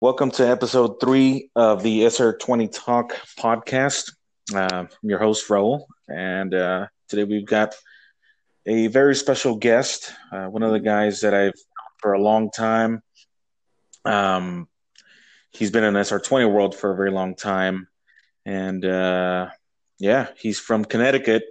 Welcome 0.00 0.30
to 0.32 0.46
episode 0.48 1.00
three 1.00 1.50
of 1.56 1.82
the 1.82 2.02
SR20 2.02 2.70
Talk 2.72 3.14
podcast. 3.36 4.12
Uh, 4.54 4.68
I'm 4.70 4.88
your 5.02 5.18
host, 5.18 5.48
Raul, 5.48 5.86
and 6.06 6.54
uh, 6.54 6.86
today 7.08 7.24
we've 7.24 7.44
got 7.44 7.74
a 8.66 8.86
very 8.86 9.16
special 9.16 9.56
guest, 9.56 10.12
uh, 10.30 10.46
one 10.46 10.62
of 10.62 10.70
the 10.70 10.78
guys 10.78 11.22
that 11.22 11.34
I've 11.34 11.46
known 11.46 11.96
for 11.98 12.12
a 12.12 12.22
long 12.22 12.52
time. 12.52 13.02
Um, 14.04 14.68
he's 15.50 15.72
been 15.72 15.82
in 15.82 15.94
SR20 15.94 16.52
world 16.52 16.76
for 16.76 16.92
a 16.92 16.96
very 16.96 17.10
long 17.10 17.34
time, 17.34 17.88
and 18.44 18.84
uh, 18.84 19.48
yeah, 19.98 20.28
he's 20.36 20.60
from 20.60 20.84
Connecticut. 20.84 21.42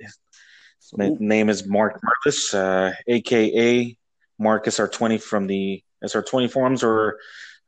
His 0.92 1.20
name 1.20 1.50
is 1.50 1.68
Mark 1.68 2.00
Marcus, 2.04 2.54
uh, 2.54 2.94
aka 3.08 3.98
Marcus 4.38 4.78
R20 4.78 5.22
from 5.22 5.48
the 5.48 5.84
SR20 6.04 6.52
forums, 6.52 6.84
or 6.84 7.18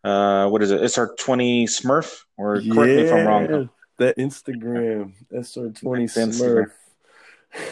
uh, 0.03 0.47
what 0.49 0.61
is 0.61 0.71
it, 0.71 0.81
SR20 0.81 1.63
Smurf? 1.63 2.21
Or 2.37 2.55
correct 2.55 2.65
yeah, 2.65 2.83
me 2.83 3.01
if 3.01 3.13
I'm 3.13 3.27
wrong. 3.27 3.69
That 3.97 4.17
Instagram, 4.17 5.13
SR20 5.33 6.13
That's 6.13 6.39
Smurf. 6.39 6.71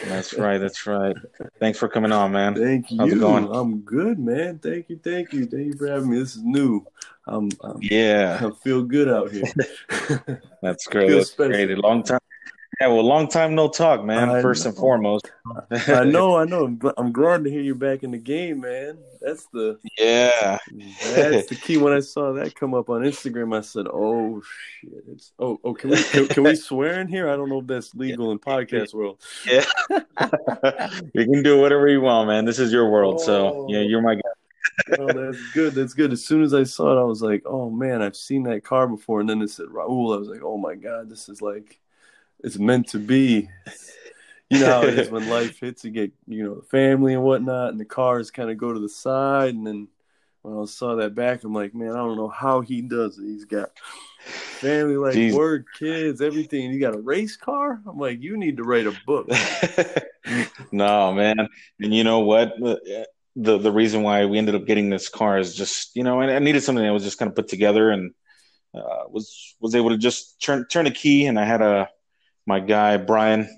That's 0.06 0.34
right. 0.34 0.58
That's 0.58 0.86
right. 0.86 1.14
Thanks 1.60 1.78
for 1.78 1.88
coming 1.88 2.10
on, 2.10 2.32
man. 2.32 2.54
Thank 2.54 2.90
you. 2.90 2.98
How's 2.98 3.12
it 3.12 3.20
going? 3.20 3.48
I'm 3.54 3.80
good, 3.80 4.18
man. 4.18 4.58
Thank 4.58 4.88
you, 4.88 4.98
thank 5.02 5.32
you, 5.32 5.46
thank 5.46 5.66
you 5.66 5.74
for 5.74 5.86
having 5.86 6.10
me. 6.10 6.18
This 6.18 6.36
is 6.36 6.42
new. 6.42 6.84
I'm, 7.26 7.50
I'm 7.62 7.78
Yeah, 7.80 8.40
I 8.42 8.50
feel 8.64 8.82
good 8.82 9.08
out 9.08 9.30
here. 9.30 9.44
that's 10.62 10.86
great. 10.86 11.10
That's 11.10 11.34
great. 11.34 11.70
A 11.70 11.76
long 11.76 12.02
time. 12.02 12.18
Yeah, 12.80 12.88
well, 12.88 13.04
long 13.04 13.26
time 13.28 13.54
no 13.54 13.68
talk, 13.68 14.04
man. 14.04 14.28
I 14.28 14.42
First 14.42 14.66
and 14.66 14.76
foremost. 14.76 15.30
I 15.88 16.04
know, 16.04 16.36
I 16.36 16.44
know. 16.44 16.68
But 16.68 16.94
I'm 16.98 17.10
glad 17.10 17.42
to 17.44 17.50
hear 17.50 17.62
you're 17.62 17.74
back 17.74 18.02
in 18.02 18.10
the 18.10 18.18
game, 18.18 18.60
man. 18.60 18.98
That's 19.22 19.46
the 19.46 19.78
Yeah. 19.98 20.58
that's 21.02 21.48
the 21.48 21.54
key. 21.54 21.78
When 21.78 21.94
I 21.94 22.00
saw 22.14 22.34
that 22.34 22.54
come 22.54 22.74
up 22.74 22.90
on 22.90 23.00
Instagram, 23.02 23.56
I 23.56 23.62
said, 23.62 23.86
"Oh 23.90 24.42
shit!" 24.42 24.92
It's 25.10 25.32
oh 25.38 25.58
oh. 25.64 25.72
Can 25.72 25.90
we 25.90 26.02
can, 26.02 26.28
can 26.28 26.42
we 26.42 26.54
swear 26.68 27.00
in 27.00 27.08
here? 27.08 27.30
I 27.30 27.36
don't 27.36 27.48
know 27.48 27.60
if 27.60 27.66
that's 27.66 27.94
legal 27.94 28.30
in 28.32 28.38
podcast 28.38 28.92
world. 28.92 29.22
Yeah. 29.46 29.64
you 31.14 31.24
can 31.24 31.42
do 31.42 31.58
whatever 31.58 31.88
you 31.88 32.02
want, 32.02 32.28
man. 32.28 32.44
This 32.44 32.58
is 32.58 32.72
your 32.72 32.90
world. 32.90 33.20
So, 33.20 33.46
Oh. 33.46 33.66
yeah, 33.70 33.80
you're 33.80 34.02
my 34.02 34.16
guy. 34.16 34.20
Oh, 34.98 35.06
that's 35.12 35.50
good. 35.54 35.72
That's 35.74 35.94
good. 35.94 36.12
As 36.12 36.24
soon 36.26 36.42
as 36.42 36.52
I 36.52 36.64
saw 36.64 36.96
it, 36.96 37.00
I 37.00 37.04
was 37.04 37.22
like, 37.22 37.42
"Oh 37.46 37.70
man, 37.70 38.02
I've 38.02 38.16
seen 38.16 38.42
that 38.44 38.64
car 38.64 38.86
before." 38.86 39.20
And 39.20 39.28
then 39.30 39.40
it 39.40 39.48
said 39.48 39.66
Raul. 39.66 40.14
I 40.14 40.18
was 40.18 40.28
like, 40.28 40.42
"Oh 40.42 40.58
my 40.58 40.74
god, 40.74 41.08
this 41.08 41.28
is 41.30 41.40
like, 41.40 41.78
it's 42.46 42.58
meant 42.58 42.88
to 42.88 42.98
be." 42.98 43.48
You 44.48 44.60
know 44.60 44.66
how 44.66 44.82
it 44.82 44.98
is 44.98 45.10
when 45.10 45.28
life 45.30 45.58
hits. 45.60 45.84
You 45.84 45.90
get, 45.90 46.12
you 46.26 46.44
know, 46.44 46.62
family 46.70 47.14
and 47.14 47.22
whatnot, 47.22 47.70
and 47.70 47.80
the 47.80 47.84
cars 47.84 48.30
kind 48.30 48.50
of 48.50 48.58
go 48.58 48.72
to 48.72 48.78
the 48.78 48.88
side. 48.88 49.54
And 49.54 49.66
then 49.66 49.88
when 50.42 50.56
I 50.56 50.64
saw 50.66 50.94
that 50.96 51.14
back, 51.16 51.42
I'm 51.42 51.52
like, 51.52 51.74
"Man, 51.74 51.90
I 51.90 51.96
don't 51.96 52.16
know 52.16 52.28
how 52.28 52.60
he 52.60 52.80
does 52.80 53.18
it. 53.18 53.24
He's 53.24 53.44
got 53.44 53.70
family, 54.20 54.96
like 54.96 55.16
Jeez. 55.16 55.32
work, 55.34 55.66
kids, 55.76 56.22
everything. 56.22 56.70
He 56.70 56.78
got 56.78 56.94
a 56.94 57.00
race 57.00 57.36
car. 57.36 57.82
I'm 57.86 57.98
like, 57.98 58.22
you 58.22 58.36
need 58.36 58.58
to 58.58 58.62
write 58.62 58.86
a 58.86 58.96
book." 59.04 59.28
no, 60.72 61.12
man. 61.12 61.48
And 61.80 61.92
you 61.92 62.04
know 62.04 62.20
what? 62.20 62.54
The 62.60 63.58
the 63.58 63.72
reason 63.72 64.02
why 64.02 64.24
we 64.26 64.38
ended 64.38 64.54
up 64.54 64.64
getting 64.64 64.90
this 64.90 65.08
car 65.08 65.38
is 65.38 65.56
just, 65.56 65.96
you 65.96 66.04
know, 66.04 66.20
I 66.20 66.36
I 66.36 66.38
needed 66.38 66.62
something 66.62 66.84
that 66.84 66.92
was 66.92 67.04
just 67.04 67.18
kind 67.18 67.28
of 67.28 67.34
put 67.34 67.48
together 67.48 67.90
and 67.90 68.14
uh, 68.72 69.04
was 69.08 69.56
was 69.60 69.74
able 69.74 69.90
to 69.90 69.98
just 69.98 70.40
turn 70.40 70.66
turn 70.68 70.86
a 70.86 70.92
key 70.92 71.26
and 71.26 71.38
I 71.38 71.44
had 71.44 71.60
a 71.60 71.88
my 72.46 72.60
guy 72.60 72.96
Brian 72.96 73.48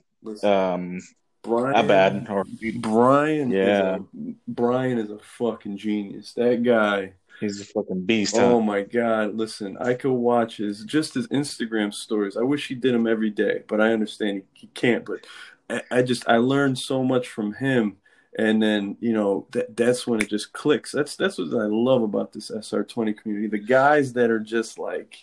um 0.42 1.00
Brian, 1.42 1.76
Abad 1.76 2.26
or 2.28 2.44
Brian, 2.80 3.50
Yeah. 3.50 3.96
is 3.96 4.00
a, 4.00 4.04
Brian 4.48 4.98
is 4.98 5.10
a 5.10 5.18
fucking 5.18 5.76
genius. 5.76 6.32
That 6.34 6.62
guy. 6.62 7.12
he's 7.40 7.60
a 7.60 7.64
fucking 7.64 8.04
beast. 8.04 8.36
huh? 8.36 8.44
Oh 8.54 8.60
my 8.60 8.82
god! 8.82 9.34
Listen, 9.36 9.78
I 9.80 9.94
could 9.94 10.12
watch 10.12 10.56
his 10.56 10.84
just 10.84 11.14
his 11.14 11.28
Instagram 11.28 11.94
stories. 11.94 12.36
I 12.36 12.42
wish 12.42 12.66
he 12.66 12.74
did 12.74 12.92
them 12.94 13.06
every 13.06 13.30
day, 13.30 13.62
but 13.68 13.80
I 13.80 13.92
understand 13.92 14.42
he, 14.52 14.60
he 14.62 14.66
can't. 14.68 15.04
But 15.04 15.26
I, 15.70 15.98
I 15.98 16.02
just 16.02 16.28
I 16.28 16.38
learned 16.38 16.78
so 16.78 17.04
much 17.04 17.28
from 17.28 17.54
him, 17.54 17.96
and 18.36 18.60
then 18.60 18.96
you 19.00 19.12
know 19.12 19.46
that 19.52 19.76
that's 19.76 20.06
when 20.06 20.20
it 20.20 20.28
just 20.28 20.52
clicks. 20.52 20.90
That's 20.92 21.14
that's 21.16 21.38
what 21.38 21.48
I 21.54 21.66
love 21.66 22.02
about 22.02 22.32
this 22.32 22.50
SR20 22.50 23.16
community. 23.16 23.46
The 23.46 23.58
guys 23.64 24.12
that 24.14 24.30
are 24.30 24.40
just 24.40 24.76
like, 24.78 25.16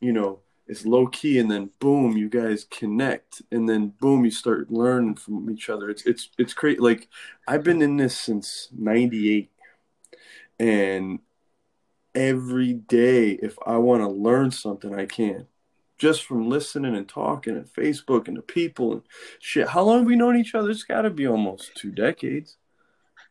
you 0.00 0.12
know, 0.12 0.40
it's 0.70 0.86
low 0.86 1.08
key, 1.08 1.38
and 1.40 1.50
then 1.50 1.70
boom, 1.80 2.16
you 2.16 2.28
guys 2.28 2.64
connect, 2.70 3.42
and 3.50 3.68
then 3.68 3.88
boom, 4.00 4.24
you 4.24 4.30
start 4.30 4.70
learning 4.70 5.16
from 5.16 5.50
each 5.50 5.68
other. 5.68 5.90
It's 5.90 6.06
it's 6.06 6.30
it's 6.38 6.54
great. 6.54 6.80
Like 6.80 7.08
I've 7.48 7.64
been 7.64 7.82
in 7.82 7.96
this 7.96 8.16
since 8.16 8.68
'98, 8.78 9.50
and 10.60 11.18
every 12.14 12.72
day 12.72 13.30
if 13.30 13.56
I 13.66 13.78
want 13.78 14.02
to 14.02 14.08
learn 14.08 14.50
something 14.50 14.94
I 14.94 15.06
can 15.06 15.46
just 15.98 16.24
from 16.24 16.48
listening 16.48 16.96
and 16.96 17.08
talking 17.08 17.56
and 17.56 17.72
Facebook 17.72 18.26
and 18.26 18.36
the 18.36 18.42
people 18.42 18.92
and 18.92 19.02
shit. 19.38 19.68
How 19.68 19.82
long 19.82 19.98
have 19.98 20.06
we 20.06 20.16
known 20.16 20.36
each 20.36 20.54
other? 20.54 20.70
It's 20.70 20.82
got 20.82 21.02
to 21.02 21.10
be 21.10 21.26
almost 21.26 21.74
two 21.76 21.90
decades. 21.90 22.56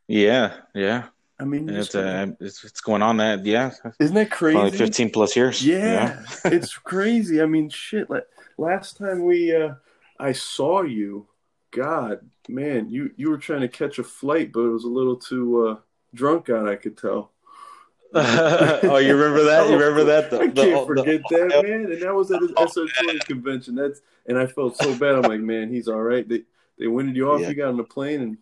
Yeah, 0.08 0.58
yeah. 0.76 1.06
I 1.40 1.46
mean, 1.46 1.70
It's 1.70 1.96
uh, 1.96 2.28
it's 2.40 2.64
it's 2.66 2.82
going 2.82 3.02
on 3.02 3.18
that 3.18 3.46
yeah, 3.46 3.72
isn't 4.00 4.16
that 4.16 4.30
crazy? 4.30 4.58
probably 4.60 4.78
15 4.78 5.10
plus 5.12 5.36
years. 5.36 5.66
Yeah, 5.66 6.22
it's 6.46 6.78
crazy. 6.78 7.42
I 7.42 7.46
mean, 7.46 7.70
shit. 7.70 8.10
Like 8.10 8.28
last 8.58 8.98
time 8.98 9.24
we, 9.24 9.56
uh 9.56 9.76
I 10.20 10.34
saw 10.34 10.82
you, 10.82 11.28
God, 11.72 12.20
man, 12.50 12.90
you 12.90 13.12
you 13.16 13.30
were 13.30 13.38
trying 13.38 13.62
to 13.62 13.70
catch 13.70 14.00
a 14.00 14.04
flight, 14.04 14.52
but 14.52 14.62
it 14.62 14.70
was 14.70 14.84
a 14.84 14.90
little 14.90 15.16
too 15.16 15.68
uh 15.68 15.76
drunk 16.14 16.50
on. 16.50 16.68
I 16.68 16.76
could 16.76 16.98
tell. 16.98 17.32
oh, 18.14 18.98
you 18.98 19.16
remember 19.16 19.44
that? 19.44 19.68
You 19.70 19.74
remember 19.78 20.04
that? 20.06 20.32
The- 20.32 20.40
I 20.42 20.48
the- 20.48 20.54
can't 20.64 20.88
the- 20.88 20.96
forget 20.96 21.22
that, 21.30 21.64
man. 21.64 21.92
And 21.92 22.02
that 22.02 22.14
was 22.16 22.32
at 22.32 22.42
his 22.42 22.52
SR20 22.52 23.20
convention. 23.26 23.76
That's 23.76 24.02
and 24.26 24.38
I 24.38 24.46
felt 24.48 24.76
so 24.78 24.94
bad. 24.96 25.16
I'm 25.16 25.22
like, 25.22 25.40
man, 25.42 25.70
he's 25.72 25.88
all 25.88 26.02
right. 26.02 26.28
They 26.28 26.44
they 26.78 26.88
winded 26.88 27.16
you 27.16 27.32
off. 27.32 27.42
Yeah. 27.42 27.50
You 27.50 27.54
got 27.56 27.70
on 27.70 27.78
the 27.78 27.84
plane, 27.84 28.22
and 28.22 28.38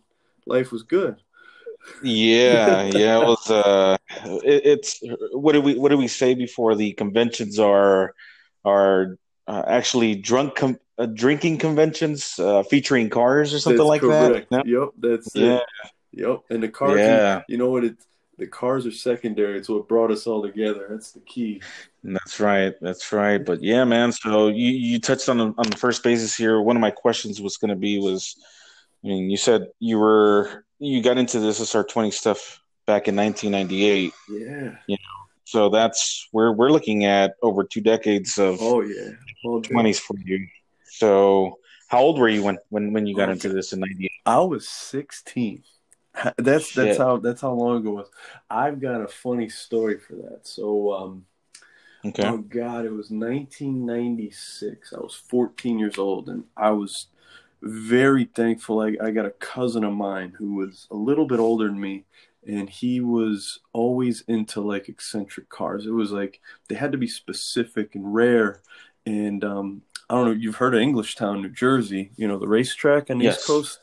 life 0.46 0.72
was 0.72 0.82
good. 0.82 1.16
Yeah, 2.02 2.84
yeah, 2.84 3.20
it 3.20 3.26
was. 3.26 3.50
Uh, 3.50 3.96
it, 4.44 4.66
it's 4.66 5.00
what 5.32 5.52
do 5.52 5.60
we 5.60 5.76
what 5.76 5.88
did 5.88 5.98
we 5.98 6.08
say 6.08 6.34
before? 6.34 6.74
The 6.74 6.92
conventions 6.92 7.58
are 7.58 8.14
are 8.64 9.16
uh, 9.46 9.64
actually 9.66 10.14
drunk 10.14 10.54
com- 10.56 10.78
uh, 10.98 11.06
drinking 11.06 11.58
conventions 11.58 12.38
uh, 12.38 12.62
featuring 12.64 13.08
cars 13.08 13.54
or 13.54 13.58
something 13.58 13.78
That's 13.78 13.88
like 13.88 14.00
correct. 14.02 14.50
that. 14.50 14.66
Yep, 14.66 14.88
that's 14.98 15.34
Yeah, 15.34 15.56
it. 15.56 15.62
Yep, 16.12 16.40
and 16.50 16.62
the 16.62 16.68
cars. 16.68 16.98
Yeah. 16.98 17.42
You 17.48 17.56
know 17.58 17.70
what? 17.70 17.84
It 17.84 17.96
the 18.38 18.46
cars 18.46 18.86
are 18.86 18.92
secondary. 18.92 19.58
It's 19.58 19.68
what 19.68 19.88
brought 19.88 20.12
us 20.12 20.26
all 20.26 20.42
together. 20.42 20.86
That's 20.90 21.10
the 21.12 21.20
key. 21.20 21.60
that's 22.04 22.38
right. 22.38 22.72
That's 22.80 23.12
right. 23.12 23.44
But 23.44 23.62
yeah, 23.62 23.84
man. 23.84 24.12
So 24.12 24.48
you 24.48 24.70
you 24.70 25.00
touched 25.00 25.28
on 25.28 25.38
the, 25.38 25.46
on 25.58 25.70
the 25.70 25.76
first 25.76 26.04
basis 26.04 26.36
here. 26.36 26.60
One 26.60 26.76
of 26.76 26.80
my 26.80 26.92
questions 26.92 27.40
was 27.40 27.56
going 27.56 27.70
to 27.70 27.76
be 27.76 27.98
was, 27.98 28.36
I 29.04 29.08
mean, 29.08 29.28
you 29.28 29.36
said 29.36 29.68
you 29.80 29.98
were 29.98 30.64
you 30.78 31.02
got 31.02 31.18
into 31.18 31.40
this 31.40 31.60
SR20 31.60 32.12
stuff 32.12 32.60
back 32.86 33.08
in 33.08 33.16
1998. 33.16 34.12
Yeah. 34.28 34.76
You 34.86 34.96
know, 34.96 34.96
So 35.44 35.68
that's 35.68 36.28
we're 36.32 36.52
we're 36.52 36.70
looking 36.70 37.04
at 37.04 37.34
over 37.42 37.64
two 37.64 37.80
decades 37.80 38.38
of 38.38 38.58
Oh 38.60 38.82
yeah. 38.82 39.10
Day. 39.62 39.68
twenties 39.68 39.98
for 39.98 40.16
you. 40.24 40.46
So 40.84 41.58
how 41.88 42.00
old 42.00 42.18
were 42.18 42.28
you 42.28 42.42
when 42.42 42.58
when 42.70 42.92
when 42.92 43.06
you 43.06 43.16
got 43.16 43.28
Oh, 43.28 43.32
into 43.32 43.48
this 43.48 43.72
in 43.72 43.80
'98? 43.80 44.10
I 44.26 44.40
was 44.40 44.68
16. 44.68 45.62
That's 46.36 46.68
Shit. 46.68 46.74
that's 46.76 46.98
how 46.98 47.16
that's 47.18 47.40
how 47.40 47.52
long 47.52 47.78
ago 47.78 47.90
it 47.90 47.94
was. 47.94 48.10
I've 48.50 48.80
got 48.80 49.00
a 49.00 49.08
funny 49.08 49.48
story 49.48 49.98
for 49.98 50.14
that. 50.16 50.40
So 50.46 50.92
um 50.92 51.24
Okay. 52.04 52.28
Oh 52.28 52.38
God, 52.38 52.84
it 52.84 52.92
was 52.92 53.10
1996. 53.10 54.92
I 54.92 55.00
was 55.00 55.14
14 55.14 55.78
years 55.78 55.98
old, 55.98 56.28
and 56.28 56.44
I 56.56 56.70
was 56.70 57.06
very 57.62 58.24
thankful. 58.24 58.80
I, 58.80 58.96
I 59.02 59.10
got 59.10 59.26
a 59.26 59.30
cousin 59.30 59.84
of 59.84 59.92
mine 59.92 60.34
who 60.36 60.54
was 60.54 60.86
a 60.90 60.96
little 60.96 61.26
bit 61.26 61.38
older 61.40 61.66
than 61.66 61.80
me, 61.80 62.04
and 62.46 62.68
he 62.70 63.00
was 63.00 63.60
always 63.72 64.22
into 64.28 64.60
like 64.60 64.88
eccentric 64.88 65.48
cars. 65.48 65.86
It 65.86 65.90
was 65.90 66.12
like 66.12 66.40
they 66.68 66.74
had 66.74 66.92
to 66.92 66.98
be 66.98 67.08
specific 67.08 67.94
and 67.94 68.14
rare. 68.14 68.60
And 69.06 69.42
um, 69.44 69.82
I 70.08 70.14
don't 70.14 70.26
know. 70.26 70.32
You've 70.32 70.56
heard 70.56 70.74
of 70.74 70.80
Englishtown, 70.80 71.42
New 71.42 71.48
Jersey? 71.50 72.10
You 72.16 72.28
know 72.28 72.38
the 72.38 72.48
racetrack 72.48 73.10
on 73.10 73.18
the 73.18 73.24
Yes. 73.24 73.38
East 73.38 73.46
Coast. 73.46 73.80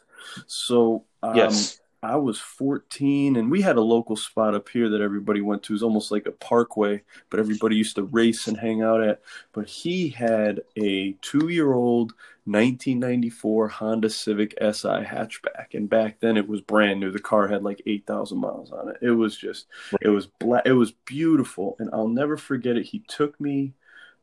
So 0.47 1.03
um, 1.23 1.35
yes. 1.35 1.79
I 2.05 2.17
was 2.17 2.39
14, 2.39 3.35
and 3.35 3.49
we 3.49 3.61
had 3.61 3.77
a 3.77 3.81
local 3.81 4.15
spot 4.15 4.53
up 4.53 4.69
here 4.69 4.89
that 4.89 5.01
everybody 5.01 5.41
went 5.41 5.63
to. 5.63 5.73
It 5.73 5.75
was 5.75 5.83
almost 5.83 6.11
like 6.11 6.27
a 6.27 6.31
parkway, 6.31 7.01
but 7.31 7.39
everybody 7.39 7.75
used 7.75 7.95
to 7.95 8.03
race 8.03 8.47
and 8.47 8.55
hang 8.55 8.83
out 8.83 9.01
at. 9.01 9.21
But 9.53 9.67
he 9.67 10.09
had 10.09 10.61
a 10.77 11.13
two 11.21 11.49
year 11.49 11.73
old 11.73 12.13
1994 12.45 13.67
Honda 13.69 14.09
Civic 14.11 14.53
SI 14.61 15.03
hatchback. 15.03 15.73
And 15.73 15.89
back 15.89 16.19
then 16.19 16.37
it 16.37 16.47
was 16.47 16.61
brand 16.61 16.99
new. 16.99 17.11
The 17.11 17.19
car 17.19 17.47
had 17.47 17.63
like 17.63 17.81
8,000 17.87 18.37
miles 18.37 18.71
on 18.71 18.89
it. 18.89 18.97
It 19.01 19.11
was 19.11 19.35
just, 19.35 19.65
it 19.99 20.09
was 20.09 20.27
black, 20.27 20.63
it 20.67 20.73
was 20.73 20.91
beautiful. 20.91 21.75
And 21.79 21.89
I'll 21.91 22.07
never 22.07 22.37
forget 22.37 22.77
it. 22.77 22.85
He 22.85 22.99
took 23.07 23.39
me 23.41 23.73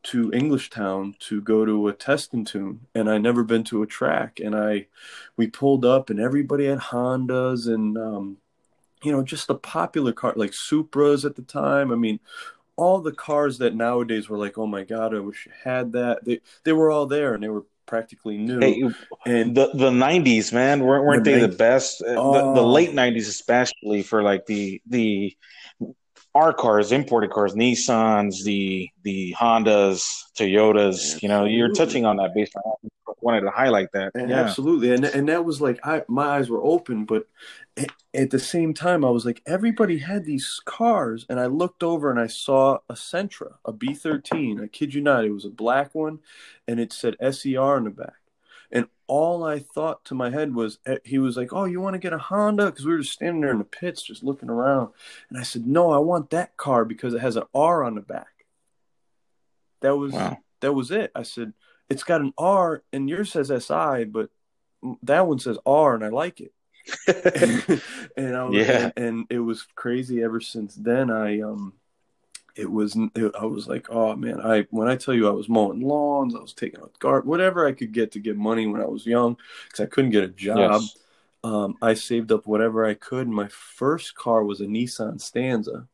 to 0.05 0.31
Englishtown 0.31 1.19
to 1.21 1.41
go 1.41 1.65
to 1.65 1.89
a 1.89 1.93
test 1.93 2.33
and 2.33 2.47
tune, 2.47 2.87
and 2.95 3.09
I 3.09 3.19
never 3.19 3.45
been 3.45 3.65
to 3.65 3.83
a 3.83 3.87
track. 3.87 4.41
And 4.41 4.55
I, 4.55 4.87
we 5.37 5.47
pulled 5.47 5.85
up, 5.85 6.11
and 6.11 6.19
everybody 6.19 6.67
had 6.67 6.79
Hondas 6.79 7.73
and 7.73 7.97
um, 7.97 8.39
you 9.03 9.13
know 9.13 9.23
just 9.23 9.47
the 9.47 9.55
popular 9.55 10.13
car 10.13 10.33
like 10.37 10.53
Supras 10.53 11.25
at 11.25 11.37
the 11.37 11.43
time. 11.43 11.93
I 11.93 11.97
mean, 11.97 12.21
all 12.77 13.01
the 13.01 13.13
cars 13.13 13.59
that 13.59 13.75
nowadays 13.75 14.29
were 14.29 14.39
like, 14.39 14.59
oh 14.59 14.67
my 14.67 14.85
god, 14.85 15.15
I 15.15 15.21
wish 15.21 15.49
I 15.49 15.69
had 15.69 15.93
that. 15.93 16.25
They 16.25 16.41
they 16.65 16.73
were 16.73 16.91
all 16.91 17.07
there, 17.07 17.35
and 17.35 17.43
they 17.43 17.49
were 17.49 17.65
practically 17.87 18.39
new. 18.39 18.61
Hey, 18.61 18.83
and 19.27 19.57
the 19.57 19.71
the 19.75 19.91
nineties, 19.91 20.53
man, 20.53 20.81
weren't, 20.81 21.05
weren't 21.05 21.25
the 21.25 21.33
they 21.33 21.41
90s. 21.41 21.51
the 21.51 21.57
best? 21.57 22.03
Oh. 22.07 22.55
The, 22.55 22.61
the, 22.61 22.67
late 22.67 22.95
nineties, 22.95 23.29
especially 23.29 24.03
for 24.03 24.23
like 24.23 24.47
the 24.47 24.81
the 24.87 25.37
our 26.35 26.53
cars, 26.53 26.93
imported 26.93 27.31
cars, 27.31 27.55
Nissans, 27.55 28.43
the 28.45 28.89
the 29.03 29.35
Hondas, 29.39 30.03
Toyotas. 30.37 31.23
You 31.23 31.29
know, 31.29 31.45
you're 31.45 31.73
touching 31.73 32.05
on 32.05 32.17
that 32.17 32.35
based 32.35 32.55
on 32.57 32.63
I 33.09 33.13
wanted 33.21 33.43
to 33.43 33.51
highlight 33.51 33.93
that. 33.93 34.13
And 34.15 34.31
yeah. 34.31 34.41
Absolutely, 34.41 34.93
and 34.95 35.05
and 35.05 35.29
that 35.29 35.45
was 35.45 35.61
like 35.61 35.79
I 35.85 36.03
my 36.09 36.37
eyes 36.37 36.49
were 36.49 36.63
open, 36.63 37.05
but 37.05 37.27
at 38.15 38.31
the 38.31 38.39
same 38.39 38.75
time, 38.75 39.05
I 39.05 39.11
was 39.11 39.25
like, 39.25 39.43
everybody 39.47 39.99
had 39.99 40.25
these 40.25 40.61
cars, 40.65 41.25
and 41.29 41.41
I 41.41 41.47
looked 41.47 41.83
over 41.83 42.11
and 42.11 42.21
I 42.21 42.27
saw 42.27 42.79
a 42.89 42.95
Sentra, 42.95 43.55
a 43.65 43.73
B13. 43.73 44.63
I 44.63 44.67
kid 44.67 44.95
you 44.95 45.01
not, 45.01 45.25
it 45.25 45.31
was 45.31 45.45
a 45.45 45.51
black 45.51 45.95
one, 45.95 46.19
and 46.69 46.79
it 46.79 46.93
said 46.93 47.17
SER 47.21 47.77
in 47.79 47.85
the 47.85 47.91
back. 47.91 48.22
And 49.13 49.19
all 49.19 49.45
I 49.45 49.59
thought 49.59 50.05
to 50.07 50.15
my 50.15 50.31
head 50.31 50.55
was, 50.55 50.79
eh, 50.87 50.99
he 51.05 51.19
was 51.19 51.37
like, 51.37 51.53
"Oh, 51.53 51.65
you 51.65 51.81
want 51.81 51.95
to 51.95 51.99
get 51.99 52.15
a 52.15 52.19
Honda?" 52.19 52.67
Because 52.67 52.87
we 52.87 52.95
were 52.95 53.03
standing 53.03 53.43
there 53.43 53.51
in 53.51 53.59
the 53.59 53.65
pits, 53.65 54.03
just 54.03 54.23
looking 54.23 54.49
around. 54.49 54.91
And 55.29 55.39
I 55.39 55.43
said, 55.43 55.67
"No, 55.67 55.91
I 55.91 55.99
want 55.99 56.31
that 56.31 56.57
car 56.57 56.85
because 56.85 57.13
it 57.13 57.21
has 57.21 57.37
an 57.37 57.45
R 57.55 57.85
on 57.85 57.95
the 57.95 58.01
back." 58.01 58.47
That 59.81 59.97
was 59.97 60.13
wow. 60.13 60.39
that 60.61 60.73
was 60.73 60.91
it. 60.91 61.13
I 61.15 61.25
said, 61.25 61.53
"It's 61.91 62.05
got 62.05 62.23
an 62.23 62.33
R, 62.39 62.83
and 62.93 63.09
yours 63.09 63.33
says 63.33 63.49
SI, 63.49 64.05
but 64.05 64.31
that 65.03 65.27
one 65.27 65.39
says 65.39 65.59
R, 65.67 65.95
and 65.95 66.05
I 66.05 66.09
like 66.09 66.41
it." 66.41 66.53
and 68.17 68.37
I 68.37 68.45
was, 68.45 68.57
yeah, 68.57 68.91
and, 68.97 69.07
and, 69.07 69.27
it 69.29 69.41
was 69.41 69.67
crazy. 69.75 70.23
Ever 70.23 70.41
since 70.41 70.75
then, 70.75 71.11
I 71.11 71.43
um, 71.43 71.75
it 72.55 72.71
was 72.71 72.97
it, 73.15 73.35
I 73.39 73.45
was 73.45 73.67
like, 73.67 73.87
oh 73.91 74.15
man, 74.17 74.41
I 74.41 74.67
when 74.71 74.89
I 74.89 74.97
tell 74.97 75.15
you 75.15 75.29
I 75.29 75.33
was 75.33 75.49
mowing 75.49 75.81
lawns, 75.81 76.35
I 76.35 76.41
was 76.41 76.53
taking 76.53 76.81
out 76.81 76.99
guard, 76.99 77.27
whatever 77.27 77.67
I 77.67 77.73
could 77.73 77.93
get 77.93 78.13
to 78.13 78.21
get 78.21 78.37
money 78.37 78.67
when 78.67 78.81
I 78.81 78.87
was 78.87 79.07
young, 79.07 79.37
because 79.67 79.81
I 79.81 79.87
couldn't 79.87 80.11
get 80.11 80.25
a 80.25 80.29
job. 80.29 80.83
Yes. 80.83 80.97
Um, 81.45 81.77
I 81.83 81.95
saved 81.95 82.31
up 82.31 82.47
whatever 82.47 82.85
I 82.85 82.95
could. 82.95 83.29
My 83.29 83.49
first 83.49 84.15
car 84.15 84.45
was 84.45 84.61
a 84.61 84.67
Nissan 84.67 85.21
Stanza, 85.21 85.89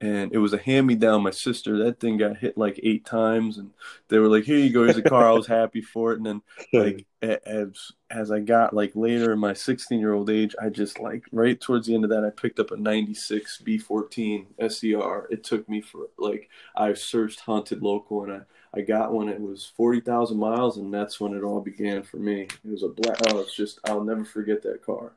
and 0.00 0.32
it 0.32 0.38
was 0.38 0.52
a 0.52 0.58
hand 0.58 0.86
me 0.86 0.94
down. 0.94 1.22
My 1.22 1.30
sister, 1.30 1.78
that 1.84 2.00
thing 2.00 2.18
got 2.18 2.36
hit 2.36 2.58
like 2.58 2.78
eight 2.82 3.06
times, 3.06 3.56
and 3.58 3.70
they 4.08 4.18
were 4.18 4.28
like, 4.28 4.44
"Here 4.44 4.58
you 4.58 4.70
go, 4.70 4.84
here's 4.84 4.96
a 4.96 5.02
car." 5.02 5.26
I 5.26 5.32
was 5.32 5.46
happy 5.46 5.80
for 5.80 6.12
it, 6.12 6.18
and 6.18 6.26
then 6.26 6.42
like 6.72 7.06
as 7.22 7.92
as 8.10 8.30
I 8.30 8.40
got 8.40 8.74
like 8.74 8.94
later 8.94 9.32
in 9.32 9.38
my 9.38 9.52
16 9.54 9.98
year 9.98 10.12
old 10.12 10.28
age, 10.28 10.54
I 10.60 10.68
just 10.68 11.00
like 11.00 11.24
right 11.32 11.58
towards 11.60 11.86
the 11.86 11.94
end 11.94 12.04
of 12.04 12.10
that, 12.10 12.24
I 12.24 12.30
picked 12.30 12.60
up 12.60 12.70
a 12.70 12.76
'96 12.76 13.62
B14 13.64 14.46
SER. 14.70 15.28
It 15.30 15.44
took 15.44 15.68
me 15.68 15.80
for 15.80 16.08
like 16.18 16.50
I 16.76 16.92
searched 16.92 17.40
haunted 17.40 17.82
local, 17.82 18.24
and 18.24 18.32
I 18.32 18.40
I 18.74 18.82
got 18.82 19.12
one. 19.12 19.30
It 19.30 19.40
was 19.40 19.72
40,000 19.76 20.38
miles, 20.38 20.76
and 20.76 20.92
that's 20.92 21.18
when 21.18 21.32
it 21.32 21.42
all 21.42 21.62
began 21.62 22.02
for 22.02 22.18
me. 22.18 22.42
It 22.42 22.70
was 22.70 22.82
a 22.82 22.88
black. 22.88 23.16
Oh, 23.28 23.38
it's 23.38 23.56
just 23.56 23.80
I'll 23.84 24.04
never 24.04 24.24
forget 24.24 24.62
that 24.62 24.84
car. 24.84 25.12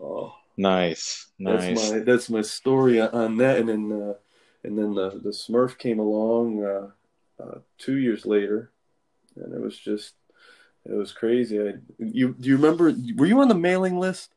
Oh, 0.00 0.34
Nice, 0.60 1.30
nice. 1.38 1.68
That's 1.68 1.90
my 1.90 1.98
that's 2.00 2.30
my 2.30 2.42
story 2.42 3.00
on 3.00 3.38
that, 3.38 3.56
and 3.60 3.68
then 3.68 3.90
uh, 3.90 4.14
and 4.62 4.76
then 4.76 4.94
the 4.94 5.18
the 5.22 5.30
Smurf 5.30 5.78
came 5.78 5.98
along 5.98 6.62
uh, 6.62 7.42
uh, 7.42 7.58
two 7.78 7.96
years 7.96 8.26
later, 8.26 8.70
and 9.36 9.54
it 9.54 9.60
was 9.62 9.78
just 9.78 10.12
it 10.84 10.92
was 10.92 11.12
crazy. 11.12 11.58
I, 11.58 11.72
you 11.98 12.34
do 12.38 12.50
you 12.50 12.56
remember? 12.56 12.92
Were 13.16 13.24
you 13.24 13.40
on 13.40 13.48
the 13.48 13.54
mailing 13.54 13.98
list? 13.98 14.34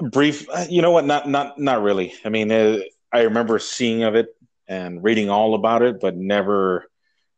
Brief, 0.00 0.48
uh, 0.50 0.66
you 0.68 0.82
know 0.82 0.90
what? 0.90 1.04
Not 1.04 1.28
not 1.28 1.56
not 1.56 1.82
really. 1.82 2.12
I 2.24 2.28
mean, 2.28 2.50
uh, 2.50 2.78
I 3.12 3.20
remember 3.20 3.60
seeing 3.60 4.02
of 4.02 4.16
it 4.16 4.34
and 4.66 5.04
reading 5.04 5.30
all 5.30 5.54
about 5.54 5.82
it, 5.82 6.00
but 6.00 6.16
never 6.16 6.89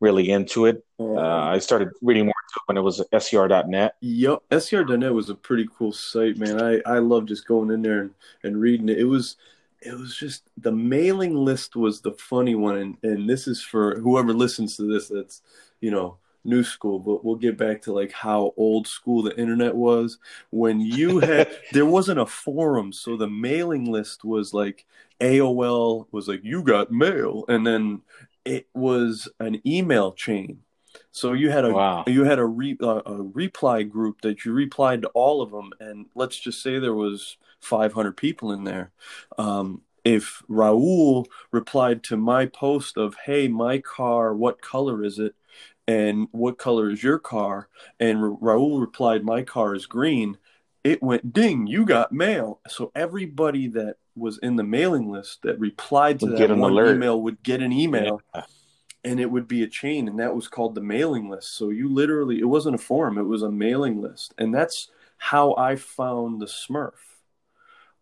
really 0.03 0.31
into 0.31 0.67
it. 0.67 0.85
Uh, 1.01 1.21
I 1.21 1.59
started 1.59 1.91
reading 2.03 2.27
more 2.27 2.35
when 2.67 2.77
it 2.77 2.83
was 2.83 3.01
SER.net. 3.17 3.95
Yep, 4.01 4.43
ser.net 4.59 5.15
was 5.15 5.31
a 5.31 5.35
pretty 5.35 5.69
cool 5.75 5.93
site, 5.93 6.37
man. 6.37 6.61
I 6.61 6.81
I 6.85 6.99
love 6.99 7.27
just 7.27 7.47
going 7.47 7.71
in 7.71 7.81
there 7.81 8.01
and, 8.01 8.11
and 8.43 8.61
reading 8.61 8.89
it. 8.89 8.99
It 8.99 9.05
was 9.05 9.37
it 9.81 9.97
was 9.99 10.17
just 10.17 10.43
the 10.59 10.73
mailing 10.73 11.35
list 11.35 11.77
was 11.77 12.01
the 12.01 12.13
funny 12.13 12.57
one, 12.57 12.77
and 12.77 12.97
and 13.03 13.31
this 13.31 13.47
is 13.47 13.63
for 13.63 13.99
whoever 14.01 14.35
listens 14.35 14.77
to 14.77 14.93
this. 14.93 15.09
That's 15.09 15.41
you 15.81 15.91
know 15.91 16.19
new 16.45 16.65
school, 16.65 16.99
but 16.99 17.25
we'll 17.25 17.37
get 17.37 17.57
back 17.57 17.81
to 17.83 17.93
like 17.93 18.11
how 18.11 18.53
old 18.57 18.89
school 18.89 19.23
the 19.23 19.39
internet 19.39 19.75
was 19.75 20.19
when 20.51 20.81
you 20.81 21.21
had 21.21 21.49
there 21.73 21.87
wasn't 21.87 22.19
a 22.19 22.27
forum, 22.27 22.93
so 22.93 23.17
the 23.17 23.29
mailing 23.29 23.91
list 23.91 24.25
was 24.25 24.53
like 24.53 24.85
AOL 25.21 26.07
was 26.11 26.27
like 26.27 26.41
you 26.43 26.63
got 26.63 26.91
mail, 26.91 27.45
and 27.49 27.65
then 27.65 28.03
it 28.45 28.69
was 28.75 29.29
an 29.41 29.61
email 29.67 30.13
chain. 30.13 30.61
So 31.11 31.33
you 31.33 31.51
had 31.51 31.65
a 31.65 31.73
wow. 31.73 32.05
you 32.07 32.25
had 32.25 32.39
a, 32.39 32.45
re, 32.45 32.77
a 32.81 33.23
reply 33.23 33.83
group 33.83 34.21
that 34.23 34.45
you 34.45 34.53
replied 34.53 35.03
to 35.03 35.09
all 35.09 35.41
of 35.41 35.51
them, 35.51 35.71
and 35.81 36.07
let's 36.15 36.39
just 36.39 36.63
say 36.63 36.79
there 36.79 36.95
was 36.95 37.37
500 37.61 38.17
people 38.17 38.53
in 38.53 38.65
there. 38.65 38.91
Um, 39.39 39.83
if 40.05 40.43
Raul 40.51 41.27
replied 41.51 42.03
to 42.05 42.17
my 42.17 42.47
post 42.47 42.97
of 42.97 43.17
"Hey, 43.25 43.49
my 43.49 43.79
car, 43.79 44.35
what 44.35 44.61
color 44.61 45.03
is 45.03 45.19
it?" 45.19 45.35
and 45.87 46.29
"What 46.33 46.59
color 46.59 46.91
is 46.91 47.03
your 47.03 47.19
car?" 47.19 47.69
and 47.99 48.19
Raul 48.19 48.81
replied, 48.81 49.25
"My 49.25 49.43
car 49.43 49.75
is 49.75 49.87
green," 49.87 50.39
it 50.85 51.03
went 51.03 51.33
ding, 51.33 51.67
you 51.67 51.85
got 51.85 52.13
mail. 52.13 52.61
So 52.69 52.91
everybody 52.95 53.69
that 53.69 53.97
was 54.17 54.39
in 54.39 54.57
the 54.57 54.63
mailing 54.63 55.11
list 55.11 55.43
that 55.43 55.59
replied 55.59 56.21
to 56.21 56.27
would 56.27 56.39
that 56.39 56.51
one 56.51 56.73
alert. 56.73 56.97
email 56.97 57.21
would 57.21 57.43
get 57.43 57.63
an 57.63 57.73
email 57.73 58.21
yeah. 58.35 58.43
and 59.05 59.21
it 59.21 59.31
would 59.31 59.49
be 59.49 59.63
a 59.63 59.67
chain 59.67 60.09
and 60.09 60.19
that 60.19 60.35
was 60.35 60.49
called 60.49 60.75
the 60.75 60.81
mailing 60.81 61.29
list 61.29 61.57
so 61.57 61.71
you 61.71 61.89
literally 61.89 62.39
it 62.39 62.49
wasn't 62.49 62.75
a 62.75 62.79
forum 62.79 63.19
it 63.19 63.23
was 63.23 63.43
a 63.43 63.51
mailing 63.51 64.01
list 64.01 64.35
and 64.39 64.55
that's 64.55 64.91
how 65.17 65.55
i 65.57 65.77
found 65.77 66.41
the 66.41 66.47
smurf 66.47 66.93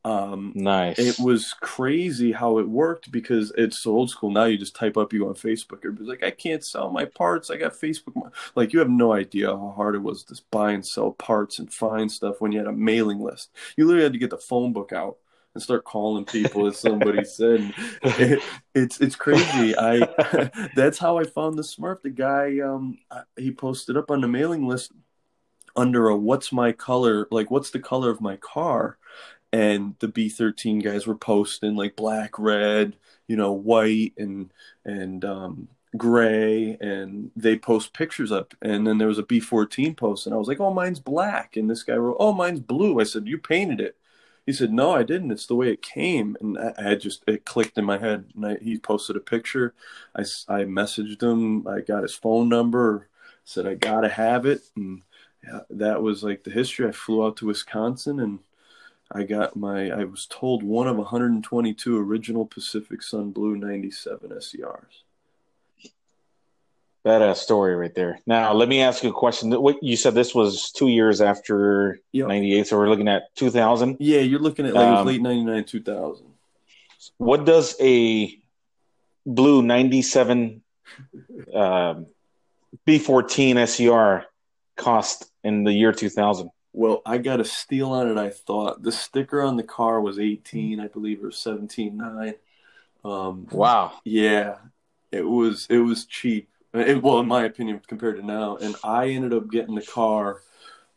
um, 0.02 0.52
nice. 0.54 0.98
It 0.98 1.18
was 1.22 1.52
crazy 1.52 2.32
how 2.32 2.58
it 2.58 2.68
worked 2.68 3.12
because 3.12 3.52
it's 3.56 3.82
so 3.82 3.92
old 3.92 4.10
school. 4.10 4.30
Now 4.30 4.44
you 4.44 4.56
just 4.56 4.74
type 4.74 4.96
up 4.96 5.12
you 5.12 5.28
on 5.28 5.34
Facebook. 5.34 5.78
Everybody's 5.78 6.08
like, 6.08 6.24
I 6.24 6.30
can't 6.30 6.64
sell 6.64 6.90
my 6.90 7.04
parts. 7.04 7.50
I 7.50 7.56
got 7.56 7.72
Facebook. 7.72 8.32
Like 8.54 8.72
you 8.72 8.78
have 8.78 8.88
no 8.88 9.12
idea 9.12 9.48
how 9.48 9.74
hard 9.76 9.94
it 9.94 10.02
was 10.02 10.24
to 10.24 10.40
buy 10.50 10.72
and 10.72 10.86
sell 10.86 11.12
parts 11.12 11.58
and 11.58 11.72
find 11.72 12.10
stuff 12.10 12.40
when 12.40 12.52
you 12.52 12.58
had 12.58 12.68
a 12.68 12.72
mailing 12.72 13.20
list. 13.20 13.50
You 13.76 13.86
literally 13.86 14.04
had 14.04 14.12
to 14.14 14.18
get 14.18 14.30
the 14.30 14.38
phone 14.38 14.72
book 14.72 14.92
out 14.92 15.18
and 15.54 15.62
start 15.62 15.84
calling 15.84 16.24
people 16.24 16.66
as 16.66 16.78
somebody 16.78 17.24
said. 17.24 17.72
It, 18.02 18.42
it's 18.74 19.00
it's 19.00 19.16
crazy. 19.16 19.76
I 19.76 20.50
that's 20.76 20.98
how 20.98 21.18
i 21.18 21.24
found 21.24 21.58
the 21.58 21.62
smurf. 21.62 22.02
The 22.02 22.10
guy 22.10 22.60
um 22.60 22.98
he 23.36 23.50
posted 23.50 23.96
up 23.96 24.10
on 24.10 24.20
the 24.20 24.28
mailing 24.28 24.66
list 24.66 24.92
under 25.76 26.08
a 26.08 26.16
what's 26.16 26.52
my 26.52 26.72
color 26.72 27.28
like 27.30 27.50
what's 27.50 27.70
the 27.70 27.80
color 27.80 28.10
of 28.10 28.20
my 28.20 28.36
car? 28.36 28.98
And 29.52 29.96
the 29.98 30.08
b13 30.08 30.82
guys 30.82 31.06
were 31.06 31.16
posting 31.16 31.74
like 31.74 31.96
black 31.96 32.38
red 32.38 32.96
you 33.26 33.36
know 33.36 33.52
white 33.52 34.12
and 34.16 34.52
and 34.84 35.24
um 35.24 35.68
gray 35.96 36.76
and 36.80 37.32
they 37.34 37.58
post 37.58 37.92
pictures 37.92 38.30
up. 38.30 38.54
And 38.62 38.86
then 38.86 38.98
there 38.98 39.08
was 39.08 39.18
a 39.18 39.24
b14 39.24 39.96
post 39.96 40.26
and 40.26 40.34
i 40.34 40.38
was 40.38 40.46
like 40.46 40.60
oh 40.60 40.72
mine's 40.72 41.00
black. 41.00 41.56
And 41.56 41.68
this 41.68 41.82
guy 41.82 41.96
wrote 41.96 42.18
oh 42.20 42.32
mine's 42.32 42.60
blue. 42.60 43.00
I 43.00 43.04
said 43.04 43.26
you 43.26 43.38
painted 43.38 43.80
it 43.80 43.96
he 44.50 44.56
said, 44.56 44.72
"No, 44.72 44.90
I 44.90 45.04
didn't. 45.04 45.30
It's 45.30 45.46
the 45.46 45.54
way 45.54 45.70
it 45.70 45.80
came." 45.80 46.36
And 46.40 46.58
I, 46.58 46.92
I 46.92 46.94
just 46.96 47.22
it 47.28 47.44
clicked 47.44 47.78
in 47.78 47.84
my 47.84 47.98
head. 47.98 48.24
And 48.34 48.44
I, 48.44 48.56
he 48.56 48.78
posted 48.78 49.14
a 49.16 49.20
picture. 49.20 49.74
I, 50.16 50.22
I 50.48 50.64
messaged 50.64 51.22
him. 51.22 51.68
I 51.68 51.80
got 51.80 52.02
his 52.02 52.14
phone 52.14 52.48
number. 52.48 53.08
Said 53.44 53.66
I 53.66 53.74
gotta 53.74 54.08
have 54.08 54.46
it. 54.46 54.62
And 54.74 55.02
yeah, 55.44 55.60
that 55.70 56.02
was 56.02 56.24
like 56.24 56.42
the 56.42 56.50
history. 56.50 56.88
I 56.88 56.92
flew 56.92 57.24
out 57.24 57.36
to 57.38 57.46
Wisconsin 57.46 58.18
and 58.18 58.40
I 59.12 59.22
got 59.22 59.54
my. 59.54 59.90
I 59.90 60.04
was 60.04 60.26
told 60.26 60.64
one 60.64 60.88
of 60.88 60.96
122 60.96 61.96
original 61.96 62.44
Pacific 62.46 63.02
Sun 63.02 63.30
Blue 63.30 63.56
97 63.56 64.30
SERs. 64.40 65.04
Badass 67.04 67.36
story 67.36 67.74
right 67.76 67.94
there. 67.94 68.20
Now, 68.26 68.52
let 68.52 68.68
me 68.68 68.82
ask 68.82 69.02
you 69.02 69.10
a 69.10 69.12
question. 69.12 69.50
What 69.52 69.82
you 69.82 69.96
said 69.96 70.14
this 70.14 70.34
was 70.34 70.70
two 70.70 70.88
years 70.88 71.22
after 71.22 71.98
yep. 72.12 72.28
'98, 72.28 72.66
so 72.66 72.76
we're 72.76 72.90
looking 72.90 73.08
at 73.08 73.34
2000. 73.36 73.96
Yeah, 74.00 74.20
you're 74.20 74.40
looking 74.40 74.66
at 74.66 74.74
like 74.74 74.86
um, 74.86 75.06
late 75.06 75.22
'99, 75.22 75.64
2000. 75.64 76.26
What 77.16 77.46
does 77.46 77.74
a 77.80 78.38
blue 79.24 79.62
'97 79.62 80.62
um, 81.54 82.06
B14 82.86 83.66
SER 83.66 84.26
cost 84.76 85.30
in 85.42 85.64
the 85.64 85.72
year 85.72 85.92
2000? 85.92 86.50
Well, 86.72 87.02
I 87.04 87.18
got 87.18 87.40
a 87.40 87.44
steal 87.44 87.92
on 87.92 88.08
it. 88.08 88.16
I 88.16 88.30
thought 88.30 88.82
the 88.82 88.92
sticker 88.92 89.42
on 89.42 89.56
the 89.56 89.62
car 89.62 90.00
was 90.00 90.18
18, 90.18 90.80
I 90.80 90.86
believe, 90.86 91.24
or 91.24 91.30
17.9. 91.30 92.34
Um, 93.02 93.46
wow. 93.50 93.92
Yeah, 94.04 94.56
it 95.10 95.26
was 95.26 95.66
it 95.70 95.78
was 95.78 96.04
cheap. 96.04 96.48
It, 96.72 97.02
well, 97.02 97.18
in 97.18 97.26
my 97.26 97.44
opinion, 97.44 97.80
compared 97.86 98.16
to 98.16 98.26
now, 98.26 98.56
and 98.56 98.76
I 98.84 99.08
ended 99.08 99.32
up 99.32 99.50
getting 99.50 99.74
the 99.74 99.84
car 99.84 100.40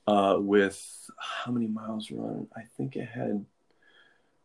uh, 0.08 0.36
with 0.40 1.10
how 1.18 1.52
many 1.52 1.68
miles 1.68 2.10
it? 2.12 2.48
I 2.56 2.62
think 2.78 2.96
it 2.96 3.08
had 3.10 3.46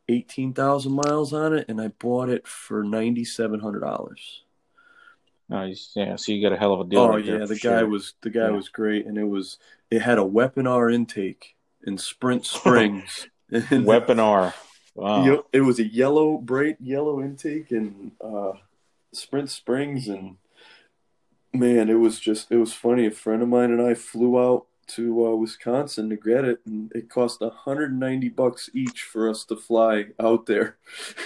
eighteen 0.08 0.54
thousand 0.54 0.92
miles 0.92 1.32
on 1.32 1.54
it, 1.54 1.66
and 1.68 1.80
I 1.80 1.88
bought 1.88 2.28
it 2.30 2.46
for 2.46 2.82
ninety 2.82 3.24
seven 3.24 3.60
hundred 3.60 3.80
dollars. 3.80 4.42
Nice, 5.50 5.92
yeah. 5.94 6.16
So 6.16 6.32
you 6.32 6.42
got 6.42 6.54
a 6.54 6.58
hell 6.58 6.74
of 6.74 6.80
a 6.80 6.84
deal. 6.84 7.00
Oh 7.00 7.08
right 7.08 7.24
yeah, 7.24 7.44
the 7.44 7.54
guy 7.56 7.80
sure. 7.80 7.88
was 7.88 8.14
the 8.20 8.30
guy 8.30 8.48
Yeah. 8.48 8.50
was 8.50 8.68
great, 8.68 9.06
and 9.06 9.18
it 9.18 9.24
was 9.24 9.58
it 9.90 10.02
had 10.02 10.18
a 10.18 10.24
Weapon 10.24 10.66
R 10.66 10.90
intake 10.90 11.56
and 11.84 12.00
Sprint 12.00 12.46
springs. 12.46 13.28
and 13.50 13.84
Weapon 13.84 14.20
R. 14.20 14.54
Wow. 14.94 15.44
It 15.52 15.60
was 15.60 15.78
a 15.78 15.86
yellow, 15.86 16.38
bright 16.38 16.76
yellow 16.80 17.20
intake 17.22 17.70
and 17.70 18.12
uh, 18.20 18.52
Sprint 19.12 19.48
springs, 19.48 20.08
and 20.08 20.36
man, 21.52 21.88
it 21.88 21.94
was 21.94 22.18
just 22.20 22.50
it 22.50 22.56
was 22.56 22.72
funny. 22.72 23.06
A 23.06 23.10
friend 23.10 23.42
of 23.42 23.48
mine 23.48 23.70
and 23.70 23.82
I 23.82 23.94
flew 23.94 24.38
out 24.38 24.66
to 24.88 25.26
uh, 25.26 25.34
Wisconsin 25.34 26.08
to 26.10 26.16
get 26.16 26.44
it, 26.44 26.60
and 26.66 26.90
it 26.94 27.10
cost 27.10 27.40
190 27.40 28.28
bucks 28.30 28.70
each 28.72 29.02
for 29.02 29.28
us 29.28 29.44
to 29.44 29.56
fly 29.56 30.06
out 30.18 30.46
there 30.46 30.78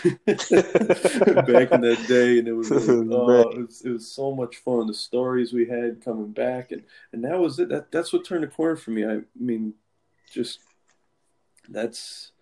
back 0.04 1.70
in 1.70 1.80
that 1.80 2.04
day, 2.08 2.38
and 2.38 2.48
it 2.48 2.52
was 2.52 2.70
like, 2.70 2.88
oh, 2.88 3.50
it 3.50 3.66
was, 3.66 3.82
it 3.82 3.90
was 3.90 4.10
so 4.10 4.34
much 4.34 4.56
fun. 4.56 4.86
The 4.86 4.94
stories 4.94 5.52
we 5.52 5.66
had 5.66 6.04
coming 6.04 6.32
back, 6.32 6.72
and 6.72 6.82
and 7.12 7.24
that 7.24 7.38
was 7.38 7.58
it. 7.58 7.68
That 7.68 7.90
that's 7.92 8.12
what 8.12 8.24
turned 8.24 8.42
the 8.42 8.48
corner 8.48 8.76
for 8.76 8.90
me. 8.90 9.06
I 9.06 9.20
mean, 9.38 9.74
just 10.32 10.58
that's 11.68 12.32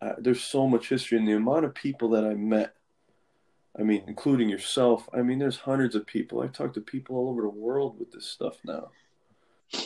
uh, 0.00 0.14
there's 0.18 0.42
so 0.42 0.68
much 0.68 0.88
history, 0.88 1.18
and 1.18 1.26
the 1.26 1.32
amount 1.32 1.64
of 1.64 1.74
people 1.74 2.10
that 2.10 2.24
I 2.24 2.34
met. 2.34 2.74
I 3.78 3.82
mean, 3.82 4.04
including 4.06 4.48
yourself. 4.48 5.08
I 5.12 5.22
mean, 5.22 5.38
there's 5.38 5.56
hundreds 5.56 5.94
of 5.94 6.06
people. 6.06 6.42
I've 6.42 6.52
talked 6.52 6.74
to 6.74 6.80
people 6.80 7.16
all 7.16 7.30
over 7.30 7.42
the 7.42 7.48
world 7.48 7.98
with 7.98 8.12
this 8.12 8.26
stuff 8.26 8.56
now. 8.64 8.90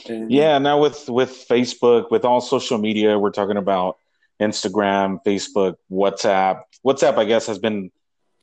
And 0.09 0.31
Yeah, 0.31 0.59
now 0.59 0.81
with 0.81 1.09
with 1.09 1.47
Facebook, 1.49 2.11
with 2.11 2.25
all 2.25 2.41
social 2.41 2.79
media, 2.79 3.19
we're 3.19 3.31
talking 3.31 3.57
about 3.57 3.97
Instagram, 4.41 5.21
Facebook, 5.25 5.77
WhatsApp. 5.91 6.63
WhatsApp, 6.87 7.17
I 7.17 7.25
guess, 7.25 7.47
has 7.47 7.59
been 7.59 7.91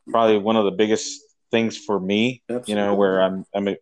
probably 0.09 0.37
one 0.37 0.55
of 0.55 0.65
the 0.65 0.71
biggest 0.71 1.21
things 1.51 1.77
for 1.77 1.99
me. 1.99 2.41
You 2.65 2.75
know, 2.75 2.95
where 2.95 3.21
I'm 3.21 3.45
I'm 3.53 3.75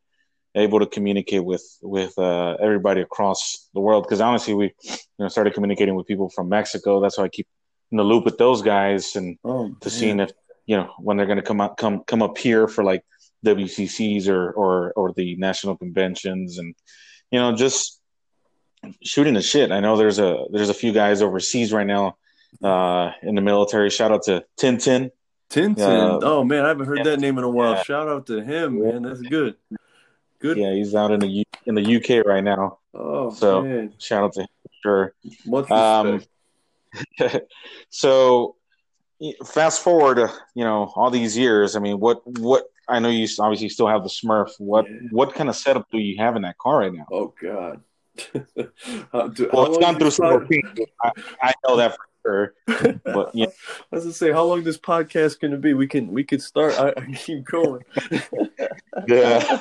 able 0.55 0.79
to 0.79 0.85
communicate 0.85 1.45
with 1.45 1.65
with 1.81 2.17
uh, 2.17 2.57
everybody 2.59 3.01
across 3.01 3.69
the 3.73 3.79
world. 3.79 4.03
Because 4.03 4.19
honestly, 4.19 4.53
we 4.53 4.73
you 4.83 4.97
know 5.19 5.29
started 5.29 5.53
communicating 5.53 5.95
with 5.95 6.07
people 6.07 6.29
from 6.29 6.49
Mexico. 6.49 6.99
That's 6.99 7.17
why 7.17 7.25
I 7.25 7.29
keep 7.29 7.47
in 7.91 7.97
the 7.97 8.03
loop 8.03 8.25
with 8.25 8.37
those 8.37 8.61
guys 8.61 9.15
and 9.15 9.37
oh, 9.43 9.69
to 9.79 9.89
man. 9.89 9.99
seeing 9.99 10.19
if 10.19 10.31
you 10.65 10.77
know 10.77 10.91
when 10.99 11.17
they're 11.17 11.25
going 11.25 11.37
to 11.37 11.43
come 11.43 11.61
up 11.61 11.77
come 11.77 12.03
come 12.05 12.21
up 12.21 12.37
here 12.37 12.67
for 12.67 12.83
like 12.83 13.03
WCCs 13.45 14.27
or 14.27 14.51
or 14.51 14.93
or 14.95 15.13
the 15.13 15.35
national 15.35 15.77
conventions 15.77 16.57
and 16.57 16.75
you 17.31 17.39
know 17.39 17.55
just 17.55 17.99
shooting 19.01 19.33
the 19.33 19.41
shit. 19.41 19.71
I 19.71 19.79
know 19.79 19.97
there's 19.97 20.19
a 20.19 20.45
there's 20.51 20.69
a 20.69 20.73
few 20.73 20.91
guys 20.91 21.21
overseas 21.21 21.73
right 21.73 21.87
now 21.87 22.17
uh, 22.63 23.11
in 23.21 23.35
the 23.35 23.41
military. 23.41 23.89
Shout 23.89 24.11
out 24.11 24.23
to 24.23 24.45
Tintin. 24.59 25.11
Tintin. 25.49 25.79
Uh, 25.79 26.19
oh 26.23 26.43
man, 26.43 26.65
I 26.65 26.69
haven't 26.69 26.87
heard 26.87 26.99
yeah. 26.99 27.03
that 27.03 27.19
name 27.19 27.37
in 27.37 27.43
a 27.43 27.49
while. 27.49 27.73
Yeah. 27.73 27.83
Shout 27.83 28.07
out 28.07 28.25
to 28.27 28.43
him, 28.43 28.81
man. 28.81 29.03
That's 29.03 29.21
good. 29.21 29.55
Good. 30.39 30.57
Yeah, 30.57 30.73
he's 30.73 30.95
out 30.95 31.11
in 31.11 31.19
the 31.19 31.27
U- 31.27 31.43
in 31.65 31.75
the 31.75 31.95
UK 31.95 32.25
right 32.25 32.43
now. 32.43 32.79
Oh 32.93 33.29
So- 33.31 33.61
man, 33.61 33.93
Shout 33.97 34.23
out 34.23 34.33
to 34.33 34.41
him 34.41 34.47
for 34.81 35.15
much 35.45 35.71
Um, 35.71 36.21
so 37.89 38.55
fast 39.45 39.81
forward, 39.81 40.19
uh, 40.19 40.29
you 40.55 40.63
know, 40.63 40.91
all 40.95 41.09
these 41.11 41.37
years. 41.37 41.75
I 41.75 41.79
mean, 41.79 41.99
what 41.99 42.21
what 42.39 42.65
I 42.89 42.99
know 42.99 43.09
you 43.09 43.27
obviously 43.39 43.69
still 43.69 43.87
have 43.87 44.03
the 44.03 44.09
Smurf. 44.09 44.51
What 44.59 44.85
Yeah. 44.89 44.97
what 45.11 45.33
kind 45.33 45.49
of 45.49 45.55
setup 45.55 45.87
do 45.91 45.97
you 45.97 46.17
have 46.17 46.35
in 46.35 46.41
that 46.43 46.57
car 46.57 46.79
right 46.79 46.93
now? 46.93 47.05
oh 47.11 47.33
god. 47.41 47.81
How- 49.11 49.27
do- 49.35 49.49
Well, 49.53 49.65
it's 49.67 49.77
gone 49.77 49.97
through 49.97 50.11
several 50.11 50.41
pod- 50.41 50.89
I, 51.03 51.11
I 51.41 51.53
know 51.67 51.77
that 51.77 51.95
for 51.95 52.53
sure. 52.67 52.99
But 53.05 53.33
yeah, 53.33 53.47
I 53.91 53.95
was 53.95 54.03
gonna 54.03 54.13
say, 54.13 54.31
how 54.31 54.43
long 54.43 54.63
this 54.63 54.77
podcast 54.77 55.39
gonna 55.39 55.57
be? 55.57 55.73
We 55.73 55.87
can 55.87 56.11
we 56.11 56.23
could 56.23 56.41
start. 56.41 56.77
I, 56.79 56.89
I 56.95 57.05
keep 57.13 57.45
going. 57.45 57.83
Yeah. 59.07 59.59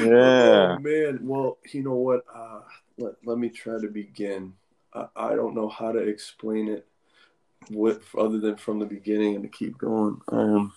Yeah. 0.00 0.76
Oh, 0.76 0.78
man. 0.80 1.18
Well, 1.22 1.58
you 1.72 1.82
know 1.82 1.94
what? 1.94 2.24
Uh, 2.32 2.60
let 2.98 3.14
let 3.24 3.38
me 3.38 3.48
try 3.48 3.80
to 3.80 3.88
begin. 3.88 4.52
I, 4.94 5.06
I 5.16 5.34
don't 5.34 5.54
know 5.54 5.68
how 5.68 5.92
to 5.92 5.98
explain 5.98 6.68
it, 6.68 6.86
what 7.68 8.02
other 8.18 8.38
than 8.38 8.56
from 8.56 8.78
the 8.78 8.86
beginning 8.86 9.34
and 9.34 9.42
to 9.44 9.48
keep 9.48 9.78
going. 9.78 10.20
Um, 10.28 10.72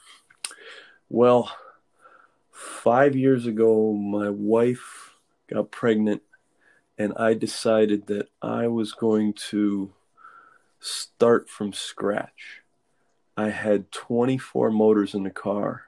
well, 1.10 1.52
five 2.52 3.16
years 3.16 3.46
ago, 3.46 3.94
my 3.94 4.30
wife 4.30 5.14
got 5.48 5.72
pregnant, 5.72 6.22
and 6.98 7.14
I 7.18 7.34
decided 7.34 8.08
that 8.08 8.30
I 8.42 8.68
was 8.68 8.94
going 8.94 9.34
to 9.50 9.92
start 10.80 11.50
from 11.50 11.74
scratch. 11.74 12.62
I 13.38 13.50
had 13.50 13.92
24 13.92 14.72
motors 14.72 15.14
in 15.14 15.24
the 15.24 15.30
car 15.30 15.85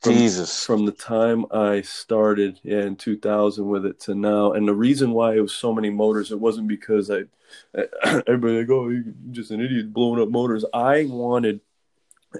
from- 0.00 0.12
Jesus. 0.14 0.64
from 0.64 0.86
the 0.86 0.92
time 0.92 1.44
I 1.50 1.82
started 1.82 2.60
yeah, 2.62 2.82
in 2.82 2.96
2000 2.96 3.68
with 3.68 3.84
it 3.84 4.00
to 4.00 4.14
now. 4.14 4.52
And 4.52 4.66
the 4.66 4.74
reason 4.74 5.12
why 5.12 5.36
it 5.36 5.40
was 5.40 5.54
so 5.54 5.74
many 5.74 5.90
motors, 5.90 6.30
it 6.30 6.40
wasn't 6.40 6.68
because 6.68 7.10
I, 7.10 7.22
everybody 8.04 8.60
like, 8.60 8.70
oh, 8.70 8.88
you're 8.88 9.04
just 9.30 9.50
an 9.50 9.60
idiot 9.60 9.92
blowing 9.92 10.20
up 10.20 10.28
motors. 10.28 10.64
I 10.72 11.06
wanted, 11.06 11.60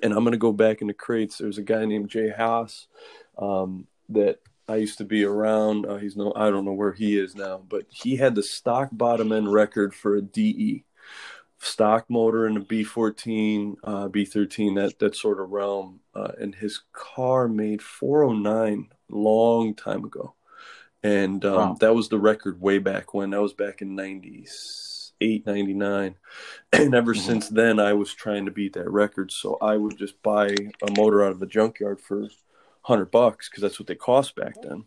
and 0.03 0.12
I'm 0.12 0.25
going 0.25 0.33
to 0.33 0.38
go 0.38 0.53
back 0.53 0.81
into 0.83 0.95
crates. 0.95 1.38
There's 1.38 1.59
a 1.59 1.62
guy 1.62 1.85
named 1.85 2.11
Jay 2.11 2.31
Haas 2.31 2.87
um, 3.38 3.87
that 4.11 4.41
I 4.69 4.77
used 4.77 4.99
to 4.99 5.05
be 5.05 5.25
around. 5.25 5.87
Uh, 5.87 5.97
he's 5.97 6.17
no, 6.17 6.33
I 6.37 6.50
don't 6.50 6.65
know 6.65 6.73
where 6.73 6.93
he 6.93 7.19
is 7.19 7.35
now, 7.35 7.62
but 7.69 7.87
he 7.88 8.17
had 8.17 8.35
the 8.35 8.43
stock 8.43 8.91
bottom 8.93 9.33
end 9.33 9.53
record 9.53 9.95
for 9.95 10.17
a 10.17 10.23
DE 10.23 10.85
stock 11.59 12.07
motor 12.09 12.47
in 12.47 12.57
a 12.57 12.61
B14, 12.61 13.77
uh, 13.85 14.09
B13, 14.09 14.77
that 14.77 14.99
that 14.99 15.17
sort 15.17 15.41
of 15.41 15.50
realm. 15.50 16.00
Uh, 16.15 16.33
and 16.41 16.55
his 16.55 16.81
car 16.93 17.49
made 17.49 17.83
409 17.83 18.88
long 19.09 19.75
time 19.75 20.05
ago, 20.05 20.35
and 21.03 21.45
um, 21.45 21.57
Wow. 21.57 21.77
that 21.81 21.95
was 21.95 22.09
the 22.09 22.19
record 22.19 22.61
way 22.61 22.79
back 22.79 23.15
when. 23.15 23.31
That 23.31 23.43
was 23.43 23.53
back 23.55 23.83
in 23.83 23.95
98, 23.95 25.47
99. 25.47 26.15
And 26.73 26.95
ever 26.95 27.15
Mhm. 27.15 27.21
since 27.21 27.49
then, 27.49 27.81
I 27.81 27.93
was 27.95 28.12
trying 28.12 28.45
to 28.45 28.50
beat 28.50 28.75
that 28.75 28.91
record. 28.91 29.33
So 29.33 29.57
I 29.62 29.77
would 29.77 29.97
just 29.97 30.23
buy 30.23 30.49
a 30.83 30.91
motor 30.97 31.25
out 31.25 31.33
of 31.33 31.41
the 31.41 31.47
junkyard 31.47 32.00
for 32.00 32.21
100 32.21 33.11
bucks 33.11 33.49
because 33.49 33.62
that's 33.62 33.79
what 33.81 33.87
they 33.87 33.95
cost 33.95 34.35
back 34.37 34.55
then 34.62 34.85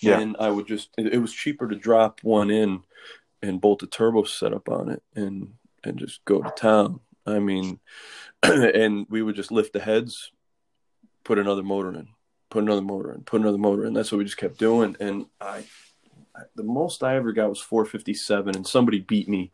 Yeah. 0.00 0.20
and 0.20 0.36
I 0.38 0.50
would 0.50 0.66
just 0.66 0.90
it, 0.98 1.14
it 1.14 1.18
was 1.18 1.32
cheaper 1.32 1.66
to 1.68 1.74
drop 1.76 2.20
one 2.22 2.50
in 2.50 2.82
and 3.42 3.60
bolt 3.60 3.82
a 3.82 3.86
turbo 3.86 4.24
setup 4.24 4.68
on 4.68 4.88
it 4.90 5.02
and 5.16 5.54
and 5.88 5.98
just 5.98 6.24
go 6.24 6.42
to 6.42 6.50
town. 6.50 7.00
I 7.26 7.38
mean, 7.38 7.80
and 8.42 9.06
we 9.08 9.22
would 9.22 9.36
just 9.36 9.52
lift 9.52 9.72
the 9.72 9.80
heads, 9.80 10.32
put 11.24 11.38
another 11.38 11.62
motor 11.62 11.90
in, 11.90 12.08
put 12.50 12.62
another 12.62 12.82
motor 12.82 13.12
in, 13.12 13.22
put 13.22 13.40
another 13.40 13.58
motor 13.58 13.84
in. 13.84 13.94
That's 13.94 14.12
what 14.12 14.18
we 14.18 14.24
just 14.24 14.36
kept 14.36 14.58
doing. 14.58 14.96
And 15.00 15.26
I, 15.40 15.64
I 16.36 16.42
the 16.54 16.62
most 16.62 17.02
I 17.02 17.16
ever 17.16 17.32
got 17.32 17.48
was 17.48 17.60
457, 17.60 18.56
and 18.56 18.66
somebody 18.66 19.00
beat 19.00 19.28
me 19.28 19.50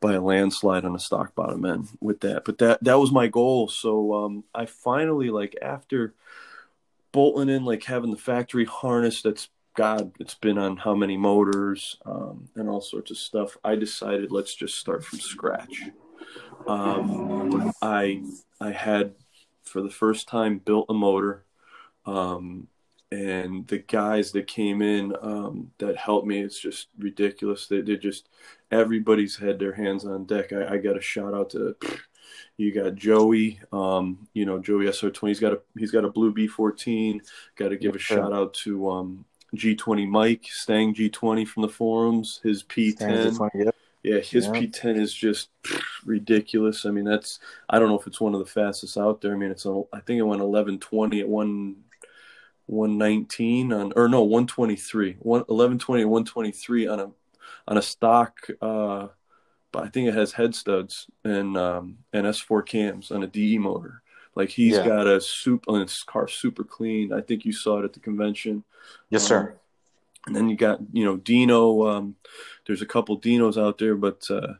by 0.00 0.14
a 0.14 0.20
landslide 0.20 0.84
on 0.84 0.94
a 0.94 1.00
stock 1.00 1.34
bottom 1.34 1.64
end 1.64 1.88
with 2.00 2.20
that. 2.20 2.44
But 2.44 2.58
that 2.58 2.82
that 2.84 2.98
was 2.98 3.10
my 3.10 3.28
goal. 3.28 3.68
So 3.68 4.14
um, 4.14 4.44
I 4.54 4.66
finally 4.66 5.30
like 5.30 5.56
after 5.62 6.14
bolting 7.12 7.48
in, 7.48 7.64
like 7.64 7.84
having 7.84 8.10
the 8.10 8.16
factory 8.16 8.64
harness 8.64 9.22
that's 9.22 9.48
God, 9.78 10.10
it's 10.18 10.34
been 10.34 10.58
on 10.58 10.76
how 10.76 10.92
many 10.92 11.16
motors 11.16 11.98
um, 12.04 12.48
and 12.56 12.68
all 12.68 12.80
sorts 12.80 13.12
of 13.12 13.16
stuff. 13.16 13.56
I 13.62 13.76
decided 13.76 14.32
let's 14.32 14.56
just 14.56 14.76
start 14.76 15.04
from 15.04 15.20
scratch. 15.20 15.84
Um, 16.66 17.72
I 17.80 18.24
I 18.60 18.72
had 18.72 19.14
for 19.62 19.80
the 19.80 19.88
first 19.88 20.26
time 20.26 20.58
built 20.58 20.86
a 20.88 20.94
motor, 20.94 21.44
um, 22.06 22.66
and 23.12 23.68
the 23.68 23.78
guys 23.78 24.32
that 24.32 24.48
came 24.48 24.82
in 24.82 25.14
um, 25.22 25.70
that 25.78 25.96
helped 25.96 26.26
me, 26.26 26.40
it's 26.40 26.58
just 26.58 26.88
ridiculous. 26.98 27.68
They 27.68 27.80
they 27.80 27.98
just 27.98 28.28
everybody's 28.72 29.36
had 29.36 29.60
their 29.60 29.74
hands 29.74 30.04
on 30.04 30.24
deck. 30.24 30.52
I, 30.52 30.74
I 30.74 30.78
got 30.78 30.96
a 30.98 31.00
shout 31.00 31.34
out 31.34 31.50
to 31.50 31.76
you 32.56 32.74
got 32.74 32.96
Joey, 32.96 33.60
um, 33.72 34.26
you 34.34 34.44
know 34.44 34.58
Joey 34.58 34.86
SR20. 34.86 35.28
He's 35.28 35.38
got 35.38 35.52
a 35.52 35.60
he's 35.78 35.92
got 35.92 36.04
a 36.04 36.10
blue 36.10 36.34
B14. 36.34 37.20
Got 37.54 37.68
to 37.68 37.76
give 37.76 37.94
a 37.94 38.00
shout 38.00 38.32
out 38.32 38.54
to 38.54 38.90
um, 38.90 39.24
G20 39.54 40.08
Mike 40.08 40.46
Stang 40.48 40.94
G20 40.94 41.46
from 41.46 41.62
the 41.62 41.68
forums. 41.68 42.40
His 42.42 42.62
P10, 42.62 43.50
Yep. 43.54 43.74
yeah, 44.02 44.18
his 44.18 44.46
Yeah. 44.46 44.52
P10 44.52 44.98
is 45.00 45.12
just 45.12 45.50
ridiculous. 46.04 46.84
I 46.84 46.90
mean, 46.90 47.04
that's 47.04 47.38
I 47.68 47.78
don't 47.78 47.88
know 47.88 47.98
if 47.98 48.06
it's 48.06 48.20
one 48.20 48.34
of 48.34 48.40
the 48.40 48.46
fastest 48.46 48.98
out 48.98 49.20
there. 49.20 49.32
I 49.32 49.36
mean, 49.36 49.50
it's 49.50 49.64
a, 49.66 49.82
I 49.92 50.00
think 50.00 50.18
it 50.18 50.22
went 50.22 50.42
1120 50.42 51.20
at 51.20 51.28
one 51.28 51.76
119 52.66 53.72
on 53.72 53.92
or 53.96 54.08
no 54.08 54.22
123 54.22 55.16
one 55.20 55.40
1120 55.46 56.04
123 56.04 56.86
on 56.86 57.00
a 57.00 57.10
on 57.66 57.78
a 57.78 57.82
stock 57.82 58.46
uh 58.60 59.08
but 59.72 59.84
I 59.84 59.88
think 59.88 60.06
it 60.06 60.14
has 60.14 60.32
head 60.32 60.54
studs 60.54 61.06
and 61.24 61.56
um 61.56 61.98
and 62.12 62.26
S4 62.26 62.66
cams 62.66 63.10
on 63.10 63.22
a 63.22 63.26
DE 63.26 63.56
motor. 63.58 64.02
Like 64.34 64.50
he's 64.50 64.76
Yeah. 64.76 64.86
got 64.86 65.06
a 65.06 65.20
super, 65.20 65.72
and 65.72 65.82
his 65.88 66.02
car 66.02 66.28
super 66.28 66.64
clean. 66.64 67.12
I 67.12 67.20
think 67.20 67.44
you 67.44 67.52
saw 67.52 67.80
it 67.80 67.84
at 67.84 67.92
the 67.92 68.00
convention. 68.00 68.64
Yes, 69.10 69.24
sir. 69.24 69.50
Um, 69.50 69.58
and 70.26 70.36
then 70.36 70.48
you 70.48 70.56
got 70.56 70.80
you 70.92 71.04
know 71.04 71.16
Dino. 71.16 71.86
Um, 71.86 72.16
there's 72.66 72.82
a 72.82 72.86
couple 72.86 73.18
Dinos 73.20 73.60
out 73.60 73.78
there, 73.78 73.96
but 73.96 74.24
uh, 74.30 74.54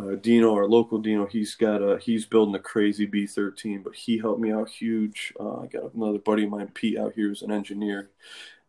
uh, 0.00 0.14
Dino, 0.14 0.54
our 0.54 0.66
local 0.66 0.98
Dino, 0.98 1.26
he's 1.26 1.54
got 1.54 1.82
a 1.82 1.98
he's 1.98 2.24
building 2.24 2.54
a 2.54 2.58
crazy 2.58 3.06
B13, 3.06 3.84
but 3.84 3.94
he 3.94 4.18
helped 4.18 4.40
me 4.40 4.52
out 4.52 4.68
huge. 4.68 5.32
Uh, 5.38 5.60
I 5.60 5.66
got 5.66 5.94
another 5.94 6.18
buddy 6.18 6.44
of 6.44 6.50
mine, 6.50 6.70
Pete, 6.72 6.98
out 6.98 7.12
here 7.14 7.28
who's 7.28 7.42
an 7.42 7.52
engineer, 7.52 8.10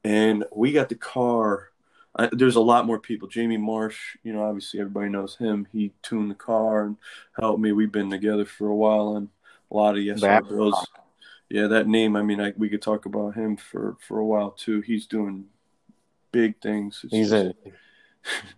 and 0.04 0.44
we 0.54 0.72
got 0.72 0.90
the 0.90 0.96
car. 0.96 1.70
I, 2.14 2.28
there's 2.34 2.58
a 2.58 2.62
lot 2.62 2.86
more 2.86 3.00
people. 3.00 3.30
Jamie 3.30 3.56
Marsh, 3.56 4.18
you 4.22 4.34
know, 4.34 4.44
obviously 4.44 4.82
everybody 4.82 5.08
knows 5.08 5.38
him. 5.38 5.66
He 5.72 5.94
tuned 6.02 6.30
the 6.30 6.36
car 6.36 6.84
and 6.84 6.98
helped 7.40 7.62
me. 7.62 7.72
We've 7.72 7.92
been 7.92 8.10
together 8.10 8.44
for 8.44 8.68
a 8.68 8.76
while, 8.76 9.16
and 9.16 9.30
a 9.72 9.76
lot 9.76 9.98
of 9.98 10.04
yes 10.04 10.22
That- 10.22 10.48
builds. 10.48 10.78
Yeah, 11.50 11.68
that 11.68 11.86
name. 11.88 12.16
I 12.16 12.22
mean, 12.22 12.40
I, 12.40 12.54
we 12.56 12.70
could 12.70 12.82
talk 12.82 13.06
about 13.06 13.36
him 13.36 13.58
for 13.58 13.98
for 14.00 14.20
a 14.20 14.26
while 14.26 14.52
too. 14.52 14.80
He's 14.82 15.06
doing 15.06 15.46
big 16.32 16.62
things. 16.62 17.02
It's 17.04 17.14
He's 17.14 17.30
just- 17.32 17.56
a 17.66 17.72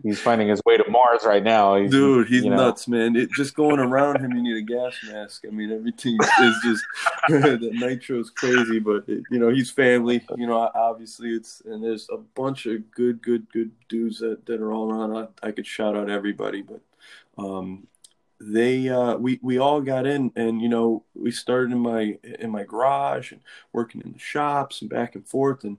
he's 0.04 0.20
finding 0.20 0.50
his 0.50 0.62
way 0.66 0.76
to 0.78 0.84
Mars 0.90 1.24
right 1.26 1.42
now. 1.44 1.76
He's, 1.78 1.90
Dude, 1.90 2.28
he's 2.28 2.44
you 2.44 2.50
know. 2.50 2.58
nuts, 2.58 2.88
man. 2.88 3.16
It 3.16 3.30
just 3.32 3.56
going 3.56 3.80
around 3.80 4.20
him, 4.20 4.34
you 4.34 4.44
need 4.44 4.58
a 4.58 4.62
gas 4.62 4.94
mask. 5.10 5.46
I 5.48 5.52
mean, 5.52 5.72
everything 5.72 6.18
is 6.42 6.56
just 6.64 6.84
the 7.30 7.70
nitro 7.74 8.20
is 8.20 8.30
crazy, 8.30 8.80
but 8.80 9.08
it, 9.08 9.24
you 9.32 9.40
know, 9.40 9.50
he's 9.50 9.72
family. 9.72 10.22
You 10.36 10.48
know, 10.48 10.70
obviously 10.76 11.30
it's 11.30 11.62
and 11.66 11.82
there's 11.84 12.10
a 12.12 12.18
bunch 12.18 12.66
of 12.66 12.92
good, 12.92 13.22
good, 13.24 13.48
good 13.54 13.72
dudes 13.88 14.20
that, 14.20 14.46
that 14.48 14.60
are 14.62 14.74
all 14.74 14.92
around. 14.92 15.30
I, 15.44 15.48
I 15.48 15.52
could 15.52 15.66
shout 15.66 15.96
out 15.96 16.10
everybody, 16.10 16.62
but 16.62 16.82
um, 17.38 17.88
they 18.52 18.90
uh, 18.90 19.16
we 19.18 19.40
we 19.42 19.58
all 19.58 19.82
got 19.82 20.06
in, 20.06 20.32
and 20.36 20.62
you 20.62 20.70
know, 20.70 21.04
we 21.16 21.32
started 21.32 21.72
in 21.72 21.80
my 21.80 22.18
in 22.40 22.50
my 22.50 22.64
garage 22.64 23.32
and 23.32 23.42
working 23.72 24.02
in 24.02 24.14
the 24.14 24.20
shops 24.20 24.82
and 24.82 24.90
back 24.90 25.16
and 25.16 25.28
forth 25.28 25.64
and 25.64 25.78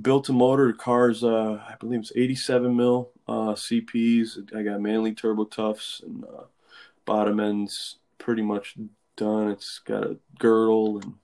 built 0.00 0.28
a 0.28 0.32
motor. 0.32 0.68
The 0.68 0.78
car's 0.78 1.22
uh, 1.22 1.62
I 1.68 1.74
believe 1.78 2.00
it's 2.00 2.12
87 2.14 2.76
mil 2.76 3.10
uh, 3.28 3.54
CPs. 3.54 4.54
I 4.54 4.62
got 4.62 4.80
Manley 4.80 5.12
Turbo 5.12 5.44
Tuffs 5.44 6.00
and 6.04 6.24
uh, 6.24 6.44
bottom 7.04 7.40
ends 7.40 7.96
pretty 8.18 8.42
much 8.42 8.76
done. 9.16 9.50
It's 9.50 9.80
got 9.80 10.04
a 10.04 10.16
girdle 10.38 11.00
and 11.00 11.14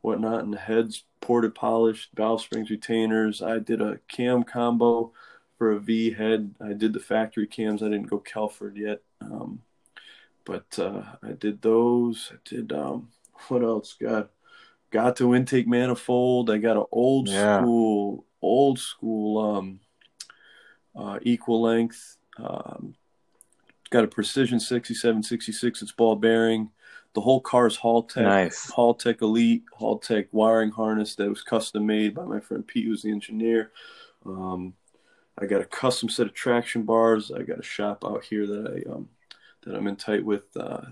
whatnot, 0.00 0.44
and 0.44 0.52
the 0.52 0.58
head's 0.58 1.04
ported 1.20 1.54
polished, 1.54 2.10
valve 2.14 2.42
springs, 2.42 2.70
retainers. 2.70 3.42
I 3.42 3.58
did 3.58 3.80
a 3.80 3.98
cam 4.08 4.42
combo 4.42 5.12
for 5.58 5.70
a 5.70 5.78
V 5.78 6.10
head. 6.10 6.54
I 6.60 6.72
did 6.72 6.92
the 6.92 7.00
factory 7.00 7.46
cams. 7.46 7.82
I 7.82 7.86
didn't 7.86 8.10
go 8.10 8.18
Kelford 8.18 8.76
yet, 8.76 9.00
um, 9.20 9.60
but 10.44 10.78
uh, 10.78 11.02
I 11.22 11.32
did 11.32 11.62
those. 11.62 12.32
I 12.32 12.36
did 12.44 12.72
um, 12.72 13.08
what 13.48 13.62
else? 13.62 13.96
Got 14.00 14.30
got 14.90 15.16
to 15.16 15.34
intake 15.34 15.66
manifold. 15.66 16.50
I 16.50 16.58
got 16.58 16.76
an 16.76 16.84
old 16.92 17.28
Yeah. 17.28 17.60
school, 17.60 18.24
old 18.42 18.78
school 18.78 19.38
um, 19.56 19.80
uh, 20.94 21.18
equal 21.22 21.62
length. 21.62 22.16
Um, 22.36 22.94
got 23.90 24.04
a 24.04 24.08
precision 24.08 24.58
6766. 24.60 25.82
It's 25.82 25.92
ball 25.92 26.16
bearing. 26.16 26.70
The 27.14 27.20
whole 27.20 27.40
car's 27.40 27.76
Haltech, 27.76 28.22
Nice. 28.22 28.70
Haltech 28.70 29.20
Elite, 29.20 29.64
Haltech 29.78 30.28
wiring 30.32 30.70
harness 30.70 31.14
that 31.16 31.28
was 31.28 31.42
custom 31.42 31.84
made 31.86 32.14
by 32.14 32.24
my 32.24 32.40
friend 32.40 32.66
Pete, 32.66 32.86
who's 32.86 33.02
the 33.02 33.10
engineer. 33.10 33.70
Um, 34.24 34.72
I 35.38 35.44
got 35.46 35.60
a 35.60 35.66
custom 35.66 36.08
set 36.08 36.26
of 36.26 36.32
traction 36.34 36.84
bars. 36.84 37.30
I 37.30 37.42
got 37.42 37.58
a 37.58 37.62
shop 37.62 38.02
out 38.04 38.24
here 38.24 38.46
that 38.46 38.66
I 38.86 38.90
um, 38.90 39.08
that 39.62 39.74
I'm 39.74 39.86
in 39.86 39.96
tight 39.96 40.24
with. 40.24 40.44
Uh, 40.56 40.82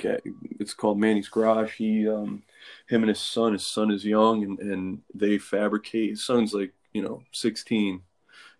it's, 0.00 0.74
called 0.74 0.98
Manny's 0.98 1.28
Garage. 1.28 1.74
He, 1.76 2.08
um, 2.08 2.42
him 2.88 3.02
and 3.02 3.08
his 3.08 3.20
son. 3.20 3.52
His 3.52 3.66
son 3.66 3.90
is 3.90 4.04
young, 4.04 4.44
and, 4.44 4.58
and 4.58 5.02
they 5.14 5.38
fabricate. 5.38 6.10
His 6.10 6.24
son's 6.24 6.54
like 6.54 6.72
you 6.92 7.02
know 7.02 7.22
16. 7.32 8.02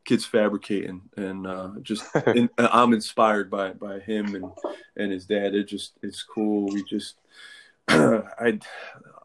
Kids 0.05 0.25
fabricating, 0.25 1.03
and 1.17 1.47
uh, 1.47 1.71
just 1.83 2.05
and 2.27 2.49
I'm 2.57 2.95
inspired 2.95 3.51
by 3.51 3.73
by 3.73 3.99
him 3.99 4.35
and 4.35 4.51
and 4.97 5.13
his 5.13 5.27
dad. 5.27 5.55
It 5.55 5.65
just 5.65 5.93
it's 6.03 6.23
cool. 6.23 6.73
We 6.73 6.83
just 6.85 7.17
I 7.89 8.59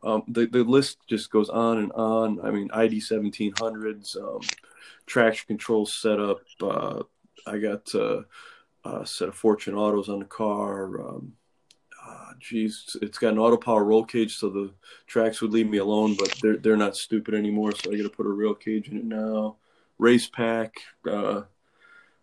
um, 0.03 0.23
the 0.27 0.45
the 0.45 0.63
list 0.63 0.97
just 1.07 1.31
goes 1.31 1.49
on 1.49 1.77
and 1.77 1.91
on. 1.93 2.45
I 2.45 2.51
mean, 2.51 2.69
ID 2.73 2.99
seventeen 2.99 3.53
hundreds, 3.57 4.17
um, 4.17 4.41
traction 5.05 5.47
control 5.47 5.85
setup. 5.85 6.41
Uh, 6.61 7.03
I 7.47 7.59
got 7.59 7.93
uh, 7.95 8.23
a 8.83 9.05
set 9.05 9.29
of 9.29 9.35
Fortune 9.35 9.75
Autos 9.75 10.09
on 10.09 10.19
the 10.19 10.25
car. 10.25 11.01
Um, 11.01 11.33
uh, 12.05 12.33
geez, 12.39 12.97
it's 13.01 13.17
got 13.17 13.33
an 13.33 13.39
Autopower 13.39 13.85
roll 13.85 14.03
cage, 14.03 14.35
so 14.35 14.49
the 14.49 14.71
tracks 15.07 15.41
would 15.41 15.51
leave 15.51 15.69
me 15.69 15.77
alone, 15.77 16.15
but 16.17 16.35
they're 16.41 16.57
they're 16.57 16.77
not 16.77 16.97
stupid 16.97 17.33
anymore. 17.33 17.71
So 17.71 17.91
I 17.91 17.97
got 17.97 18.03
to 18.03 18.09
put 18.09 18.25
a 18.25 18.29
real 18.29 18.53
cage 18.53 18.89
in 18.89 18.97
it 18.97 19.05
now. 19.05 19.55
Racepak, 19.99 20.71
uh, 21.09 21.43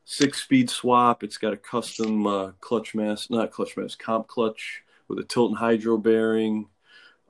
six 0.04 0.42
speed 0.42 0.68
swap. 0.68 1.22
It's 1.22 1.38
got 1.38 1.54
a 1.54 1.56
custom 1.56 2.26
uh, 2.26 2.50
clutch 2.60 2.94
mass, 2.94 3.30
not 3.30 3.52
clutch 3.52 3.76
mass, 3.76 3.94
comp 3.94 4.28
clutch 4.28 4.82
with 5.08 5.18
a 5.18 5.24
Tilton 5.24 5.56
hydro 5.56 5.96
bearing. 5.96 6.66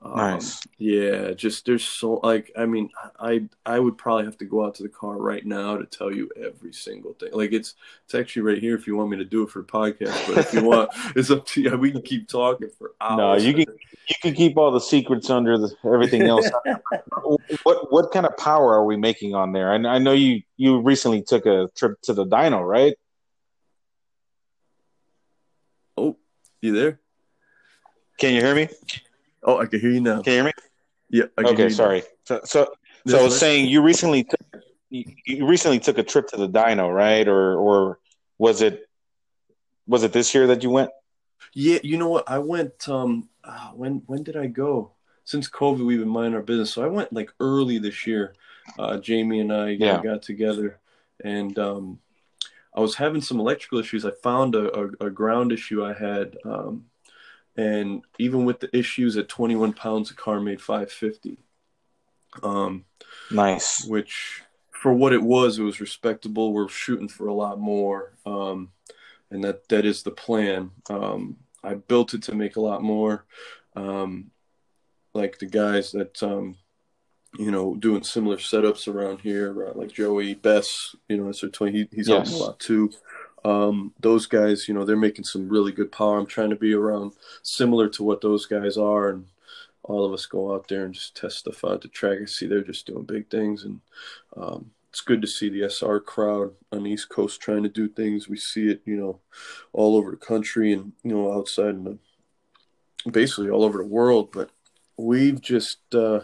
Um, 0.03 0.17
Nice. 0.17 0.61
Yeah, 0.79 1.31
just 1.31 1.65
there's 1.67 1.85
so 1.85 2.19
like 2.23 2.51
I 2.57 2.65
mean 2.65 2.89
I 3.19 3.43
I 3.65 3.77
would 3.77 3.99
probably 3.99 4.25
have 4.25 4.37
to 4.39 4.45
go 4.45 4.65
out 4.65 4.73
to 4.75 4.83
the 4.83 4.89
car 4.89 5.15
right 5.17 5.45
now 5.45 5.77
to 5.77 5.85
tell 5.85 6.11
you 6.11 6.29
every 6.35 6.73
single 6.73 7.13
thing. 7.13 7.29
Like 7.33 7.51
it's 7.51 7.75
it's 8.05 8.15
actually 8.15 8.41
right 8.41 8.57
here 8.57 8.75
if 8.75 8.87
you 8.87 8.95
want 8.95 9.11
me 9.11 9.17
to 9.17 9.25
do 9.25 9.43
it 9.43 9.51
for 9.51 9.61
the 9.61 9.67
podcast, 9.67 10.27
but 10.27 10.39
if 10.39 10.53
you 10.53 10.63
want, 10.63 10.89
it's 11.15 11.29
up 11.29 11.45
to 11.47 11.61
you. 11.61 11.77
We 11.77 11.91
can 11.91 12.01
keep 12.01 12.27
talking 12.27 12.69
for 12.69 12.93
hours. 12.99 13.43
No, 13.43 13.47
you 13.47 13.53
can 13.53 13.75
you 14.07 14.15
can 14.23 14.33
keep 14.33 14.57
all 14.57 14.71
the 14.71 14.81
secrets 14.81 15.29
under 15.29 15.59
the, 15.59 15.71
everything 15.85 16.23
else. 16.23 16.49
what 17.63 17.91
what 17.91 18.11
kind 18.11 18.25
of 18.25 18.35
power 18.37 18.73
are 18.73 18.85
we 18.85 18.97
making 18.97 19.35
on 19.35 19.51
there? 19.51 19.71
I, 19.71 19.75
I 19.75 19.99
know 19.99 20.13
you 20.13 20.41
you 20.57 20.81
recently 20.81 21.21
took 21.21 21.45
a 21.45 21.69
trip 21.75 22.01
to 22.03 22.13
the 22.13 22.25
dyno, 22.25 22.67
right? 22.67 22.95
Oh, 25.95 26.17
you 26.59 26.73
there? 26.73 26.99
Can 28.17 28.33
you 28.33 28.41
hear 28.41 28.55
me? 28.55 28.67
Oh, 29.43 29.57
I 29.57 29.65
can 29.65 29.79
hear 29.79 29.91
you 29.91 30.01
now. 30.01 30.21
Can 30.21 30.33
you 30.33 30.37
hear 30.37 30.43
me? 30.45 30.51
Yeah. 31.09 31.23
I 31.37 31.43
can 31.43 31.45
hear 31.45 31.53
Okay, 31.53 31.63
you 31.63 31.69
now. 31.69 31.75
sorry. 31.75 32.03
So 32.25 32.41
so, 32.43 32.67
so 33.07 33.19
I 33.19 33.23
was 33.23 33.37
saying 33.37 33.67
you 33.69 33.81
recently 33.81 34.23
took, 34.23 34.63
you, 34.89 35.45
recently 35.45 35.79
took 35.79 35.97
a 35.97 36.03
trip 36.03 36.27
to 36.27 36.37
the 36.37 36.47
dyno, 36.49 36.93
right? 36.93 37.27
Or 37.27 37.55
or 37.57 37.99
was 38.37 38.61
it 38.61 38.87
was 39.87 40.03
it 40.03 40.13
this 40.13 40.33
year 40.33 40.47
that 40.47 40.63
you 40.63 40.69
went? 40.69 40.91
Yeah, 41.53 41.79
you 41.83 41.97
know 41.97 42.09
what? 42.09 42.29
I 42.29 42.39
went. 42.39 42.87
Um, 42.87 43.29
uh, 43.43 43.71
when 43.71 44.03
when 44.05 44.23
did 44.23 44.37
I 44.37 44.47
go? 44.47 44.91
Since 45.23 45.49
COVID, 45.49 45.85
we've 45.85 45.99
been 45.99 46.09
minding 46.09 46.35
our 46.35 46.41
business. 46.41 46.71
So 46.73 46.83
I 46.83 46.87
went 46.87 47.11
like 47.13 47.31
early 47.39 47.77
this 47.77 48.05
year. 48.07 48.35
Uh, 48.77 48.97
Jamie 48.97 49.39
and 49.39 49.51
I 49.51 49.75
know, 49.75 49.85
Yeah. 49.85 50.01
got 50.01 50.21
together, 50.21 50.79
and 51.23 51.57
um, 51.59 51.99
I 52.75 52.79
was 52.79 52.95
having 52.95 53.21
some 53.21 53.39
electrical 53.39 53.79
issues. 53.79 54.05
I 54.05 54.11
found 54.23 54.55
a, 54.55 54.71
a, 54.77 55.07
a 55.07 55.09
ground 55.09 55.51
issue 55.51 55.83
I 55.83 55.93
had, 55.93 56.37
um, 56.45 56.85
and 57.57 58.03
even 58.19 58.45
with 58.45 58.59
the 58.59 58.75
issues 58.75 59.17
at 59.17 59.27
21 59.29 59.73
pounds, 59.73 60.09
the 60.09 60.15
car 60.15 60.39
made 60.39 60.61
550. 60.61 61.37
Um, 62.43 62.85
Nice. 63.29 63.85
which 63.85 64.41
for 64.71 64.93
what 64.93 65.13
it 65.13 65.21
was, 65.21 65.59
it 65.59 65.63
was 65.63 65.81
respectable. 65.81 66.53
We're 66.53 66.69
shooting 66.69 67.09
for 67.09 67.27
a 67.27 67.33
lot 67.33 67.59
more, 67.59 68.13
um, 68.25 68.69
and 69.29 69.43
that 69.43 69.67
that 69.69 69.85
is 69.85 70.01
the 70.03 70.11
plan. 70.11 70.71
Um, 70.89 71.37
I 71.63 71.75
built 71.75 72.13
it 72.13 72.23
to 72.23 72.35
make 72.35 72.55
a 72.55 72.61
lot 72.61 72.81
more, 72.81 73.25
um, 73.75 74.31
like 75.13 75.37
the 75.39 75.45
guys 75.45 75.91
that 75.91 76.23
um, 76.23 76.55
you 77.37 77.51
know 77.51 77.75
doing 77.75 78.01
similar 78.03 78.37
setups 78.37 78.87
around 78.87 79.19
here, 79.19 79.67
uh, 79.67 79.73
like 79.75 79.91
Joey 79.91 80.33
Bess. 80.33 80.95
You 81.09 81.17
know, 81.17 81.25
that's 81.25 81.41
their 81.41 81.49
twin. 81.49 81.73
He, 81.73 81.87
he's 81.93 82.07
helping 82.07 82.31
Yes. 82.31 82.39
a 82.39 82.43
lot 82.43 82.59
too. 82.59 82.91
Um, 83.43 83.93
those 83.99 84.27
guys, 84.27 84.67
you 84.67 84.73
know, 84.73 84.85
they're 84.85 84.95
making 84.95 85.25
some 85.25 85.49
really 85.49 85.71
good 85.71 85.91
power. 85.91 86.17
I'm 86.17 86.25
trying 86.25 86.51
to 86.51 86.55
be 86.55 86.73
around 86.73 87.13
similar 87.41 87.89
to 87.89 88.03
what 88.03 88.21
those 88.21 88.45
guys 88.45 88.77
are, 88.77 89.09
and 89.09 89.25
all 89.83 90.05
of 90.05 90.13
us 90.13 90.25
go 90.25 90.53
out 90.53 90.67
there 90.67 90.85
and 90.85 90.93
just 90.93 91.15
test 91.15 91.45
the 91.45 91.89
track. 91.91 92.19
I 92.21 92.25
see 92.25 92.45
they're 92.45 92.61
just 92.61 92.85
doing 92.85 93.03
big 93.03 93.29
things, 93.29 93.63
and 93.63 93.81
um, 94.37 94.71
it's 94.91 95.01
good 95.01 95.21
to 95.21 95.27
see 95.27 95.49
the 95.49 95.63
SR 95.69 96.01
crowd 96.01 96.51
on 96.71 96.83
the 96.83 96.91
East 96.91 97.09
Coast 97.09 97.39
trying 97.39 97.63
to 97.63 97.69
do 97.69 97.87
things. 97.87 98.27
We 98.27 98.37
see 98.37 98.69
it, 98.69 98.81
you 98.85 98.97
know, 98.97 99.19
all 99.73 99.95
over 99.95 100.11
the 100.11 100.17
country 100.17 100.73
and 100.73 100.91
you 101.03 101.13
know 101.13 101.33
outside 101.33 101.75
and 101.75 101.99
basically 103.09 103.49
all 103.49 103.63
over 103.63 103.77
the 103.77 103.85
world. 103.85 104.31
But 104.31 104.49
we've 104.97 105.41
just 105.41 105.79
uh, 105.95 106.21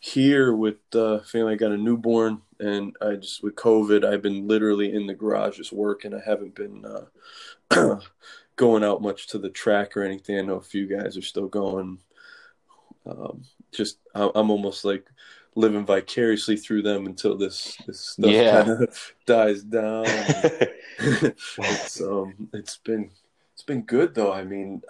here 0.00 0.54
with 0.54 0.78
uh, 0.94 1.20
family. 1.20 1.52
I 1.52 1.56
got 1.56 1.72
a 1.72 1.76
newborn, 1.76 2.40
and 2.58 2.96
I 3.00 3.14
just 3.16 3.42
with 3.42 3.54
COVID, 3.54 4.04
I've 4.04 4.22
been 4.22 4.48
literally 4.48 4.92
in 4.92 5.06
the 5.06 5.14
garage 5.14 5.58
just 5.58 5.72
working. 5.72 6.14
I 6.14 6.20
haven't 6.24 6.54
been 6.54 6.84
uh, 7.70 8.00
going 8.56 8.82
out 8.82 9.02
much 9.02 9.28
to 9.28 9.38
the 9.38 9.50
track 9.50 9.96
or 9.96 10.02
anything. 10.02 10.38
I 10.38 10.42
know 10.42 10.56
a 10.56 10.62
few 10.62 10.86
guys 10.86 11.16
are 11.16 11.22
still 11.22 11.48
going. 11.48 11.98
Um, 13.06 13.44
just 13.72 13.98
I'm 14.14 14.50
almost 14.50 14.84
like 14.84 15.06
living 15.54 15.84
vicariously 15.84 16.56
through 16.56 16.82
them 16.82 17.06
until 17.06 17.36
this 17.36 17.76
this 17.86 18.00
stuff 18.00 18.30
Yeah. 18.30 18.64
kind 18.64 18.82
of 18.82 19.14
dies 19.26 19.62
down. 19.62 20.04
it's 20.98 22.00
um 22.00 22.48
it's 22.54 22.76
been 22.78 23.10
it's 23.54 23.62
been 23.62 23.82
good 23.82 24.14
though. 24.14 24.32
I 24.32 24.44
mean, 24.44 24.82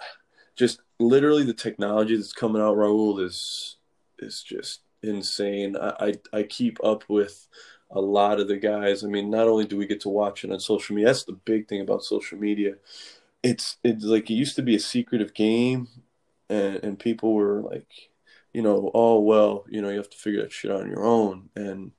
just 0.55 0.81
literally 0.99 1.43
the 1.43 1.53
technology 1.53 2.15
that's 2.15 2.33
coming 2.33 2.61
out, 2.61 2.77
Raul, 2.77 3.21
is 3.23 3.77
is 4.19 4.41
just 4.43 4.81
insane. 5.03 5.75
I, 5.77 6.13
I, 6.33 6.37
I 6.39 6.43
keep 6.43 6.83
up 6.83 7.03
with 7.07 7.47
a 7.91 8.01
lot 8.01 8.39
of 8.39 8.47
the 8.47 8.57
guys. 8.57 9.03
I 9.03 9.07
mean, 9.07 9.29
not 9.29 9.47
only 9.47 9.65
do 9.65 9.77
we 9.77 9.85
get 9.87 10.01
to 10.01 10.09
watch 10.09 10.43
it 10.43 10.51
on 10.51 10.59
social 10.59 10.95
media, 10.95 11.07
that's 11.07 11.25
the 11.25 11.33
big 11.33 11.67
thing 11.67 11.81
about 11.81 12.03
social 12.03 12.37
media. 12.37 12.75
It's 13.43 13.77
it's 13.83 14.05
like 14.05 14.29
it 14.29 14.35
used 14.35 14.55
to 14.57 14.61
be 14.61 14.75
a 14.75 14.79
secretive 14.79 15.33
game, 15.33 15.87
and 16.49 16.77
and 16.83 16.99
people 16.99 17.33
were 17.33 17.61
like, 17.61 17.91
you 18.53 18.61
know, 18.61 18.91
oh 18.93 19.19
well, 19.19 19.65
you 19.69 19.81
know, 19.81 19.89
you 19.89 19.97
have 19.97 20.09
to 20.09 20.17
figure 20.17 20.41
that 20.41 20.51
shit 20.51 20.71
out 20.71 20.81
on 20.81 20.89
your 20.89 21.05
own, 21.05 21.49
and 21.55 21.91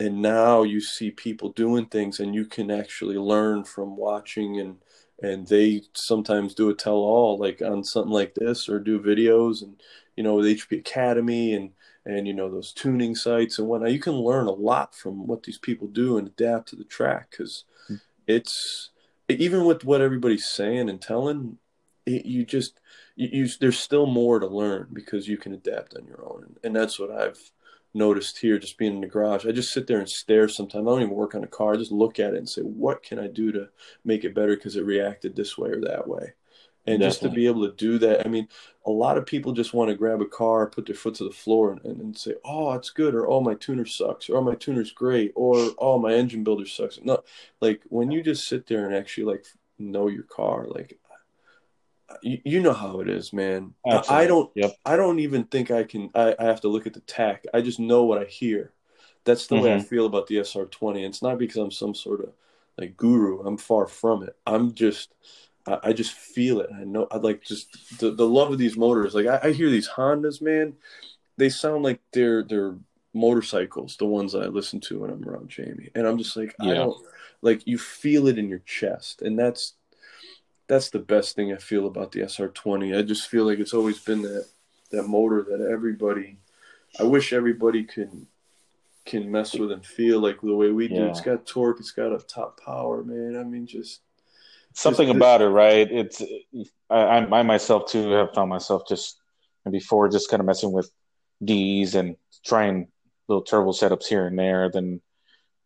and 0.00 0.20
now 0.20 0.62
you 0.64 0.80
see 0.80 1.10
people 1.10 1.50
doing 1.50 1.86
things, 1.86 2.20
and 2.20 2.34
you 2.34 2.44
can 2.44 2.70
actually 2.70 3.16
learn 3.16 3.64
from 3.64 3.96
watching 3.96 4.60
and 4.60 4.78
and 5.22 5.46
they 5.46 5.82
sometimes 5.94 6.54
do 6.54 6.68
a 6.70 6.74
tell 6.74 6.94
all 6.94 7.38
like 7.38 7.62
on 7.62 7.84
something 7.84 8.12
like 8.12 8.34
this 8.34 8.68
or 8.68 8.78
do 8.78 8.98
videos 9.00 9.62
and 9.62 9.80
you 10.16 10.22
know 10.22 10.34
with 10.34 10.46
HP 10.46 10.80
Academy 10.80 11.54
and 11.54 11.70
and 12.06 12.26
you 12.26 12.34
know 12.34 12.50
those 12.50 12.72
tuning 12.72 13.14
sites 13.14 13.58
and 13.58 13.68
whatnot. 13.68 13.92
You 13.92 14.00
can 14.00 14.14
learn 14.14 14.46
a 14.46 14.52
lot 14.52 14.94
from 14.94 15.26
what 15.26 15.42
these 15.42 15.58
people 15.58 15.86
do 15.88 16.18
and 16.18 16.28
adapt 16.28 16.68
to 16.68 16.76
the 16.76 16.84
track 16.84 17.30
because 17.30 17.64
mm-hmm. 17.84 17.96
it's 18.26 18.90
even 19.28 19.64
with 19.64 19.84
what 19.84 20.00
everybody's 20.00 20.46
saying 20.46 20.90
and 20.90 21.00
telling, 21.00 21.58
it, 22.04 22.26
you 22.26 22.44
just 22.44 22.80
you, 23.16 23.28
you, 23.32 23.48
there's 23.60 23.78
still 23.78 24.06
more 24.06 24.38
to 24.38 24.46
learn 24.46 24.88
because 24.92 25.28
you 25.28 25.38
can 25.38 25.54
adapt 25.54 25.96
on 25.96 26.06
your 26.06 26.24
own, 26.24 26.56
and 26.62 26.76
that's 26.76 26.98
what 26.98 27.10
I've 27.10 27.50
noticed 27.94 28.38
here. 28.38 28.58
Just 28.58 28.76
being 28.76 28.96
in 28.96 29.00
the 29.00 29.06
garage, 29.06 29.46
I 29.46 29.52
just 29.52 29.72
sit 29.72 29.86
there 29.86 30.00
and 30.00 30.08
stare. 30.08 30.48
Sometimes 30.48 30.86
I 30.86 30.90
don't 30.90 31.02
even 31.02 31.14
work 31.14 31.34
on 31.34 31.44
a 31.44 31.48
car. 31.48 31.74
I 31.74 31.78
just 31.78 31.92
look 31.92 32.18
at 32.18 32.34
it 32.34 32.38
and 32.38 32.48
say, 32.48 32.62
"What 32.62 33.02
can 33.02 33.18
I 33.18 33.28
do 33.28 33.52
to 33.52 33.68
make 34.04 34.24
it 34.24 34.34
better?" 34.34 34.54
Because 34.54 34.76
it 34.76 34.84
reacted 34.84 35.36
this 35.36 35.56
way 35.56 35.70
or 35.70 35.80
that 35.80 36.06
way 36.06 36.34
and 36.86 37.00
Definitely. 37.00 37.06
just 37.08 37.22
to 37.22 37.28
be 37.30 37.46
able 37.46 37.66
to 37.66 37.74
do 37.74 37.98
that 37.98 38.26
i 38.26 38.28
mean 38.28 38.48
a 38.86 38.90
lot 38.90 39.16
of 39.16 39.26
people 39.26 39.52
just 39.52 39.72
want 39.72 39.90
to 39.90 39.96
grab 39.96 40.20
a 40.20 40.26
car 40.26 40.66
put 40.66 40.86
their 40.86 40.94
foot 40.94 41.14
to 41.16 41.24
the 41.24 41.30
floor 41.30 41.72
and, 41.72 41.84
and, 41.84 42.16
say 42.16 42.34
oh 42.44 42.72
it's 42.72 42.90
good 42.90 43.14
or 43.14 43.28
oh 43.28 43.40
my 43.40 43.54
tuner 43.54 43.86
sucks 43.86 44.28
or 44.28 44.36
oh 44.36 44.42
my 44.42 44.54
tuner's 44.54 44.92
great 44.92 45.32
or 45.34 45.70
oh 45.78 45.98
my 45.98 46.12
engine 46.12 46.44
builder 46.44 46.66
sucks 46.66 47.00
no 47.02 47.22
like 47.60 47.82
when 47.88 48.10
you 48.10 48.22
just 48.22 48.46
sit 48.46 48.66
there 48.66 48.86
and 48.86 48.94
actually 48.94 49.24
like 49.24 49.46
know 49.78 50.08
your 50.08 50.22
car 50.22 50.66
like 50.68 50.98
you, 52.22 52.38
you 52.44 52.60
know 52.60 52.72
how 52.72 53.00
it 53.00 53.08
is 53.08 53.32
man 53.32 53.74
Absolutely. 53.86 54.24
i 54.24 54.26
don't 54.26 54.50
yep. 54.54 54.76
i 54.84 54.96
don't 54.96 55.18
even 55.18 55.44
think 55.44 55.70
i 55.70 55.82
can 55.82 56.10
I, 56.14 56.34
I 56.38 56.44
have 56.44 56.60
to 56.62 56.68
look 56.68 56.86
at 56.86 56.94
the 56.94 57.00
tach 57.00 57.44
i 57.52 57.60
just 57.60 57.80
know 57.80 58.04
what 58.04 58.18
i 58.18 58.24
hear 58.24 58.72
that's 59.24 59.46
the 59.46 59.56
mm-hmm. 59.56 59.64
way 59.64 59.72
i 59.72 59.76
mm-hmm. 59.76 59.86
feel 59.86 60.06
about 60.06 60.26
the 60.26 60.36
sr20 60.36 60.96
and 60.96 61.06
it's 61.06 61.22
not 61.22 61.38
because 61.38 61.56
i'm 61.56 61.70
some 61.70 61.94
sort 61.94 62.20
of 62.20 62.32
like 62.78 62.96
guru 62.96 63.40
i'm 63.46 63.56
far 63.56 63.86
from 63.86 64.22
it 64.22 64.36
i'm 64.46 64.74
just 64.74 65.14
I, 65.66 65.78
I 65.84 65.92
just 65.92 66.12
feel 66.12 66.60
it. 66.60 66.70
I 66.74 66.84
know 66.84 67.06
I 67.10 67.16
like 67.16 67.42
just 67.42 67.98
the, 67.98 68.10
the 68.10 68.26
love 68.26 68.52
of 68.52 68.58
these 68.58 68.76
motors. 68.76 69.14
Like 69.14 69.26
I, 69.26 69.48
I 69.48 69.52
hear 69.52 69.70
these 69.70 69.88
Hondas, 69.88 70.40
man. 70.40 70.74
They 71.36 71.48
sound 71.48 71.82
like 71.82 72.00
they're 72.12 72.42
they're 72.42 72.76
motorcycles, 73.14 73.96
the 73.96 74.06
ones 74.06 74.34
I 74.34 74.46
listen 74.46 74.80
to 74.80 75.00
when 75.00 75.10
I'm 75.10 75.26
around 75.26 75.48
Jamie. 75.48 75.90
And 75.94 76.06
I'm 76.06 76.18
just 76.18 76.36
like, 76.36 76.54
yeah. 76.60 76.70
I 76.70 76.74
don't 76.74 77.06
like 77.42 77.66
you 77.66 77.78
feel 77.78 78.26
it 78.26 78.38
in 78.38 78.48
your 78.48 78.60
chest. 78.60 79.22
And 79.22 79.38
that's 79.38 79.74
that's 80.66 80.90
the 80.90 80.98
best 80.98 81.36
thing 81.36 81.52
I 81.52 81.56
feel 81.56 81.86
about 81.86 82.12
the 82.12 82.20
SR20. 82.20 82.98
I 82.98 83.02
just 83.02 83.28
feel 83.28 83.44
like 83.44 83.58
it's 83.58 83.74
always 83.74 83.98
been 83.98 84.22
that 84.22 84.46
that 84.90 85.04
motor 85.04 85.42
that 85.42 85.68
everybody 85.70 86.38
I 86.98 87.04
wish 87.04 87.32
everybody 87.32 87.84
can 87.84 88.26
can 89.06 89.30
mess 89.30 89.54
with 89.54 89.70
and 89.70 89.84
feel 89.84 90.20
like 90.20 90.40
the 90.40 90.54
way 90.54 90.70
we 90.70 90.88
do. 90.88 90.94
Yeah. 90.94 91.10
It's 91.10 91.20
got 91.20 91.46
torque, 91.46 91.80
it's 91.80 91.90
got 91.90 92.12
a 92.12 92.18
top 92.18 92.60
power, 92.60 93.04
man. 93.04 93.38
I 93.38 93.44
mean 93.44 93.66
just 93.66 94.00
something 94.74 95.08
about 95.08 95.40
it, 95.40 95.48
right? 95.48 95.90
It's 95.90 96.22
I, 96.90 97.18
I 97.18 97.42
myself 97.42 97.90
too 97.90 98.10
have 98.10 98.34
found 98.34 98.50
myself 98.50 98.82
just 98.88 99.16
before 99.70 100.08
just 100.08 100.28
kind 100.28 100.40
of 100.40 100.46
messing 100.46 100.72
with 100.72 100.90
D's 101.42 101.94
and 101.94 102.16
trying 102.44 102.88
little 103.28 103.42
turbo 103.42 103.72
setups 103.72 104.06
here 104.06 104.26
and 104.26 104.38
there. 104.38 104.70
Then 104.70 105.00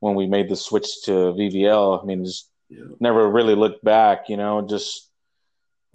when 0.01 0.15
we 0.15 0.27
made 0.27 0.49
the 0.49 0.57
switch 0.57 1.03
to 1.05 1.11
VVL, 1.11 2.03
I 2.03 2.07
mean, 2.07 2.25
just 2.25 2.51
yeah. 2.69 2.85
never 3.01 3.29
really 3.29 3.55
looked 3.55 3.83
back. 3.83 4.29
You 4.29 4.37
know, 4.37 4.63
just 4.63 5.11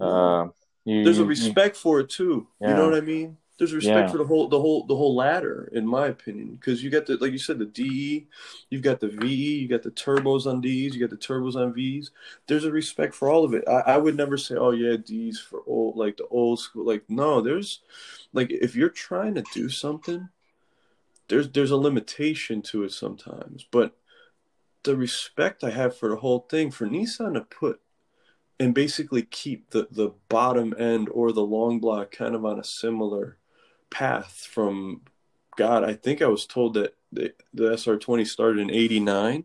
uh, 0.00 0.48
you, 0.84 1.04
there's 1.04 1.18
a 1.18 1.24
respect 1.24 1.76
you, 1.76 1.80
for 1.80 2.00
it 2.00 2.10
too. 2.10 2.48
Yeah. 2.60 2.70
You 2.70 2.74
know 2.74 2.84
what 2.90 2.98
I 2.98 3.00
mean? 3.00 3.38
There's 3.56 3.72
respect 3.72 4.08
yeah. 4.08 4.12
for 4.12 4.18
the 4.18 4.24
whole 4.24 4.48
the 4.48 4.58
whole 4.58 4.84
the 4.84 4.96
whole 4.96 5.14
ladder, 5.14 5.70
in 5.72 5.86
my 5.86 6.08
opinion, 6.08 6.56
because 6.56 6.82
you 6.82 6.90
got 6.90 7.06
the 7.06 7.16
like 7.18 7.30
you 7.30 7.38
said 7.38 7.60
the 7.60 7.66
DE, 7.66 8.26
you've 8.68 8.82
got 8.82 8.98
the 8.98 9.08
VE, 9.08 9.58
you 9.58 9.68
got 9.68 9.84
the 9.84 9.92
turbos 9.92 10.46
on 10.46 10.60
D's, 10.60 10.94
you 10.94 11.00
got 11.00 11.10
the 11.10 11.24
turbos 11.24 11.54
on 11.54 11.72
V's. 11.72 12.10
There's 12.48 12.64
a 12.64 12.72
respect 12.72 13.14
for 13.14 13.30
all 13.30 13.44
of 13.44 13.54
it. 13.54 13.62
I, 13.68 13.80
I 13.94 13.96
would 13.98 14.16
never 14.16 14.36
say, 14.36 14.56
oh 14.56 14.72
yeah, 14.72 14.96
D's 14.96 15.38
for 15.38 15.62
old 15.68 15.96
like 15.96 16.16
the 16.16 16.26
old 16.26 16.58
school. 16.58 16.84
Like 16.84 17.04
no, 17.08 17.40
there's 17.40 17.80
like 18.32 18.50
if 18.50 18.74
you're 18.74 18.88
trying 18.88 19.36
to 19.36 19.44
do 19.54 19.68
something, 19.68 20.30
there's 21.28 21.48
there's 21.50 21.70
a 21.70 21.76
limitation 21.76 22.60
to 22.62 22.82
it 22.82 22.90
sometimes. 22.90 23.64
But 23.70 23.96
the 24.82 24.96
respect 24.96 25.62
I 25.62 25.70
have 25.70 25.96
for 25.96 26.08
the 26.08 26.16
whole 26.16 26.40
thing 26.50 26.72
for 26.72 26.88
Nissan 26.88 27.34
to 27.34 27.42
put 27.42 27.80
and 28.58 28.74
basically 28.74 29.22
keep 29.22 29.70
the 29.70 29.86
the 29.92 30.10
bottom 30.28 30.74
end 30.78 31.08
or 31.12 31.30
the 31.30 31.44
long 31.44 31.78
block 31.78 32.10
kind 32.10 32.34
of 32.34 32.44
on 32.44 32.58
a 32.58 32.64
similar 32.64 33.38
path 33.94 34.48
from 34.50 35.02
God. 35.56 35.84
I 35.84 35.94
think 35.94 36.20
I 36.20 36.26
was 36.26 36.46
told 36.46 36.74
that 36.74 36.96
the, 37.12 37.32
the 37.54 37.70
SR20 37.70 38.26
started 38.26 38.60
in 38.60 38.70
'89. 38.70 39.44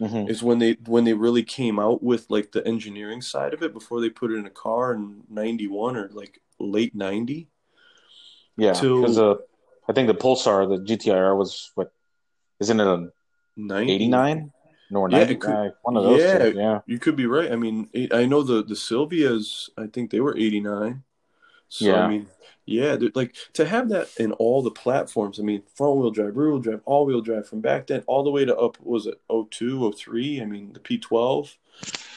Mm-hmm. 0.00 0.30
Is 0.30 0.42
when 0.42 0.58
they 0.58 0.78
when 0.86 1.04
they 1.04 1.12
really 1.12 1.44
came 1.44 1.78
out 1.78 2.02
with 2.02 2.26
like 2.28 2.50
the 2.50 2.66
engineering 2.66 3.22
side 3.22 3.54
of 3.54 3.62
it 3.62 3.72
before 3.72 4.00
they 4.00 4.08
put 4.08 4.32
it 4.32 4.36
in 4.36 4.46
a 4.46 4.50
car 4.50 4.94
in 4.94 5.22
'91 5.28 5.96
or 5.96 6.08
like 6.12 6.40
late 6.58 6.92
'90. 6.94 7.46
Yeah, 8.56 8.72
because 8.72 9.18
uh, 9.18 9.34
I 9.88 9.92
think 9.92 10.08
the 10.08 10.14
Pulsar, 10.14 10.68
the 10.68 10.82
GTIR 10.82 11.36
was 11.36 11.70
what, 11.76 11.92
isn't 12.58 12.80
it 12.80 12.86
a 12.86 13.12
89? 13.58 14.50
Nor 14.90 15.10
yeah, 15.10 15.18
90, 15.18 15.34
could, 15.36 15.72
one 15.82 15.96
of 15.96 16.04
those. 16.04 16.20
Yeah, 16.20 16.38
two, 16.38 16.58
yeah, 16.58 16.80
you 16.86 16.98
could 16.98 17.14
be 17.14 17.26
right. 17.26 17.52
I 17.52 17.56
mean, 17.56 17.88
I 18.12 18.26
know 18.26 18.42
the 18.42 18.64
the 18.64 18.74
Silvias. 18.74 19.68
I 19.78 19.86
think 19.86 20.10
they 20.10 20.20
were 20.20 20.36
89. 20.36 21.04
So 21.72 21.86
yeah. 21.86 22.04
I 22.04 22.08
mean, 22.08 22.26
yeah, 22.66 22.98
like 23.14 23.34
to 23.54 23.64
have 23.64 23.88
that 23.88 24.10
in 24.18 24.32
all 24.32 24.60
the 24.60 24.70
platforms. 24.70 25.40
I 25.40 25.42
mean, 25.42 25.62
front 25.74 25.96
wheel 25.96 26.10
drive, 26.10 26.36
rear 26.36 26.50
wheel 26.50 26.58
drive, 26.58 26.82
all 26.84 27.06
wheel 27.06 27.22
drive 27.22 27.48
from 27.48 27.62
back 27.62 27.86
then 27.86 28.04
all 28.06 28.22
the 28.22 28.30
way 28.30 28.44
to 28.44 28.54
up 28.54 28.76
was 28.82 29.06
it 29.06 29.18
02, 29.30 29.90
03? 29.90 30.42
I 30.42 30.44
mean, 30.44 30.74
the 30.74 30.80
P12 30.80 31.56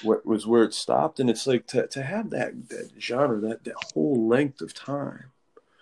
was 0.03 0.45
where 0.45 0.63
it 0.63 0.73
stopped, 0.73 1.21
and 1.21 1.29
it's 1.29 1.47
like 1.47 1.67
to 1.67 1.87
to 1.87 2.03
have 2.03 2.31
that 2.31 2.67
that 2.67 2.91
genre, 2.99 3.39
that 3.47 3.63
that 3.63 3.75
whole 3.93 4.27
length 4.27 4.59
of 4.59 4.73
time. 4.73 5.31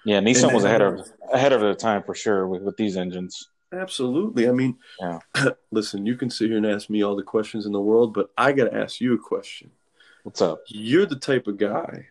Yeah, 0.06 0.20
Nissan 0.20 0.54
was 0.54 0.66
ahead 0.66 0.84
of 0.84 1.12
ahead 1.34 1.52
of 1.52 1.62
the 1.62 1.74
time 1.74 2.04
for 2.04 2.14
sure 2.14 2.48
with, 2.48 2.62
with 2.62 2.78
these 2.78 2.96
engines. 2.96 3.50
Absolutely. 3.74 4.48
I 4.48 4.52
mean, 4.52 4.78
yeah. 5.02 5.20
listen, 5.72 6.06
you 6.06 6.16
can 6.16 6.30
sit 6.30 6.50
here 6.50 6.58
and 6.58 6.68
ask 6.68 6.92
me 6.92 7.04
all 7.04 7.16
the 7.16 7.24
questions 7.24 7.66
in 7.66 7.72
the 7.72 7.82
world, 7.82 8.14
but 8.14 8.30
I 8.38 8.52
got 8.52 8.66
to 8.66 8.76
ask 8.76 9.02
you 9.02 9.16
a 9.16 9.18
question. 9.18 9.72
What's 10.22 10.44
up? 10.44 10.60
You're 10.68 11.08
the 11.08 11.16
type 11.16 11.48
of 11.48 11.58
guy 11.58 12.10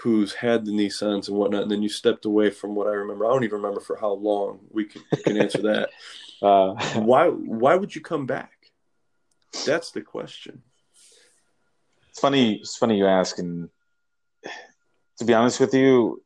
who's 0.00 0.32
had 0.32 0.64
the 0.64 0.72
Nissans 0.72 1.28
and 1.28 1.36
whatnot, 1.36 1.62
and 1.62 1.70
then 1.70 1.82
you 1.82 1.88
stepped 1.88 2.24
away 2.24 2.48
from 2.50 2.74
what 2.74 2.86
I 2.86 2.92
remember. 2.92 3.26
I 3.26 3.32
don't 3.32 3.44
even 3.44 3.58
remember 3.58 3.80
for 3.80 3.96
how 3.96 4.12
long. 4.12 4.60
We 4.70 4.86
can, 4.86 5.02
we 5.12 5.22
can 5.22 5.36
answer 5.36 5.62
that. 5.62 5.90
uh, 6.42 6.74
why 7.00 7.28
Why 7.28 7.76
would 7.76 7.94
you 7.94 8.00
come 8.00 8.26
back? 8.26 8.52
That's 9.66 9.90
the 9.90 10.00
question. 10.00 10.62
It's 12.08 12.20
funny. 12.20 12.54
It's 12.54 12.76
funny 12.76 12.96
you 12.96 13.06
ask, 13.06 13.38
and 13.38 13.68
to 15.18 15.24
be 15.24 15.34
honest 15.34 15.60
with 15.60 15.74
you, 15.74 16.22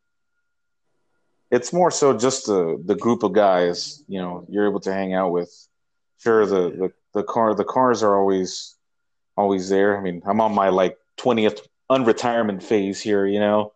it's 1.50 1.72
more 1.72 1.90
so 1.90 2.16
just 2.16 2.46
the 2.46 2.80
the 2.84 2.94
group 2.94 3.22
of 3.24 3.32
guys. 3.32 4.04
You 4.06 4.20
know, 4.20 4.46
you're 4.48 4.68
able 4.68 4.80
to 4.80 4.92
hang 4.92 5.14
out 5.14 5.32
with. 5.32 5.52
Sure, 6.18 6.46
the 6.46 6.70
the, 6.70 6.92
the 7.12 7.22
car 7.24 7.54
the 7.54 7.64
cars 7.64 8.02
are 8.02 8.16
always 8.16 8.76
always 9.36 9.68
there. 9.68 9.98
I 9.98 10.00
mean, 10.00 10.22
I'm 10.24 10.40
on 10.40 10.54
my 10.54 10.68
like 10.68 10.96
twentieth 11.16 11.66
unretirement 11.90 12.62
phase 12.62 13.00
here, 13.00 13.26
you 13.26 13.40
know. 13.40 13.72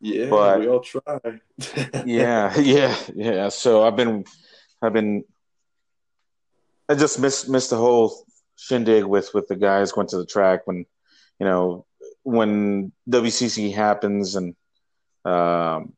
Yeah, 0.00 0.30
but, 0.30 0.60
we 0.60 0.68
all 0.68 0.80
try. 0.80 1.20
yeah, 2.04 2.58
yeah, 2.58 2.96
yeah. 3.14 3.48
So 3.50 3.84
I've 3.84 3.96
been, 3.96 4.24
I've 4.80 4.92
been, 4.92 5.24
I 6.88 6.94
just 6.94 7.20
missed 7.20 7.48
missed 7.48 7.70
the 7.70 7.76
whole 7.76 8.26
shindig 8.56 9.04
with 9.04 9.32
with 9.32 9.46
the 9.46 9.56
guys 9.56 9.92
going 9.92 10.08
to 10.08 10.18
the 10.18 10.26
track 10.26 10.66
when, 10.66 10.86
you 11.38 11.46
know, 11.46 11.86
when 12.24 12.92
WCC 13.08 13.72
happens 13.72 14.34
and, 14.34 14.56
um, 15.24 15.92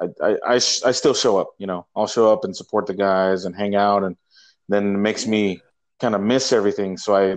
I 0.00 0.08
I 0.20 0.36
I, 0.46 0.58
sh- 0.58 0.82
I 0.84 0.90
still 0.90 1.14
show 1.14 1.38
up. 1.38 1.50
You 1.58 1.68
know, 1.68 1.86
I'll 1.94 2.08
show 2.08 2.32
up 2.32 2.44
and 2.44 2.54
support 2.54 2.86
the 2.86 2.94
guys 2.94 3.44
and 3.44 3.54
hang 3.54 3.76
out, 3.76 4.02
and 4.02 4.16
then 4.68 4.94
it 4.96 4.98
makes 4.98 5.26
me 5.26 5.60
kind 6.00 6.14
of 6.14 6.20
miss 6.20 6.52
everything. 6.52 6.96
So 6.96 7.14
I 7.14 7.36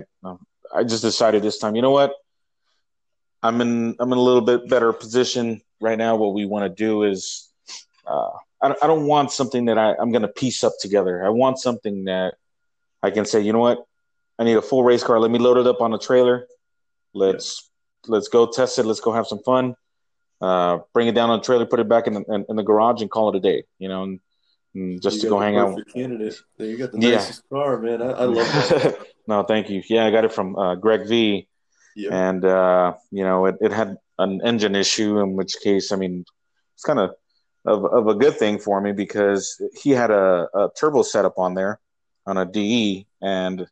I 0.74 0.84
just 0.84 1.02
decided 1.02 1.42
this 1.42 1.58
time, 1.58 1.76
you 1.76 1.82
know 1.82 1.90
what? 1.92 2.12
I'm 3.42 3.60
in 3.60 3.96
I'm 3.98 4.12
in 4.12 4.18
a 4.18 4.22
little 4.22 4.40
bit 4.42 4.68
better 4.68 4.92
position 4.92 5.62
right 5.80 5.96
now. 5.98 6.16
What 6.16 6.34
we 6.34 6.44
want 6.46 6.64
to 6.64 6.68
do 6.84 7.04
is 7.04 7.48
uh, 8.06 8.30
I, 8.62 8.74
I 8.82 8.86
don't 8.86 9.06
want 9.06 9.32
something 9.32 9.66
that 9.66 9.78
I, 9.78 9.94
I'm 9.94 10.10
going 10.12 10.22
to 10.22 10.28
piece 10.28 10.62
up 10.64 10.72
together. 10.80 11.24
I 11.24 11.30
want 11.30 11.58
something 11.58 12.04
that 12.04 12.34
I 13.02 13.10
can 13.10 13.24
say, 13.24 13.40
you 13.40 13.52
know 13.52 13.60
what? 13.60 13.78
I 14.38 14.44
need 14.44 14.56
a 14.56 14.62
full 14.62 14.84
race 14.84 15.02
car. 15.02 15.18
Let 15.20 15.30
me 15.30 15.38
load 15.38 15.58
it 15.58 15.66
up 15.66 15.80
on 15.80 15.92
a 15.94 15.98
trailer. 15.98 16.46
Let's 17.14 17.70
yeah. 18.06 18.12
let's 18.14 18.28
go 18.28 18.46
test 18.46 18.78
it. 18.78 18.84
Let's 18.84 19.00
go 19.00 19.12
have 19.12 19.26
some 19.26 19.40
fun. 19.42 19.74
uh, 20.40 20.78
bring 20.94 21.08
it 21.08 21.14
down 21.14 21.30
on 21.30 21.40
the 21.40 21.44
trailer, 21.44 21.66
put 21.66 21.80
it 21.80 21.88
back 21.88 22.06
in 22.06 22.14
the, 22.14 22.22
in, 22.28 22.46
in 22.48 22.56
the 22.56 22.62
garage, 22.62 23.02
and 23.02 23.10
call 23.10 23.28
it 23.30 23.36
a 23.36 23.40
day. 23.40 23.64
You 23.78 23.88
know, 23.88 24.04
and, 24.04 24.20
and 24.74 25.02
just 25.02 25.16
You 25.16 25.22
to 25.24 25.28
go 25.28 25.40
hang 25.40 25.56
out. 25.58 25.78
Candidate. 25.92 26.36
You 26.58 26.78
got 26.78 26.92
the 26.92 26.98
Yeah. 27.00 27.16
nicest 27.16 27.42
car, 27.50 27.78
man. 27.78 28.00
I, 28.02 28.10
I 28.12 28.24
love 28.24 28.46
that. 28.46 28.98
no, 29.26 29.42
thank 29.42 29.68
you. 29.70 29.82
Yeah, 29.88 30.06
I 30.06 30.10
got 30.10 30.24
it 30.24 30.32
from 30.32 30.56
uh, 30.56 30.74
Greg 30.76 31.06
V, 31.08 31.46
yeah. 32.02 32.28
and 32.28 32.44
uh, 32.44 32.94
you 33.10 33.24
know, 33.24 33.46
it, 33.46 33.56
it 33.60 33.72
had 33.72 33.96
an 34.18 34.40
engine 34.44 34.74
issue. 34.74 35.18
In 35.18 35.36
which 35.36 35.56
case, 35.62 35.92
I 35.92 35.96
mean, 35.96 36.24
it's 36.74 36.84
kind 36.84 36.98
of 36.98 37.10
of, 37.64 37.84
of 37.84 38.06
a 38.08 38.14
good 38.14 38.36
thing 38.36 38.58
for 38.58 38.80
me 38.80 38.92
because 38.92 39.42
he 39.82 39.90
had 39.90 40.10
a, 40.10 40.48
a 40.54 40.70
turbo 40.78 41.02
setup 41.02 41.38
on 41.38 41.54
there 41.54 41.78
on 42.26 42.36
a 42.38 42.44
DE, 42.46 43.06
and 43.22 43.66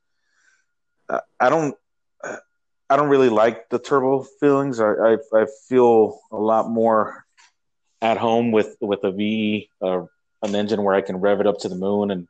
I- 1.40 1.48
don't. 1.48 1.74
I 2.90 2.96
don't 2.96 3.10
really 3.10 3.28
like 3.28 3.68
the 3.68 3.78
turbo 3.78 4.24
feelings. 4.40 4.80
I, 4.80 4.92
I, 5.10 5.16
I 5.34 5.46
feel 5.68 6.20
a 6.32 6.38
lot 6.38 6.70
more 6.70 7.26
at 8.00 8.16
home 8.16 8.50
with 8.50 8.76
with 8.80 9.04
a 9.04 9.12
VE, 9.12 9.68
uh, 9.82 10.04
an 10.42 10.54
engine 10.54 10.82
where 10.82 10.94
I 10.94 11.02
can 11.02 11.16
rev 11.18 11.40
it 11.40 11.46
up 11.46 11.58
to 11.58 11.68
the 11.68 11.74
moon 11.76 12.10
and 12.10 12.26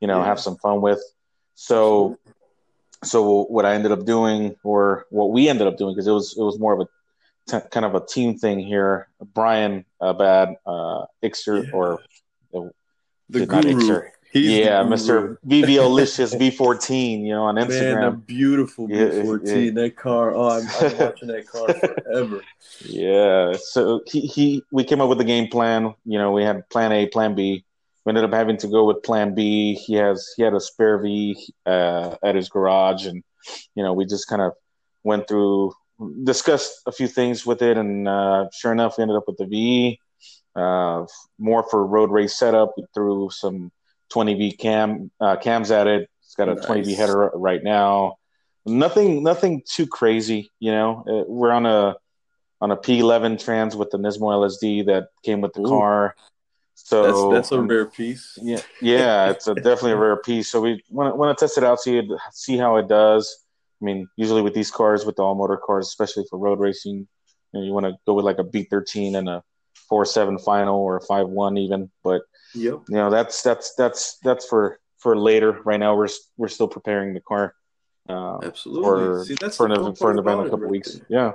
you 0.00 0.08
know 0.08 0.20
Yeah. 0.20 0.24
have 0.24 0.40
some 0.40 0.56
fun 0.56 0.80
with. 0.80 1.02
So 1.56 2.16
so 3.04 3.44
what 3.44 3.64
I 3.64 3.74
ended 3.74 3.92
up 3.92 4.04
doing, 4.04 4.56
or 4.64 5.06
what 5.10 5.30
we 5.30 5.48
ended 5.48 5.66
up 5.66 5.76
doing, 5.76 5.94
because 5.94 6.06
it 6.06 6.12
was 6.12 6.36
it 6.36 6.42
was 6.42 6.58
more 6.58 6.72
of 6.74 6.80
a 6.80 6.86
t- 7.50 7.68
kind 7.70 7.86
of 7.86 7.94
a 7.94 8.04
team 8.04 8.36
thing 8.38 8.58
here. 8.58 9.08
Brian 9.34 9.84
uh, 10.00 10.12
Bad 10.12 10.56
uh, 10.66 11.04
Ixer 11.22 11.64
Yeah. 11.64 11.70
or 11.72 12.00
the 13.30 13.46
guru. 13.46 13.60
Ixer. 13.74 14.08
He's 14.30 14.58
yeah. 14.58 14.82
Mr. 14.82 15.38
VVLicious 15.46 16.38
V14, 16.38 17.22
you 17.22 17.30
know, 17.30 17.44
on 17.44 17.54
Man, 17.54 17.68
the 17.68 17.74
Instagram. 17.74 18.26
beautiful 18.26 18.86
Yeah, 18.90 19.04
B14. 19.08 19.64
yeah. 19.64 19.70
That 19.82 19.96
car. 19.96 20.34
Oh, 20.34 20.50
I'm, 20.50 20.68
I'm 20.82 20.98
watching 20.98 21.28
that 21.28 21.46
car 21.48 21.72
forever. 21.72 22.42
Yeah. 22.84 23.54
So 23.58 24.02
he, 24.06 24.20
he 24.20 24.62
we 24.70 24.84
came 24.84 25.00
up 25.00 25.08
with 25.08 25.20
a 25.20 25.24
game 25.24 25.48
plan. 25.48 25.94
You 26.04 26.18
know, 26.18 26.30
we 26.32 26.44
had 26.44 26.68
plan 26.68 26.92
A, 26.92 27.06
plan 27.06 27.34
B. 27.34 27.64
We 28.08 28.12
ended 28.12 28.24
up 28.24 28.32
having 28.32 28.56
to 28.56 28.68
go 28.68 28.84
with 28.86 29.02
plan 29.02 29.34
B. 29.34 29.74
He 29.74 29.92
has 29.96 30.32
he 30.34 30.42
had 30.42 30.54
a 30.54 30.60
spare 30.60 30.96
V 30.96 31.36
uh, 31.66 32.16
at 32.24 32.36
his 32.36 32.48
garage, 32.48 33.04
and 33.04 33.22
you 33.74 33.82
know, 33.82 33.92
we 33.92 34.06
just 34.06 34.26
kind 34.28 34.40
of 34.40 34.52
went 35.04 35.28
through, 35.28 35.74
discussed 36.24 36.72
a 36.86 36.92
few 36.92 37.06
things 37.06 37.44
with 37.44 37.60
it, 37.60 37.76
and 37.76 38.08
uh, 38.08 38.46
sure 38.50 38.72
enough, 38.72 38.96
we 38.96 39.02
ended 39.02 39.18
up 39.18 39.24
with 39.26 39.36
the 39.36 39.44
V. 39.44 40.00
Uh, 40.56 41.04
more 41.38 41.62
for 41.68 41.84
road 41.84 42.10
race 42.10 42.38
setup. 42.38 42.72
We 42.78 42.86
threw 42.94 43.28
some 43.28 43.72
20V 44.14 44.58
cam 44.58 45.10
uh, 45.20 45.36
cams 45.36 45.70
at 45.70 45.86
it. 45.86 46.08
It's 46.22 46.34
got 46.34 46.48
a 46.48 46.54
Nice. 46.54 46.64
20V 46.64 46.96
header 46.96 47.30
right 47.34 47.62
now. 47.62 48.16
Nothing, 48.64 49.22
nothing 49.22 49.60
too 49.70 49.86
crazy. 49.86 50.50
You 50.60 50.72
know, 50.72 51.04
uh, 51.06 51.30
we're 51.30 51.52
on 51.52 51.66
a 51.66 51.96
on 52.62 52.70
a 52.70 52.76
P11 52.78 53.44
trans 53.44 53.76
with 53.76 53.90
the 53.90 53.98
Nismo 53.98 54.32
LSD 54.32 54.86
that 54.86 55.08
came 55.22 55.42
with 55.42 55.52
the 55.52 55.60
Ooh. 55.60 55.68
car. 55.68 56.14
So 56.84 57.30
That's 57.32 57.50
that's 57.50 57.52
a 57.52 57.60
rare 57.60 57.86
piece. 57.86 58.38
yeah, 58.40 58.60
yeah, 58.80 59.30
it's 59.30 59.46
a, 59.48 59.54
definitely 59.54 59.92
a 59.92 59.96
rare 59.96 60.16
piece. 60.16 60.48
So 60.48 60.60
we 60.60 60.82
want 60.90 61.12
to 61.12 61.16
want 61.16 61.36
to 61.36 61.44
test 61.44 61.58
it 61.58 61.64
out, 61.64 61.80
see 61.80 61.98
it, 61.98 62.06
see 62.32 62.56
how 62.56 62.76
it 62.76 62.88
does. 62.88 63.44
I 63.82 63.84
mean, 63.84 64.08
usually 64.16 64.42
with 64.42 64.54
these 64.54 64.70
cars, 64.70 65.04
with 65.04 65.16
the 65.16 65.22
all 65.22 65.34
motor 65.34 65.56
cars, 65.58 65.86
especially 65.88 66.24
for 66.30 66.38
road 66.38 66.58
racing, 66.60 67.06
you, 67.52 67.60
know, 67.60 67.66
you 67.66 67.72
want 67.72 67.86
to 67.86 67.92
go 68.06 68.14
with 68.14 68.24
like 68.24 68.38
a 68.38 68.44
B13 68.44 69.16
and 69.16 69.28
a 69.28 69.42
four 69.88 70.04
seven 70.04 70.38
final 70.38 70.76
or 70.80 70.96
a 70.96 71.00
five 71.00 71.28
one 71.28 71.56
even. 71.58 71.90
But 72.02 72.22
Yep. 72.54 72.80
you 72.88 72.94
know, 72.96 73.10
that's 73.10 73.42
that's 73.42 73.74
that's 73.74 74.18
that's 74.22 74.46
for 74.46 74.78
for 74.98 75.16
later. 75.18 75.60
Right 75.64 75.78
now, 75.80 75.94
we're 75.96 76.08
we're 76.38 76.48
still 76.48 76.68
preparing 76.68 77.12
the 77.12 77.20
car. 77.20 77.54
Uh, 78.08 78.38
Absolutely. 78.42 78.82
for 78.84 79.24
See, 79.26 79.36
that's 79.38 79.56
for 79.58 79.66
an, 79.66 79.94
for 79.96 80.10
an 80.10 80.18
event 80.18 80.40
in 80.40 80.46
a 80.46 80.50
couple 80.50 80.64
right 80.64 80.70
weeks. 80.70 80.94
there. 80.94 81.06
Yeah, 81.10 81.32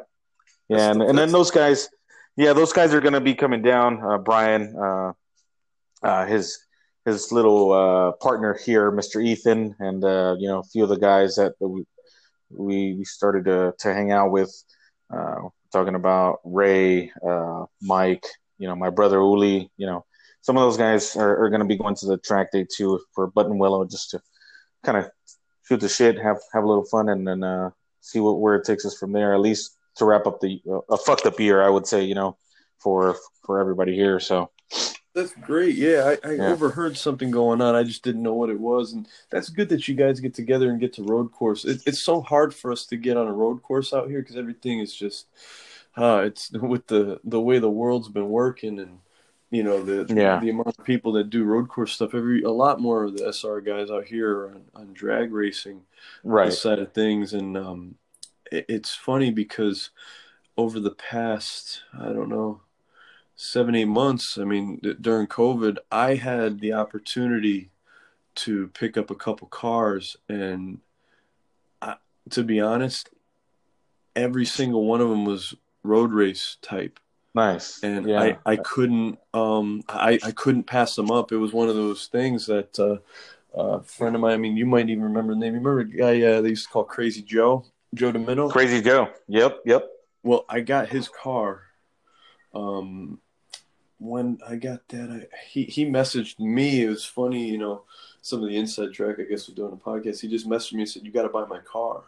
yeah, 0.70 0.78
That's 0.78 0.82
and, 0.94 1.02
the- 1.02 1.06
and 1.10 1.18
then 1.18 1.32
those 1.32 1.52
guys, 1.52 1.88
yeah, 2.36 2.54
those 2.54 2.74
guys 2.74 2.94
are 2.96 3.02
going 3.02 3.14
to 3.14 3.22
be 3.22 3.36
coming 3.36 3.62
down. 3.62 4.02
Uh, 4.04 4.18
Brian, 4.18 4.76
uh, 4.76 5.12
uh, 6.04 6.26
his 6.26 6.60
his 7.06 7.32
little 7.32 7.72
uh, 7.72 8.12
partner 8.14 8.58
here, 8.66 8.92
Mr. 8.92 9.24
Ethan, 9.24 9.76
and 9.80 10.04
uh, 10.04 10.36
you 10.38 10.48
know 10.48 10.60
a 10.60 10.64
few 10.64 10.84
of 10.84 10.90
the 10.90 10.98
guys 10.98 11.36
that 11.36 11.54
we 11.60 11.86
we, 12.50 13.04
started 13.04 13.46
to 13.46 13.74
to 13.80 13.94
hang 13.94 14.12
out 14.12 14.32
with. 14.32 14.52
Uh, 15.14 15.50
talking 15.72 15.96
about 15.96 16.40
Ray, 16.44 17.12
uh, 17.28 17.66
Mike, 17.82 18.26
you 18.60 18.68
know, 18.68 18.76
my 18.76 18.90
brother 18.90 19.18
Uli, 19.18 19.70
you 19.76 19.88
know, 19.88 20.06
some 20.42 20.56
of 20.56 20.62
those 20.62 20.78
guys 20.78 21.16
are, 21.16 21.44
are 21.44 21.50
going 21.50 21.62
to 21.62 21.68
be 21.68 21.78
going 21.78 21.96
to 21.96 22.06
the 22.06 22.18
track 22.18 22.52
day 22.52 22.66
too 22.72 23.00
for 23.14 23.32
Buttonwillow 23.32 23.90
just 23.90 24.12
to 24.12 24.22
kind 24.84 24.98
of 24.98 25.10
shoot 25.68 25.80
the 25.80 25.90
shit, 25.90 26.20
have 26.20 26.38
have 26.54 26.64
a 26.64 26.68
little 26.68 26.86
fun, 26.86 27.10
and 27.10 27.28
then 27.28 27.44
uh, 27.44 27.72
see 28.02 28.20
what 28.20 28.40
where 28.40 28.56
it 28.56 28.66
takes 28.66 28.86
us 28.86 28.98
from 28.98 29.12
there. 29.12 29.34
At 29.34 29.40
least 29.40 29.78
to 29.96 30.06
wrap 30.06 30.28
up 30.28 30.40
the 30.42 30.62
uh, 30.70 30.80
a 30.90 30.98
fucked 30.98 31.26
up 31.26 31.40
year, 31.40 31.64
I 31.64 31.70
would 31.70 31.88
say, 31.88 32.04
you 32.04 32.16
know, 32.16 32.38
for 32.80 33.16
for 33.46 33.60
everybody 33.60 33.96
here. 33.96 34.20
So 34.20 34.52
That's 35.14 35.34
great. 35.34 35.76
Yeah, 35.76 36.16
I, 36.24 36.28
I 36.28 36.32
Yeah. 36.38 36.52
overheard 36.52 36.98
something 36.98 37.30
going 37.30 37.62
on. 37.62 37.76
I 37.76 37.84
just 37.84 38.04
didn't 38.04 38.24
know 38.24 38.34
what 38.34 38.50
it 38.50 38.60
was, 38.60 38.94
and 38.94 39.08
that's 39.30 39.50
good 39.50 39.70
that 39.70 39.88
you 39.88 39.94
guys 39.94 40.20
get 40.20 40.34
together 40.34 40.72
and 40.72 40.80
get 40.80 40.94
to 40.94 41.04
road 41.04 41.32
course. 41.32 41.66
It, 41.66 41.84
it's 41.86 42.00
so 42.02 42.22
hard 42.22 42.54
for 42.54 42.72
us 42.72 42.86
to 42.88 42.98
get 42.98 43.16
on 43.18 43.28
a 43.28 43.34
road 43.34 43.62
course 43.62 43.94
out 43.94 44.10
here 44.10 44.22
because 44.22 44.38
everything 44.38 44.80
is 44.80 44.94
just, 44.96 45.28
uh, 45.96 46.24
it's 46.26 46.52
with 46.54 46.88
the 46.88 47.20
the 47.24 47.40
way 47.40 47.60
the 47.60 47.70
world's 47.70 48.10
been 48.10 48.30
working, 48.30 48.80
and 48.80 49.00
you 49.52 49.62
know 49.64 49.84
the 49.84 50.12
Yeah. 50.14 50.40
the 50.40 50.50
amount 50.50 50.80
of 50.80 50.84
people 50.86 51.12
that 51.14 51.30
do 51.30 51.44
road 51.44 51.70
course 51.70 51.94
stuff. 51.94 52.16
Every 52.16 52.42
a 52.42 52.50
lot 52.52 52.82
more 52.82 53.04
of 53.04 53.16
the 53.16 53.28
SR 53.28 53.62
guys 53.62 53.92
out 53.92 54.06
here 54.06 54.32
are 54.32 54.50
on, 54.56 54.64
on 54.74 54.94
drag 54.94 55.32
racing 55.32 55.82
right, 56.24 56.54
side 56.54 56.80
of 56.80 56.94
things 56.94 57.34
and 57.34 57.58
um 57.58 57.96
it, 58.52 58.66
it's 58.70 58.96
funny 58.96 59.32
because 59.32 59.90
over 60.58 60.80
the 60.80 60.92
past 60.92 61.82
i 62.00 62.06
don't 62.08 62.30
know 62.30 62.62
seven 63.36 63.76
eight 63.76 63.86
months 63.86 64.38
i 64.38 64.44
mean 64.44 64.80
d- 64.82 64.96
during 65.00 65.28
covid 65.28 65.78
i 65.92 66.16
had 66.16 66.60
the 66.60 66.74
opportunity 66.74 67.70
to 68.36 68.68
pick 68.70 68.98
up 68.98 69.10
a 69.12 69.16
couple 69.16 69.48
cars 69.48 70.18
and 70.30 70.80
I, 71.82 71.96
to 72.32 72.44
be 72.44 72.60
honest 72.60 73.10
every 74.16 74.46
single 74.46 74.86
one 74.86 75.02
of 75.02 75.10
them 75.10 75.26
was 75.26 75.56
road 75.84 76.12
race 76.12 76.58
type 76.62 77.00
nice, 77.36 77.82
and 77.84 78.08
yeah, 78.08 78.22
I, 78.22 78.38
I 78.46 78.56
couldn't 78.58 79.18
um 79.34 79.84
I, 79.90 80.20
I 80.24 80.32
couldn't 80.32 80.64
pass 80.64 80.96
them 80.96 81.12
up. 81.12 81.32
It 81.32 81.38
was 81.38 81.54
one 81.54 81.70
of 81.70 81.76
those 81.76 82.08
things 82.08 82.46
that 82.46 82.78
uh, 82.80 82.98
uh, 83.58 83.80
a 83.80 83.84
friend 83.84 84.16
of 84.16 84.22
mine. 84.22 84.34
I 84.34 84.38
mean, 84.38 84.58
you 84.58 84.66
might 84.66 84.90
even 84.90 85.04
remember 85.04 85.34
the 85.34 85.40
name. 85.40 85.54
You 85.54 85.60
remember 85.60 85.80
a 85.80 85.86
guy 85.86 86.22
uh, 86.22 86.42
they 86.42 86.50
used 86.50 86.66
to 86.68 86.72
call 86.72 86.84
Crazy 86.84 87.22
Joe, 87.22 87.66
Joe 87.94 88.12
Domino. 88.12 88.50
Crazy 88.50 88.82
Joe. 88.82 89.10
Yep, 89.28 89.62
yep. 89.66 89.88
Well, 90.24 90.46
I 90.50 90.62
got 90.62 90.90
his 90.90 91.10
car. 91.10 91.62
Um, 92.54 93.20
when 94.04 94.40
I 94.48 94.56
got 94.56 94.88
that, 94.90 95.10
I, 95.10 95.38
he 95.48 95.64
he 95.64 95.86
messaged 95.86 96.40
me. 96.40 96.84
It 96.84 96.90
was 96.90 97.06
funny, 97.06 97.50
you 97.50 97.58
know, 97.58 97.84
some 98.22 98.44
of 98.44 98.50
the 98.50 98.58
inside 98.58 98.94
track. 98.94 99.18
I 99.20 99.24
guess 99.24 99.48
we're 99.48 99.56
doing 99.56 99.74
a 99.74 99.78
podcast. 99.78 100.22
He 100.22 100.28
just 100.28 100.48
messaged 100.48 100.74
me 100.74 100.82
and 100.82 100.90
said, 100.90 101.06
"You 101.06 101.12
got 101.12 101.24
to 101.24 101.30
buy 101.30 101.46
my 101.46 101.60
car," 101.60 102.04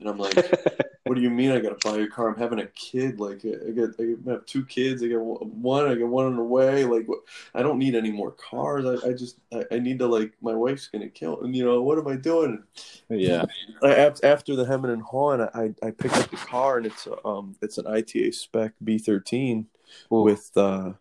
and 0.00 0.08
I'm 0.08 0.18
like. 0.18 0.34
What 1.04 1.16
do 1.16 1.20
you 1.20 1.28
mean 1.28 1.50
I 1.50 1.60
gotta 1.60 1.76
buy 1.84 1.98
your 1.98 2.08
car? 2.08 2.30
I'm 2.30 2.38
having 2.38 2.60
a 2.60 2.66
kid. 2.68 3.20
Like 3.20 3.44
I 3.44 3.72
got, 3.72 3.90
I 4.00 4.30
have 4.30 4.46
two 4.46 4.64
kids. 4.64 5.02
I 5.02 5.08
got 5.08 5.20
one. 5.20 5.86
I 5.86 5.96
got 5.96 6.08
one 6.08 6.24
on 6.24 6.36
the 6.36 6.42
way. 6.42 6.84
Like 6.86 7.06
I 7.54 7.62
don't 7.62 7.78
need 7.78 7.94
any 7.94 8.10
more 8.10 8.30
cars. 8.30 8.86
I, 8.86 9.08
I 9.08 9.12
just 9.12 9.38
I, 9.52 9.64
I 9.70 9.78
need 9.80 9.98
to 9.98 10.06
like 10.06 10.32
my 10.40 10.54
wife's 10.54 10.88
gonna 10.88 11.10
kill. 11.10 11.42
And 11.42 11.54
you 11.54 11.62
know 11.62 11.82
what 11.82 11.98
am 11.98 12.08
I 12.08 12.16
doing? 12.16 12.62
yeah, 13.10 13.44
I, 13.82 14.12
after 14.22 14.56
the 14.56 14.64
hemming 14.64 14.92
and 14.92 15.02
hawing, 15.02 15.42
I, 15.42 15.74
I 15.86 15.90
picked 15.90 16.16
up 16.16 16.30
the 16.30 16.36
car 16.36 16.78
and 16.78 16.86
it's 16.86 17.06
a, 17.06 17.26
um 17.26 17.54
it's 17.60 17.76
an 17.76 17.86
ITA 17.86 18.32
spec 18.32 18.72
B13 18.82 19.66
Ooh. 20.10 20.22
with 20.22 20.56
uh 20.56 20.92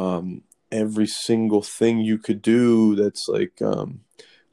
um 0.00 0.42
every 0.72 1.06
single 1.06 1.62
thing 1.62 2.00
you 2.00 2.18
could 2.18 2.42
do. 2.42 2.94
That's 2.96 3.28
like 3.28 3.60
um. 3.62 4.00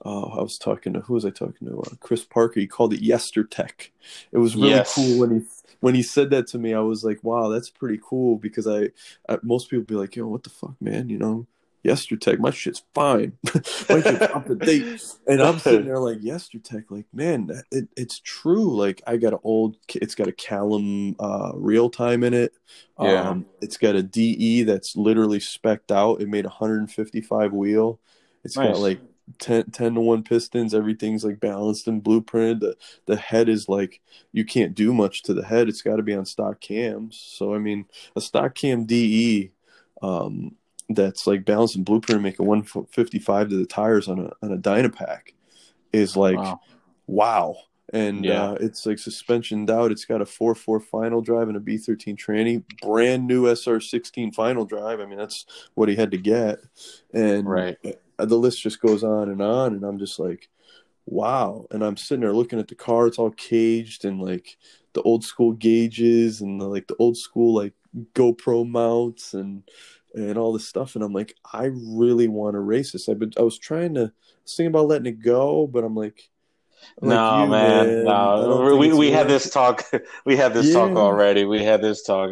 Uh, 0.05 0.27
I 0.39 0.41
was 0.41 0.57
talking 0.60 0.93
to 0.93 0.99
who 1.01 1.15
was 1.15 1.25
I 1.25 1.31
talking 1.31 1.67
to? 1.67 1.79
Uh, 1.81 1.95
Chris 1.99 2.23
Parker. 2.23 2.60
He 2.60 2.67
called 2.67 2.93
it 2.93 3.01
Yestertech. 3.01 3.89
It 4.31 4.38
was 4.38 4.55
really 4.55 4.69
Yes. 4.69 4.93
cool 4.93 5.19
when 5.19 5.31
he 5.41 5.41
when 5.79 5.95
he 5.95 6.03
said 6.03 6.29
that 6.29 6.47
to 6.49 6.60
me. 6.60 6.73
I 6.73 6.79
was 6.81 7.03
like, 7.03 7.23
"Wow, 7.23 7.49
that's 7.49 7.69
pretty 7.71 7.99
cool." 8.07 8.38
Because 8.38 8.67
I, 8.67 8.89
I 9.27 9.39
most 9.41 9.69
people 9.69 9.86
be 9.86 9.95
like, 9.95 10.15
"Yo, 10.15 10.27
what 10.27 10.43
the 10.43 10.51
fuck, 10.51 10.75
man?" 10.79 11.10
You 11.10 11.17
know, 11.17 11.47
Yestertech, 11.86 12.40
my 12.40 12.52
shit's 12.52 12.84
fine. 12.94 13.38
my 13.54 14.02
shit's 14.02 14.22
up 14.22 14.46
to 14.48 14.56
date. 14.56 15.02
And 15.28 15.42
I'm 15.42 15.60
sitting 15.60 15.86
there 15.86 16.00
like 16.00 16.20
Yestertech, 16.20 16.86
like 16.90 17.06
man, 17.13 17.50
it, 17.72 17.88
it's 17.96 18.20
true. 18.20 18.76
Like 18.76 19.02
I 19.06 19.18
got 19.18 19.34
an 19.34 19.40
old, 19.44 19.78
it's 19.96 20.16
got 20.16 20.28
a 20.28 20.32
Callum 20.32 21.16
uh, 21.20 21.52
real 21.56 21.90
time 21.90 22.24
in 22.24 22.34
it. 22.34 22.54
Yeah. 23.00 23.30
Um, 23.30 23.46
it's 23.62 23.78
got 23.78 23.96
a 23.96 24.04
DE 24.04 24.63
that's 24.63 24.96
literally 24.96 25.40
specked 25.40 25.92
out. 25.92 26.22
It 26.22 26.30
made 26.30 26.46
155 26.46 27.54
wheel. 27.54 28.00
It's 28.44 28.56
got 28.56 28.78
like 28.78 29.02
10, 29.40 29.72
10 29.72 29.96
to 29.96 30.02
1 30.02 30.24
pistons. 30.24 30.74
Everything's 30.74 31.24
like 31.24 31.40
balanced 31.40 31.88
and 31.88 32.04
blueprinted. 32.04 32.62
The, 32.62 32.78
the 33.06 33.16
head 33.18 33.50
is 33.50 33.68
like, 33.68 34.02
you 34.32 34.46
can't 34.46 34.74
do 34.74 34.94
much 34.94 35.24
to 35.24 35.34
the 35.34 35.44
head. 35.44 35.68
It's 35.68 35.82
got 35.82 35.98
to 35.98 36.04
be 36.04 36.13
on 36.13 36.26
stock 36.26 36.62
cams. 36.62 37.22
So, 37.22 37.54
I 37.54 37.60
mean, 37.60 37.86
a 38.16 38.22
stock 38.22 38.56
cam 38.56 38.86
DE 38.86 39.52
um, 40.02 40.56
that's 40.89 41.28
like 41.28 41.45
balanced 41.45 41.76
and 41.76 41.86
blueprint, 41.86 42.21
make 42.21 42.39
a 42.39 42.43
155 42.43 43.50
to 43.50 43.58
the 43.58 43.65
tires 43.65 44.08
on 44.08 44.19
a, 44.19 44.32
on 44.45 44.54
a 44.54 44.58
Dynapack 44.58 45.34
is 45.93 46.15
like, 46.15 46.38
Wow. 46.38 46.60
wow. 47.08 47.56
and 47.93 48.23
Yeah. 48.26 48.52
uh, 48.52 48.58
it's 48.60 48.86
like 48.86 49.00
suspensioned 49.00 49.69
out. 49.69 49.91
It's 49.91 50.06
got 50.06 50.21
a 50.21 50.26
four 50.26 50.56
four 50.56 50.80
final 50.80 51.21
drive 51.21 51.47
and 51.47 51.58
a 51.58 51.60
B 51.62 51.78
thirteen 51.78 52.17
tranny, 52.17 52.63
brand 52.82 53.26
new 53.28 53.47
SR 53.47 53.80
sixteen 53.80 54.32
final 54.32 54.65
drive. 54.65 55.00
I 55.00 55.06
mean, 55.06 55.17
that's 55.17 55.45
what 55.76 55.89
he 55.89 55.95
had 55.95 56.12
to 56.12 56.17
get, 56.17 56.60
and 57.13 57.47
Right. 57.47 57.78
uh, 58.19 58.26
the 58.26 58.36
list 58.38 58.62
just 58.62 58.82
goes 58.82 59.04
on 59.04 59.30
and 59.30 59.41
on. 59.41 59.73
And 59.73 59.84
I'm 59.86 60.00
just 60.00 60.19
like, 60.19 60.50
wow. 61.06 61.65
And 61.71 61.84
I'm 61.84 61.97
sitting 61.97 62.21
there 62.21 62.34
looking 62.34 62.60
at 62.60 62.67
the 62.67 62.76
car. 62.76 63.08
It's 63.08 63.19
all 63.19 63.32
caged 63.32 64.04
and 64.06 64.21
like 64.21 64.58
the 64.93 65.02
old 65.04 65.23
school 65.23 65.54
gauges 65.54 66.41
and 66.41 66.60
the, 66.60 66.65
like 66.67 66.88
the 66.88 66.95
old 66.97 67.17
school 67.17 67.54
like 67.56 67.73
GoPro 68.13 68.67
mounts 68.67 69.34
and 69.34 69.63
and 70.13 70.38
all 70.38 70.54
this 70.54 70.67
stuff. 70.67 70.96
And 70.96 71.04
I'm 71.04 71.13
like, 71.13 71.36
I 71.54 71.65
really 71.74 72.28
want 72.28 72.56
to 72.56 72.60
race 72.60 72.91
this. 72.91 73.08
I've 73.10 73.20
been 73.20 73.34
I 73.38 73.41
was 73.41 73.58
trying 73.58 73.93
to 73.96 74.12
thinking 74.48 74.67
about 74.67 74.88
letting 74.88 75.08
it 75.08 75.22
go, 75.22 75.67
but 75.67 75.84
I'm 75.84 75.96
like. 75.96 76.30
I'm 77.02 77.10
like 77.10 77.17
no, 77.17 77.43
you, 77.43 77.50
man, 77.50 77.86
don't 77.88 78.06
no. 78.06 78.78
We 78.78 78.93
we 79.04 79.12
had 79.12 79.28
this 79.28 79.50
talk. 79.50 79.84
We 80.26 80.38
had 80.38 80.54
this 80.54 80.72
talk 80.72 80.96
already. 80.96 81.43
We 81.43 81.63
had 81.63 81.82
this 81.82 82.04
talk. 82.04 82.30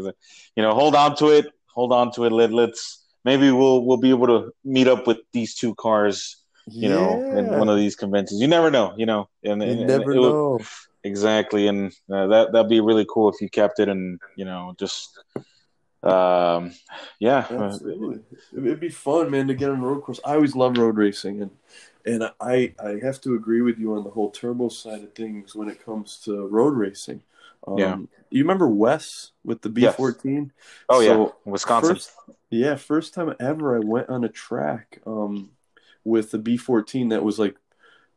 You 0.56 0.64
know, 0.64 0.74
hold 0.74 0.94
on 0.96 1.16
to 1.18 1.30
it. 1.30 1.48
Hold 1.74 1.92
on 1.92 2.12
to 2.14 2.26
it. 2.26 2.32
Let 2.32 2.54
let's 2.54 3.04
maybe 3.26 3.52
we'll 3.52 3.84
we'll 3.84 3.98
be 3.98 4.12
able 4.12 4.28
to 4.28 4.52
meet 4.64 4.88
up 4.88 5.08
with 5.08 5.18
these 5.34 5.56
two 5.56 5.74
cars. 5.76 6.38
You 6.68 6.90
know, 6.90 7.22
in 7.38 7.48
one 7.60 7.70
of 7.70 7.78
these 7.78 7.96
conventions. 7.96 8.40
You 8.40 8.48
never 8.48 8.70
know. 8.72 8.94
You 8.98 9.08
know, 9.08 9.30
and, 9.44 9.62
You 9.64 9.70
and- 9.70 9.80
and 9.82 9.88
never 9.88 10.14
would- 10.14 10.32
know. 10.32 10.60
exactly, 11.04 11.68
and 11.68 11.92
uh, 12.14 12.28
that 12.28 12.52
that'd 12.54 12.70
be 12.70 12.82
really 12.82 13.06
cool 13.10 13.30
if 13.30 13.42
you 13.42 13.50
kept 13.50 13.80
it 13.80 13.90
and 13.90 14.20
you 14.36 14.46
know 14.46 14.74
just. 14.80 15.20
Um, 16.06 16.72
yeah, 17.20 17.48
Absolutely, 17.48 18.22
it'd 18.58 18.80
be 18.80 18.90
fun, 18.90 19.30
man, 19.30 19.48
to 19.48 19.54
get 19.54 19.70
on 19.70 19.80
a 19.80 19.86
road 19.86 20.02
course. 20.02 20.20
I 20.26 20.34
always 20.34 20.56
love 20.56 20.78
road 20.78 20.98
racing, 20.98 21.44
and 21.44 21.52
and 22.04 22.32
I 22.42 22.74
I 22.84 22.98
have 23.04 23.22
to 23.22 23.36
agree 23.36 23.62
with 23.62 23.78
you 23.78 23.94
on 23.94 24.04
the 24.04 24.10
whole 24.10 24.32
turbo 24.32 24.70
side 24.70 25.04
of 25.04 25.14
things 25.14 25.54
when 25.54 25.70
it 25.70 25.84
comes 25.86 26.18
to 26.22 26.48
road 26.48 26.74
racing. 26.76 27.22
Um, 27.68 27.78
Yeah. 27.78 27.98
you 28.32 28.42
remember 28.44 28.68
Wes 28.68 29.32
with 29.44 29.62
the 29.62 29.70
B 29.70 29.86
Yes. 29.86 29.96
fourteen? 29.96 30.54
Oh 30.90 31.00
yeah, 31.02 31.20
Wisconsin. 31.46 32.00
First, 32.00 32.12
yeah, 32.50 32.76
first 32.76 33.14
time 33.14 33.34
ever 33.40 33.76
I 33.76 33.80
went 33.80 34.10
on 34.10 34.24
a 34.24 34.30
track 34.30 35.00
um, 35.06 35.52
with 36.04 36.32
the 36.32 36.40
B 36.40 36.58
fourteen 36.58 37.10
that 37.10 37.24
was 37.24 37.38
like 37.38 37.58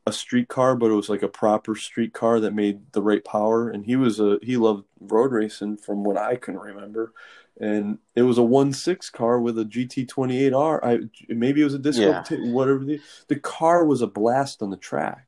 a 0.09 0.12
street 0.12 0.49
car, 0.49 0.75
but 0.77 0.90
it 0.90 0.94
was 0.94 1.09
like 1.09 1.23
a 1.23 1.29
proper 1.29 1.77
street 1.77 2.12
car 2.12 2.40
that 2.40 2.55
made 2.55 2.92
the 2.92 3.03
right 3.03 3.25
power. 3.25 3.71
And 3.71 3.85
he 3.85 3.97
was 3.97 4.18
a 4.21 4.38
he 4.42 4.57
loved 4.57 4.85
road 5.01 5.33
racing 5.33 5.77
from 5.79 6.05
what 6.05 6.16
I 6.16 6.37
can 6.37 6.59
remember. 6.59 7.12
And 7.61 7.99
it 8.14 8.23
was 8.23 8.38
a 8.38 8.42
one 8.42 8.73
six 8.73 9.11
car 9.11 9.40
with 9.40 9.59
a 9.59 9.64
GT 9.64 10.09
twenty 10.09 10.42
eight 10.44 10.53
R. 10.53 10.85
I 10.85 10.99
maybe 11.29 11.61
it 11.61 11.64
was 11.64 11.75
a 11.75 11.79
disco 11.79 12.11
Yeah. 12.11 12.23
t- 12.23 12.51
whatever 12.51 12.85
the 12.85 13.01
the 13.29 13.37
car 13.38 13.85
was 13.85 14.03
a 14.03 14.07
blast 14.07 14.62
on 14.62 14.71
the 14.71 14.77
track, 14.77 15.27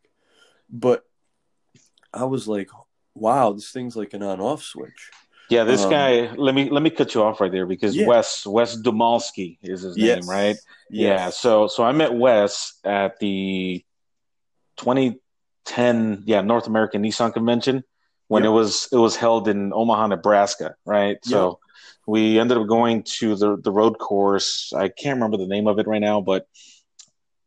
but 0.69 1.05
I 2.13 2.25
was 2.25 2.47
like, 2.49 2.71
wow, 3.15 3.53
this 3.53 3.71
thing's 3.71 3.97
like 3.97 4.15
an 4.15 4.23
on 4.23 4.41
off 4.41 4.63
switch. 4.63 5.11
Yeah, 5.49 5.65
this 5.65 5.83
Um, 5.83 5.91
guy. 5.91 6.33
Let 6.37 6.55
me 6.55 6.71
let 6.71 6.83
me 6.85 6.91
cut 6.91 7.13
you 7.15 7.23
off 7.25 7.41
right 7.41 7.51
there 7.51 7.67
because 7.67 7.97
Yeah. 7.97 8.07
Wes 8.07 8.47
Wes 8.47 8.77
Dumalski 8.81 9.59
is 9.63 9.83
his 9.83 9.97
Yes. 9.97 10.21
name, 10.21 10.31
right? 10.31 10.57
Yeah. 10.89 11.31
So 11.31 11.67
so 11.67 11.83
I 11.83 11.91
met 11.91 12.15
Wes 12.15 12.79
at 12.85 13.19
the 13.19 13.85
2010 14.81 16.23
yeah 16.27 16.41
North 16.41 16.67
American 16.67 17.03
Nissan 17.03 17.33
Convention 17.33 17.85
when 18.29 18.45
Yep. 18.45 18.49
it 18.51 18.53
was 18.53 18.89
it 18.93 18.97
was 18.97 19.17
held 19.17 19.49
in 19.49 19.73
Omaha, 19.73 20.07
Nebraska, 20.07 20.75
right? 20.87 21.19
So 21.25 21.59
we 22.07 22.39
ended 22.39 22.59
up 22.59 22.67
going 22.69 23.03
to 23.19 23.35
the 23.37 23.57
the 23.57 23.73
road 23.73 23.99
course. 23.99 24.73
I 24.75 24.89
can't 24.89 25.17
remember 25.17 25.37
the 25.37 25.47
name 25.49 25.67
of 25.67 25.79
it 25.81 25.87
right 25.87 26.01
now, 26.01 26.21
but 26.21 26.47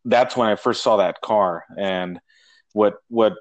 that's 0.05 0.35
when 0.35 0.49
I 0.49 0.55
first 0.55 0.83
saw 0.83 0.97
that 0.97 1.21
car. 1.21 1.63
And 1.77 2.19
what 2.73 2.95
what 3.07 3.33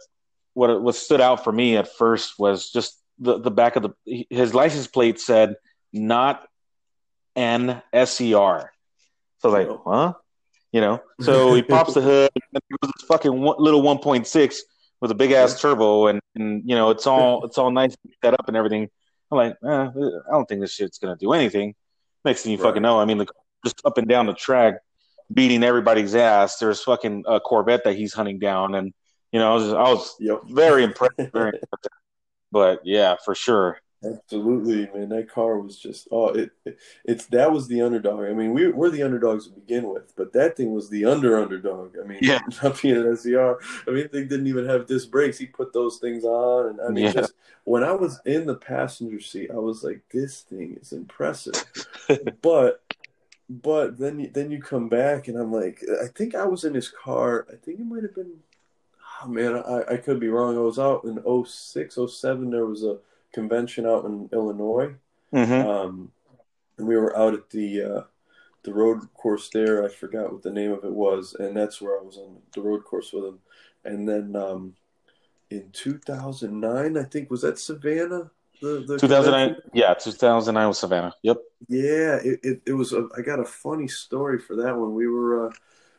what 0.55 0.81
what 0.83 0.94
stood 0.94 1.20
out 1.20 1.42
for 1.44 1.52
me 1.52 1.76
at 1.76 1.88
first 1.92 2.38
was 2.38 2.70
just 2.70 3.00
the 3.18 3.38
the 3.38 3.50
back 3.50 3.74
of 3.76 3.83
the 3.83 4.26
his 4.31 4.55
license 4.55 4.87
plate 4.87 5.18
said 5.20 5.57
not 5.92 6.46
N 7.35 7.83
S 7.92 8.20
E 8.20 8.35
R. 8.35 8.72
So 9.38 9.48
I 9.48 9.59
was 9.59 9.68
like, 9.68 9.78
huh? 9.85 10.12
You 10.70 10.81
know. 10.81 11.02
So 11.20 11.55
he 11.55 11.62
pops 11.74 11.94
the 11.94 12.02
hood. 12.02 12.31
And 12.37 12.42
it 12.55 12.55
was 12.55 12.62
this 12.70 12.71
fucking 13.02 13.40
one, 13.40 13.56
little 13.58 13.82
1.6 13.82 14.56
with 15.00 15.10
a 15.10 15.14
big 15.14 15.32
ass 15.32 15.60
turbo, 15.60 16.06
and, 16.06 16.20
and 16.36 16.62
you 16.68 16.74
know 16.74 16.90
it's 16.90 17.06
all 17.06 17.44
it's 17.44 17.58
all 17.58 17.70
nice 17.70 17.94
set 18.24 18.34
up 18.34 18.46
and 18.48 18.56
everything. 18.56 18.88
I'm 19.30 19.36
like, 19.38 19.56
eh, 19.64 19.68
I 19.68 20.30
don't 20.30 20.46
think 20.48 20.60
this 20.60 20.72
shit's 20.72 20.98
gonna 20.98 21.16
do 21.16 21.32
anything. 21.32 21.74
Next 22.24 22.42
thing 22.42 22.52
you 22.52 22.58
Right. 22.58 22.68
fucking 22.68 22.82
know, 22.82 23.00
I 23.00 23.04
mean, 23.04 23.18
the, 23.18 23.26
just 23.64 23.80
up 23.84 23.98
and 23.98 24.06
down 24.08 24.26
the 24.26 24.34
track, 24.34 24.74
beating 25.32 25.64
everybody's 25.64 26.14
ass. 26.14 26.58
There's 26.58 26.82
fucking 26.82 27.24
a 27.26 27.40
Corvette 27.40 27.84
that 27.84 27.96
he's 27.96 28.12
hunting 28.12 28.38
down, 28.38 28.74
and 28.74 28.92
you 29.32 29.40
know, 29.40 29.50
I 29.50 29.54
was, 29.54 29.72
I 29.72 29.82
was 29.82 30.14
Yep. 30.20 30.40
very 30.50 30.84
impressed. 30.84 31.16
Very 31.16 31.46
impressed. 31.48 31.88
But 32.52 32.80
yeah, 32.84 33.16
for 33.24 33.34
sure. 33.34 33.78
Absolutely, 34.04 34.88
man. 34.92 35.10
That 35.10 35.30
car 35.30 35.58
was 35.58 35.78
just 35.78 36.08
oh, 36.10 36.28
it, 36.28 36.50
it 36.64 36.78
it's 37.04 37.26
that 37.26 37.52
was 37.52 37.68
the 37.68 37.82
underdog. 37.82 38.24
I 38.24 38.32
mean, 38.32 38.52
we 38.52 38.68
we're 38.68 38.90
the 38.90 39.02
underdogs 39.02 39.46
to 39.46 39.52
begin 39.52 39.88
with, 39.88 40.14
but 40.16 40.32
that 40.32 40.56
thing 40.56 40.72
was 40.72 40.88
the 40.88 41.04
under 41.04 41.38
underdog. 41.40 41.94
I 42.02 42.06
mean, 42.06 42.18
Yeah. 42.20 42.40
not 42.62 42.80
being 42.82 42.96
an 42.96 43.16
SER. 43.16 43.58
I 43.86 43.90
mean, 43.90 44.08
they 44.12 44.24
didn't 44.24 44.48
even 44.48 44.66
have 44.66 44.86
disc 44.86 45.10
brakes. 45.10 45.38
He 45.38 45.46
put 45.46 45.72
those 45.72 45.98
things 45.98 46.24
on, 46.24 46.70
and 46.70 46.80
I 46.80 46.88
mean, 46.88 47.04
Yeah. 47.04 47.12
just 47.12 47.34
when 47.64 47.84
I 47.84 47.92
was 47.92 48.20
in 48.24 48.46
the 48.46 48.56
passenger 48.56 49.20
seat, 49.20 49.50
I 49.52 49.58
was 49.58 49.84
like, 49.84 50.00
this 50.12 50.40
thing 50.40 50.78
is 50.80 50.92
impressive. 50.92 51.54
but 52.42 52.82
but 53.48 53.98
then 53.98 54.18
you, 54.18 54.30
then 54.32 54.50
you 54.50 54.60
come 54.60 54.88
back, 54.88 55.28
and 55.28 55.36
I'm 55.38 55.52
like, 55.52 55.84
I 56.02 56.06
think 56.08 56.34
I 56.34 56.46
was 56.46 56.64
in 56.64 56.74
his 56.74 56.88
car. 56.88 57.46
I 57.52 57.56
think 57.56 57.78
it 57.80 57.86
might 57.86 58.02
have 58.02 58.14
been. 58.14 58.38
Oh 59.22 59.28
man, 59.28 59.54
I, 59.56 59.94
I 59.94 59.96
could 59.98 60.18
be 60.18 60.28
wrong. 60.28 60.56
I 60.56 60.60
was 60.60 60.80
out 60.80 61.04
in 61.04 61.22
06, 61.44 61.98
07. 62.08 62.50
There 62.50 62.66
was 62.66 62.82
a 62.82 62.98
convention 63.32 63.86
out 63.86 64.04
in 64.04 64.28
Illinois, 64.32 64.94
hmm 65.32 65.52
um, 65.52 66.12
and 66.78 66.86
we 66.86 66.96
were 66.96 67.16
out 67.16 67.34
at 67.34 67.50
the 67.50 67.82
uh, 67.82 68.02
the 68.64 68.72
road 68.72 69.00
course 69.14 69.50
there. 69.50 69.84
I 69.84 69.88
forgot 69.88 70.32
what 70.32 70.42
the 70.42 70.50
name 70.50 70.72
of 70.72 70.84
it 70.84 70.92
was, 70.92 71.34
and 71.38 71.56
that's 71.56 71.80
where 71.80 71.98
I 71.98 72.02
was 72.02 72.16
on 72.16 72.38
the 72.54 72.60
road 72.60 72.84
course 72.84 73.12
with 73.12 73.24
him. 73.24 73.38
And 73.84 74.08
then 74.08 74.36
um, 74.36 74.74
in 75.50 75.70
2009, 75.72 76.96
I 76.96 77.02
think 77.04 77.30
was 77.30 77.42
that 77.42 77.58
Savannah. 77.58 78.30
The, 78.60 78.84
the 78.86 78.98
2009. 78.98 79.48
convention? 79.48 79.70
Yeah, 79.74 79.94
2009 79.94 80.68
was 80.68 80.78
Savannah. 80.78 81.14
Yep. 81.22 81.38
Yeah, 81.68 82.16
it, 82.22 82.40
it, 82.42 82.62
it 82.66 82.72
was. 82.72 82.92
A, 82.92 83.08
I 83.16 83.22
got 83.22 83.40
a 83.40 83.44
funny 83.44 83.88
story 83.88 84.38
for 84.38 84.54
that 84.56 84.76
one. 84.76 84.94
We 84.94 85.08
were 85.08 85.48
uh, 85.48 85.52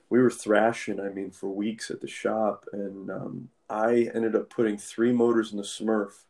we 0.10 0.22
were 0.22 0.32
thrashing. 0.32 1.00
I 1.00 1.10
mean, 1.10 1.32
for 1.32 1.50
weeks 1.50 1.92
at 1.92 2.00
the 2.00 2.08
shop, 2.08 2.66
and 2.72 3.10
um, 3.12 3.50
I 3.70 4.10
ended 4.14 4.36
up 4.36 4.50
putting 4.50 4.78
three 4.78 5.12
motors 5.12 5.52
in 5.52 5.58
the 5.58 5.64
Smurf, 5.64 6.24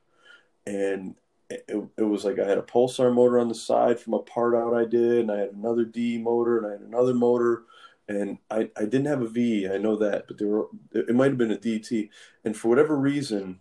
and 0.66 1.16
it, 1.50 1.70
it 1.98 2.04
was 2.04 2.26
like 2.26 2.40
I 2.40 2.48
had 2.48 2.58
a 2.58 2.64
Pulsar 2.64 3.14
motor 3.14 3.40
on 3.40 3.48
the 3.48 3.56
side 3.56 4.00
from 4.00 4.14
a 4.14 4.20
part 4.20 4.56
out 4.56 4.74
I 4.74 4.86
did, 4.86 5.20
and 5.20 5.32
I 5.32 5.38
had 5.40 5.52
another 5.52 5.86
D 5.86 6.18
motor, 6.18 6.58
and 6.58 6.68
I 6.68 6.72
had 6.72 6.82
another 6.82 7.14
motor, 7.14 7.64
and 8.08 8.38
I 8.50 8.70
I 8.78 8.82
didn't 8.82 9.06
have 9.06 9.22
a 9.22 9.28
V. 9.28 9.68
I 9.68 9.78
know 9.78 9.96
that, 9.98 10.28
but 10.28 10.38
there 10.38 10.48
were 10.48 10.68
it, 10.94 11.14
might 11.14 11.32
have 11.32 11.38
been 11.38 11.52
a 11.52 11.58
DT, 11.58 12.10
and 12.44 12.56
for 12.56 12.70
whatever 12.70 12.98
reason, 12.98 13.60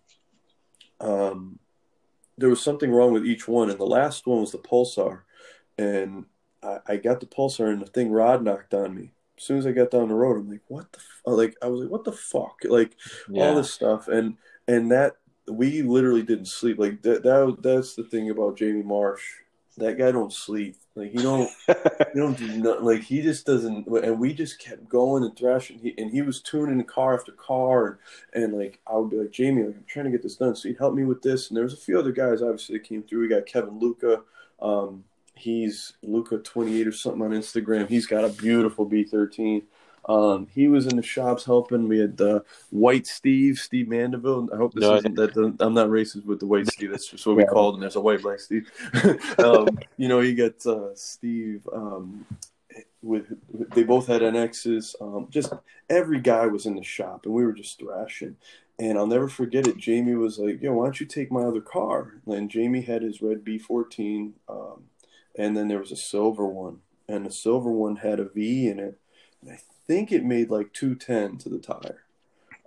um, 0.99 1.59
there 2.37 2.49
was 2.49 2.61
something 2.61 2.91
wrong 2.91 3.13
with 3.13 3.25
each 3.25 3.47
one, 3.47 3.69
and 3.69 3.79
the 3.79 3.85
last 3.85 4.25
one 4.25 4.41
was 4.41 4.51
the 4.51 4.57
Pulsar 4.57 5.21
and 5.77 6.25
I, 6.61 6.79
I 6.87 6.97
got 6.97 7.19
the 7.19 7.25
pulsar 7.25 7.71
and 7.71 7.81
the 7.81 7.87
thing 7.87 8.11
rod 8.11 8.43
knocked 8.43 8.73
on 8.73 8.95
me. 8.95 9.11
As 9.37 9.43
soon 9.43 9.57
as 9.57 9.65
I 9.65 9.71
got 9.71 9.91
down 9.91 10.09
the 10.09 10.15
road, 10.15 10.37
I'm 10.37 10.49
like, 10.49 10.61
what 10.67 10.91
the 10.91 10.99
f-? 10.99 11.21
like 11.25 11.55
I 11.61 11.67
was 11.67 11.81
like, 11.81 11.91
what 11.91 12.03
the 12.03 12.11
fuck? 12.11 12.59
Like 12.63 12.95
Yeah. 13.29 13.43
all 13.43 13.55
this 13.55 13.73
stuff 13.73 14.07
and 14.07 14.37
and 14.67 14.91
that 14.91 15.17
we 15.47 15.81
literally 15.81 16.23
didn't 16.23 16.47
sleep. 16.47 16.79
Like 16.79 17.01
that, 17.01 17.23
that 17.23 17.57
that's 17.61 17.95
the 17.95 18.03
thing 18.03 18.29
about 18.29 18.57
Jamie 18.57 18.83
Marsh. 18.83 19.23
That 19.77 19.97
guy 19.97 20.11
don't 20.11 20.31
sleep. 20.31 20.75
Like 20.95 21.11
he 21.11 21.17
don't 21.17 21.49
he 21.67 22.19
don't 22.19 22.37
do 22.37 22.47
nothing. 22.57 22.85
Like 22.85 23.01
he 23.01 23.21
just 23.21 23.45
doesn't. 23.45 23.87
And 23.87 24.19
we 24.19 24.33
just 24.33 24.59
kept 24.59 24.87
going 24.87 25.23
and 25.23 25.35
thrashing. 25.35 25.79
He, 25.79 25.93
and 25.97 26.11
he 26.11 26.21
was 26.21 26.41
tuning 26.41 26.77
the 26.77 26.83
car 26.83 27.15
after 27.15 27.31
car. 27.31 27.99
And, 28.33 28.43
and 28.43 28.53
like 28.53 28.79
I 28.87 28.95
would 28.95 29.09
be 29.09 29.17
like 29.17 29.31
Jamie, 29.31 29.63
like 29.63 29.75
I'm 29.75 29.85
trying 29.87 30.05
to 30.05 30.11
get 30.11 30.23
this 30.23 30.35
done. 30.35 30.55
So 30.55 30.69
he'd 30.69 30.77
help 30.77 30.93
me 30.93 31.03
with 31.03 31.21
this. 31.21 31.49
And 31.49 31.57
there 31.57 31.63
was 31.63 31.73
a 31.73 31.77
few 31.77 31.97
other 31.97 32.11
guys 32.11 32.41
obviously 32.41 32.77
that 32.77 32.87
came 32.87 33.03
through. 33.03 33.21
We 33.21 33.27
got 33.27 33.45
Kevin 33.45 33.79
Luca. 33.79 34.21
Um, 34.61 35.03
he's 35.35 35.93
Luca 36.03 36.37
twenty 36.37 36.79
eight 36.79 36.87
or 36.87 36.91
something 36.91 37.21
on 37.21 37.31
Instagram. 37.31 37.89
He's 37.89 38.05
got 38.05 38.23
a 38.23 38.29
beautiful 38.29 38.85
B 38.85 39.03
thirteen. 39.03 39.63
Um, 40.09 40.47
he 40.53 40.67
was 40.67 40.85
in 40.87 40.95
the 40.95 41.01
shops 41.03 41.45
helping. 41.45 41.87
We 41.87 41.99
had 41.99 42.19
uh, 42.19 42.41
White 42.71 43.07
Steve, 43.07 43.57
Steve 43.57 43.87
Mandeville. 43.87 44.49
I 44.53 44.57
hope 44.57 44.73
this 44.73 44.81
No, 44.81 44.95
isn't 44.95 45.15
that. 45.15 45.55
I'm 45.59 45.73
not 45.73 45.87
racist 45.87 46.25
with 46.25 46.39
the 46.39 46.47
White 46.47 46.67
Steve. 46.67 46.91
That's 46.91 47.07
just 47.07 47.25
what 47.25 47.35
we 47.37 47.43
Yeah. 47.43 47.49
called 47.49 47.75
him. 47.75 47.81
There's 47.81 47.95
a 47.95 48.01
white 48.01 48.21
black 48.21 48.39
Steve. 48.39 48.69
um, 49.39 49.77
you 49.97 50.07
know, 50.07 50.19
you 50.19 50.35
got 50.35 50.65
uh, 50.65 50.93
Steve. 50.95 51.67
Um, 51.73 52.25
with 53.01 53.27
they 53.75 53.83
both 53.83 54.07
had 54.07 54.21
NXs. 54.21 54.95
Um, 55.01 55.27
just 55.29 55.53
every 55.89 56.19
guy 56.19 56.47
was 56.47 56.65
in 56.65 56.75
the 56.75 56.83
shop, 56.83 57.25
and 57.25 57.33
we 57.33 57.45
were 57.45 57.53
just 57.53 57.79
thrashing. 57.79 58.37
And 58.79 58.97
I'll 58.97 59.07
never 59.07 59.27
forget 59.27 59.67
it. 59.67 59.77
Jamie 59.77 60.15
was 60.15 60.39
like, 60.39 60.61
"Yo, 60.61 60.73
why 60.73 60.85
don't 60.85 60.99
you 60.99 61.05
take 61.05 61.31
my 61.31 61.43
other 61.43 61.61
car?" 61.61 62.15
And 62.25 62.49
Jamie 62.49 62.81
had 62.81 63.03
his 63.03 63.21
red 63.21 63.43
B14, 63.43 64.31
um, 64.49 64.85
and 65.37 65.55
then 65.55 65.67
there 65.67 65.79
was 65.79 65.91
a 65.91 65.95
silver 65.97 66.47
one, 66.47 66.79
and 67.07 67.25
the 67.25 67.31
silver 67.31 67.69
one 67.69 67.97
had 67.97 68.19
a 68.19 68.25
V 68.25 68.67
in 68.67 68.79
it, 68.79 68.99
and 69.41 69.51
I 69.51 69.59
think 69.87 70.11
it 70.11 70.23
made 70.23 70.49
like 70.49 70.73
210 70.73 71.37
to 71.39 71.49
the 71.49 71.59
tire. 71.59 72.03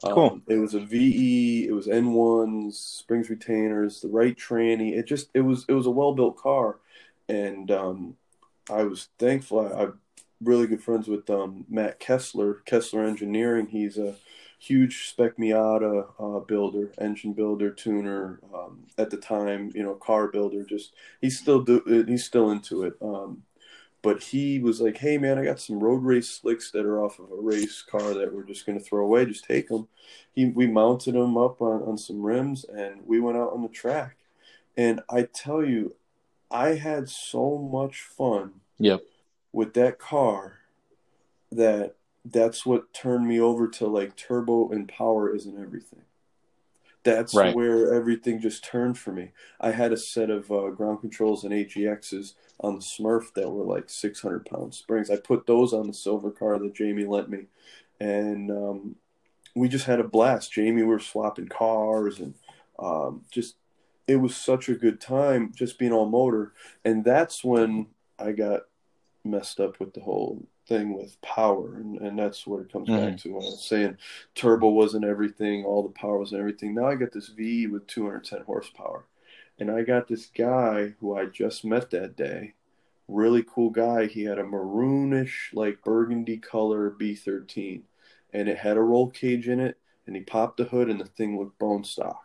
Um, 0.05 0.15
cool. 0.15 0.41
It 0.47 0.59
was 0.59 0.75
a 0.75 0.81
VE. 0.81 1.67
It 1.69 1.73
was 1.73 1.87
N1s, 1.87 2.75
springs 2.75 3.31
retainers, 3.31 4.01
the 4.01 4.09
right 4.09 4.37
tranny. 4.37 4.93
It 4.97 5.07
just 5.07 5.31
it 5.35 5.41
was 5.41 5.65
it 5.69 5.73
was 5.73 5.87
a 5.87 5.91
well 5.91 6.15
built 6.15 6.37
car, 6.37 6.79
and 7.29 7.71
um, 7.71 8.17
I 8.71 8.83
was 8.83 9.09
thankful. 9.19 9.61
I, 9.61 9.85
I'm 9.85 10.01
really 10.43 10.67
good 10.67 10.83
friends 10.83 11.09
with 11.09 11.29
um, 11.31 11.65
Matt 11.69 11.99
Kessler, 11.99 12.63
Kessler 12.67 13.05
Engineering. 13.05 13.69
He's 13.69 13.97
a 13.97 14.17
huge 14.59 15.09
spec 15.09 15.37
Miata 15.39 16.09
uh, 16.19 16.41
builder, 16.41 16.93
engine 16.99 17.33
builder, 17.33 17.71
tuner. 17.71 18.41
Um, 18.55 18.87
at 18.99 19.11
the 19.11 19.17
time, 19.17 19.73
you 19.75 19.83
know, 19.83 19.95
car 19.95 20.29
builder. 20.29 20.63
Just 20.63 20.93
he's 21.23 21.39
still 21.39 21.63
do 21.63 22.05
he's 22.07 22.25
still 22.25 22.51
into 22.51 22.83
it. 22.83 22.95
But 24.07 24.23
he 24.23 24.61
was 24.61 24.81
like, 24.81 24.99
"Hey 24.99 25.19
man, 25.19 25.37
I 25.37 25.43
got 25.45 25.59
some 25.59 25.81
road 25.81 26.05
race 26.05 26.29
slicks 26.29 26.71
that 26.71 26.87
are 26.87 27.03
off 27.03 27.19
of 27.19 27.33
a 27.33 27.35
race 27.35 27.83
car 27.83 28.15
that 28.15 28.33
we're 28.33 28.45
just 28.45 28.65
gonna 28.65 28.79
throw 28.79 29.05
away. 29.05 29.27
Just 29.27 29.45
take 29.45 29.67
them." 29.67 29.89
He 30.31 30.47
we 30.47 30.69
mounted 30.69 31.17
them 31.17 31.37
up 31.37 31.61
on 31.61 31.83
on 31.83 31.99
some 31.99 32.23
rims 32.23 32.65
and 32.65 33.05
we 33.05 33.19
went 33.19 33.37
out 33.37 33.53
on 33.53 33.63
the 33.63 33.69
track. 33.69 34.17
And 34.77 35.01
I 35.11 35.23
tell 35.23 35.65
you, 35.65 35.97
I 36.53 36.75
had 36.75 37.09
so 37.09 37.59
much 37.59 38.01
fun. 38.01 38.61
Yep. 38.79 39.03
With 39.53 39.75
that 39.75 39.99
car, 39.99 40.59
that 41.51 41.97
that's 42.25 42.65
what 42.65 42.95
turned 42.95 43.27
me 43.27 43.41
over 43.41 43.67
to 43.67 43.89
like 43.89 44.15
turbo 44.15 44.71
and 44.71 44.89
power 44.89 45.35
isn't 45.35 45.61
everything. 45.61 46.03
That's 47.07 47.35
right. 47.35 47.55
where 47.55 47.95
everything 47.95 48.41
just 48.41 48.65
turned 48.65 48.99
for 48.99 49.13
me. 49.13 49.33
I 49.61 49.71
had 49.71 49.93
a 49.93 49.97
set 49.97 50.31
of 50.31 50.51
uh, 50.51 50.71
ground 50.71 51.01
controls 51.01 51.45
and 51.45 51.53
AGXs 51.53 52.35
on 52.61 52.75
the 52.77 52.81
Smurf 52.81 53.33
that 53.35 53.49
were 53.49 53.65
like 53.65 53.89
600 53.89 54.45
pound 54.47 54.75
springs. 54.75 55.11
I 55.11 55.17
put 55.17 55.47
those 55.47 55.73
on 55.73 55.87
the 55.87 55.95
silver 55.95 56.31
car 56.31 56.59
that 56.59 56.75
Jamie 56.75 57.05
lent 57.05 57.31
me, 57.31 57.47
and 58.01 58.51
um, 58.51 58.97
we 59.55 59.69
just 59.69 59.87
had 59.87 60.01
a 60.01 60.05
blast. 60.05 60.53
Jamie, 60.53 60.83
we 60.83 60.89
were 60.89 60.99
swapping 60.99 61.49
cars, 61.49 62.21
and 62.21 62.35
um, 62.79 63.23
just 63.31 63.57
it 64.07 64.17
was 64.17 64.37
such 64.37 64.69
a 64.69 64.75
good 64.75 65.01
time 65.01 65.53
just 65.55 65.79
being 65.79 65.93
all 65.93 66.07
motor. 66.07 66.53
And 66.85 67.05
that's 67.05 67.43
when 67.43 67.87
I 68.19 68.33
got 68.33 68.63
messed 69.25 69.61
up 69.61 69.81
with 69.81 69.95
the 69.95 70.01
whole 70.01 70.47
thing 70.67 70.97
with 70.97 71.21
power, 71.23 71.77
and, 71.77 71.99
and 72.01 72.19
that's 72.19 72.47
what 72.47 72.61
it 72.61 72.73
comes 72.73 72.89
mm-hmm. 72.89 73.11
back 73.11 73.19
to 73.19 73.35
when 73.35 73.43
I 73.43 73.47
was 73.47 73.65
saying 73.65 73.99
turbo 74.35 74.69
wasn't 74.69 75.05
everything, 75.05 75.65
all 75.65 75.83
the 75.83 75.89
power 75.89 76.19
wasn't 76.19 76.41
everything. 76.41 76.75
Now 76.75 76.89
I 76.89 76.95
got 76.95 77.13
this 77.13 77.29
V 77.29 77.67
with 77.67 77.87
210 77.87 78.43
horsepower 78.45 79.05
and 79.59 79.71
I 79.71 79.83
got 79.83 80.09
this 80.09 80.27
guy 80.27 80.95
who 81.01 81.17
I 81.17 81.27
just 81.27 81.65
met 81.65 81.91
that 81.91 82.17
day. 82.17 82.55
Really 83.09 83.43
cool 83.43 83.71
guy. 83.71 84.07
He 84.07 84.25
had 84.25 84.39
a 84.39 84.45
maroonish, 84.45 85.55
like 85.55 85.85
burgundy 85.85 86.39
color 86.39 86.91
B13, 86.91 87.83
and 88.33 88.49
it 88.49 88.59
had 88.59 88.77
a 88.77 88.83
roll 88.83 89.11
cage 89.11 89.49
in 89.49 89.61
it. 89.61 89.79
And 90.07 90.15
he 90.15 90.23
popped 90.23 90.59
the 90.59 90.65
hood, 90.65 90.89
and 90.89 91.01
the 91.01 91.05
thing 91.05 91.39
looked 91.39 91.59
bone 91.59 91.85
stock. 91.85 92.25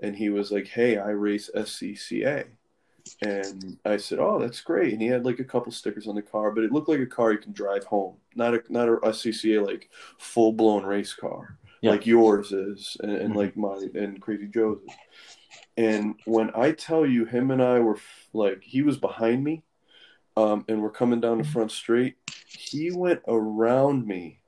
And 0.00 0.16
he 0.16 0.28
was 0.28 0.52
like, 0.52 0.68
"Hey, 0.68 0.98
I 0.98 1.10
race 1.10 1.50
SCCA." 1.54 2.46
And 3.20 3.78
I 3.84 3.96
said, 3.96 4.18
"Oh, 4.18 4.38
that's 4.38 4.60
great." 4.60 4.92
And 4.92 5.02
he 5.02 5.08
had 5.08 5.24
like 5.24 5.38
a 5.38 5.44
couple 5.44 5.72
stickers 5.72 6.06
on 6.06 6.14
the 6.14 6.22
car, 6.22 6.50
but 6.50 6.64
it 6.64 6.72
looked 6.72 6.88
like 6.88 7.00
a 7.00 7.06
car 7.06 7.32
you 7.32 7.38
can 7.38 7.52
drive 7.52 7.84
home, 7.84 8.16
not 8.34 8.54
a 8.54 8.62
not 8.68 8.88
a 8.88 8.96
SCCA 8.96 9.64
like 9.64 9.90
full 10.18 10.52
blown 10.52 10.84
race 10.84 11.14
car 11.14 11.58
yeah. 11.82 11.90
like 11.90 12.06
yours 12.06 12.52
is, 12.52 12.96
and, 13.00 13.12
and 13.12 13.30
mm-hmm. 13.30 13.38
like 13.38 13.56
my 13.56 13.86
and 13.94 14.20
Crazy 14.22 14.46
Joe's. 14.46 14.78
Is. 14.88 14.94
And 15.76 16.14
when 16.24 16.50
I 16.54 16.72
tell 16.72 17.04
you, 17.04 17.24
him 17.24 17.50
and 17.50 17.62
I 17.62 17.80
were 17.80 17.98
like, 18.32 18.62
he 18.62 18.82
was 18.82 18.96
behind 18.96 19.42
me, 19.44 19.64
um, 20.36 20.64
and 20.68 20.80
we're 20.80 20.90
coming 20.90 21.20
down 21.20 21.38
the 21.38 21.44
front 21.44 21.72
street. 21.72 22.16
He 22.46 22.90
went 22.90 23.20
around 23.26 24.06
me, 24.06 24.40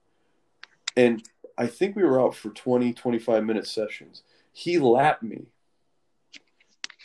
and 0.96 1.22
I 1.58 1.66
think 1.66 1.96
we 1.96 2.04
were 2.04 2.20
out 2.20 2.34
for 2.34 2.50
20, 2.50 2.94
25 2.94 3.44
minute 3.44 3.66
sessions. 3.66 4.22
He 4.52 4.78
lapped 4.78 5.22
me, 5.24 5.46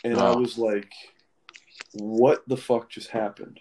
and 0.04 0.16
wow. 0.16 0.32
I 0.32 0.36
was 0.36 0.56
like, 0.56 0.92
what 1.94 2.46
the 2.48 2.56
fuck 2.56 2.90
just 2.90 3.10
happened? 3.10 3.60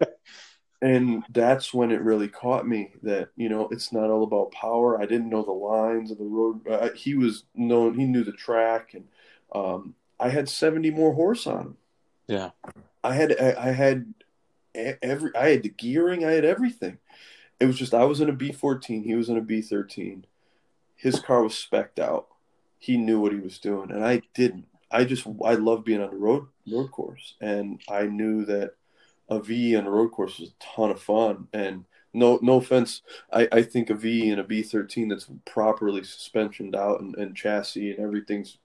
and 0.82 1.24
that's 1.30 1.72
when 1.72 1.90
it 1.90 2.02
really 2.02 2.28
caught 2.28 2.66
me 2.66 2.92
that 3.02 3.30
you 3.36 3.48
know 3.48 3.68
it's 3.70 3.92
not 3.92 4.10
all 4.10 4.24
about 4.24 4.52
power. 4.52 5.00
I 5.00 5.06
didn't 5.06 5.30
know 5.30 5.42
the 5.42 5.52
lines 5.52 6.10
of 6.10 6.18
the 6.18 6.24
road. 6.24 6.66
Uh, 6.68 6.90
he 6.94 7.14
was 7.14 7.44
known. 7.54 7.98
He 7.98 8.04
knew 8.04 8.24
the 8.24 8.32
track, 8.32 8.94
and 8.94 9.06
um, 9.54 9.94
I 10.18 10.28
had 10.28 10.48
70 10.48 10.90
more 10.90 11.14
horse 11.14 11.46
on 11.46 11.58
him. 11.58 11.76
Yeah. 12.26 12.50
I 13.04 13.14
had, 13.14 13.40
I, 13.40 13.68
I 13.68 13.70
had 13.72 14.14
every, 14.74 15.34
I 15.36 15.50
had 15.50 15.62
the 15.62 15.68
gearing, 15.68 16.24
I 16.24 16.32
had 16.32 16.44
everything. 16.44 16.98
It 17.60 17.66
was 17.66 17.78
just, 17.78 17.94
I 17.94 18.04
was 18.04 18.20
in 18.20 18.28
a 18.28 18.34
B14, 18.34 19.04
he 19.04 19.14
was 19.14 19.28
in 19.28 19.36
a 19.36 19.42
B13. 19.42 20.24
His 20.96 21.20
car 21.20 21.42
was 21.42 21.56
specked 21.56 21.98
out. 21.98 22.28
He 22.78 22.96
knew 22.96 23.20
what 23.20 23.32
he 23.32 23.38
was 23.38 23.58
doing, 23.58 23.90
and 23.90 24.04
I 24.04 24.22
didn't. 24.34 24.66
I 24.90 25.04
just, 25.04 25.26
I 25.44 25.54
love 25.54 25.84
being 25.84 26.00
on 26.00 26.10
the 26.10 26.16
road, 26.16 26.46
road 26.70 26.90
course. 26.90 27.34
And 27.40 27.80
I 27.88 28.04
knew 28.04 28.44
that 28.46 28.72
a 29.28 29.40
V 29.40 29.76
on 29.76 29.86
a 29.86 29.90
road 29.90 30.10
course 30.10 30.38
was 30.38 30.50
a 30.50 30.76
ton 30.76 30.90
of 30.90 31.02
fun. 31.02 31.48
And, 31.52 31.84
no 32.14 32.38
no 32.40 32.54
offense 32.54 33.02
I, 33.30 33.46
I 33.52 33.62
think 33.62 33.90
a 33.90 33.94
v 33.94 34.30
and 34.30 34.40
a 34.40 34.44
b13 34.44 35.10
that's 35.10 35.28
properly 35.44 36.02
suspensioned 36.02 36.74
out 36.74 37.02
and, 37.02 37.14
and 37.16 37.36
chassis 37.36 37.90
and 37.90 37.98
everything's 37.98 38.56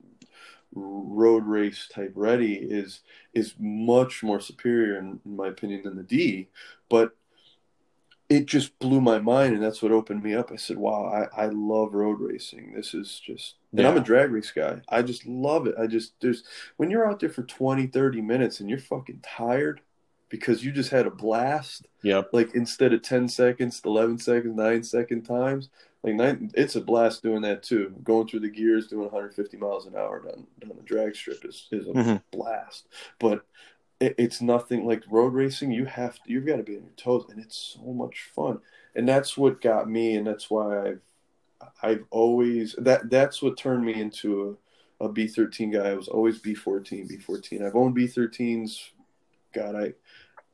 road 0.74 1.46
race 1.46 1.88
type 1.94 2.14
ready 2.16 2.54
is 2.56 3.02
is 3.34 3.56
much 3.60 4.24
more 4.24 4.40
superior 4.40 4.98
in, 4.98 5.20
in, 5.26 5.36
my 5.36 5.48
opinion 5.48 5.84
than 5.84 5.98
the 5.98 6.04
D. 6.04 6.50
But 6.90 7.16
it 8.32 8.46
just 8.46 8.80
blew 8.80 9.02
my 9.02 9.20
mind 9.20 9.54
and 9.54 9.62
that's 9.62 9.82
what 9.82 9.92
opened 9.92 10.24
me 10.24 10.34
up. 10.34 10.54
I 10.54 10.56
said, 10.56 10.78
Wow, 10.78 11.28
I, 11.36 11.44
I 11.44 11.46
love 11.48 11.94
road 11.94 12.22
racing. 12.22 12.74
This 12.74 12.94
is 12.94 13.20
just 13.20 13.56
and 13.72 13.82
yeah. 13.82 13.90
I'm 13.90 13.98
a 13.98 14.02
drag 14.02 14.32
race 14.32 14.52
guy. 14.52 14.80
I 14.88 15.02
just 15.02 15.26
love 15.26 15.68
it. 15.68 15.76
I 15.78 15.86
just 15.86 16.14
there's 16.22 16.46
when 16.78 16.90
you're 16.90 17.10
out 17.10 17.20
there 17.20 17.30
for 17.30 17.44
20, 17.44 17.88
30 17.88 18.22
minutes 18.22 18.62
and 18.62 18.70
you're 18.70 18.80
fucking 18.80 19.20
tired 19.22 19.82
because 20.30 20.64
you 20.64 20.72
just 20.72 20.92
had 20.92 21.06
a 21.06 21.12
blast. 21.12 21.88
Yep. 22.04 22.30
Like 22.32 22.56
instead 22.56 22.94
of 22.94 23.02
10 23.02 23.28
seconds, 23.28 23.82
11 23.84 24.20
seconds, 24.20 24.56
9 24.56 24.84
second 24.84 25.24
times, 25.24 25.70
like 26.04 26.16
nine, 26.16 26.52
it's 26.56 26.76
a 26.76 26.82
blast 26.82 27.22
doing 27.22 27.42
that 27.42 27.64
too. 27.64 27.94
Going 28.02 28.28
through 28.28 28.40
the 28.40 28.50
gears, 28.50 28.88
doing 28.88 29.04
150 29.04 29.58
miles 29.58 29.86
an 29.86 29.96
hour 29.96 30.22
down 30.22 30.48
down 30.60 30.78
the 30.78 30.84
drag 30.84 31.16
strip 31.16 31.44
is 31.46 31.68
is 31.72 31.86
a 31.88 31.92
mm-hmm. 31.92 32.16
blast. 32.32 32.88
But 33.20 33.46
it, 34.02 34.16
it's 34.18 34.42
nothing 34.42 34.86
like 34.86 35.04
road 35.10 35.34
racing. 35.34 35.72
You 35.72 35.86
have 35.86 36.16
to, 36.16 36.22
you've 36.26 36.46
got 36.46 36.58
to 36.58 36.64
be 36.64 36.76
on 36.76 36.84
your 36.84 36.92
toes, 36.98 37.26
and 37.30 37.40
it's 37.40 37.78
so 37.78 37.94
much 37.94 38.30
fun. 38.36 38.60
And 38.96 39.08
that's 39.08 39.38
what 39.38 39.62
got 39.62 39.90
me, 39.90 40.16
and 40.16 40.28
that's 40.28 40.50
why 40.50 40.88
I've 40.88 41.02
I've 41.82 42.04
always 42.10 42.76
that 42.80 43.10
that's 43.10 43.42
what 43.42 43.58
turned 43.58 43.86
me 43.86 43.94
into 43.94 44.58
a, 45.00 45.06
a 45.06 45.10
B13 45.10 45.74
guy. 45.74 45.90
I 45.90 45.94
was 45.94 46.08
always 46.08 46.42
B14, 46.42 47.10
B14. 47.10 47.66
I've 47.66 47.76
owned 47.76 47.96
B13s. 47.96 48.90
God, 49.54 49.76
I 49.76 49.94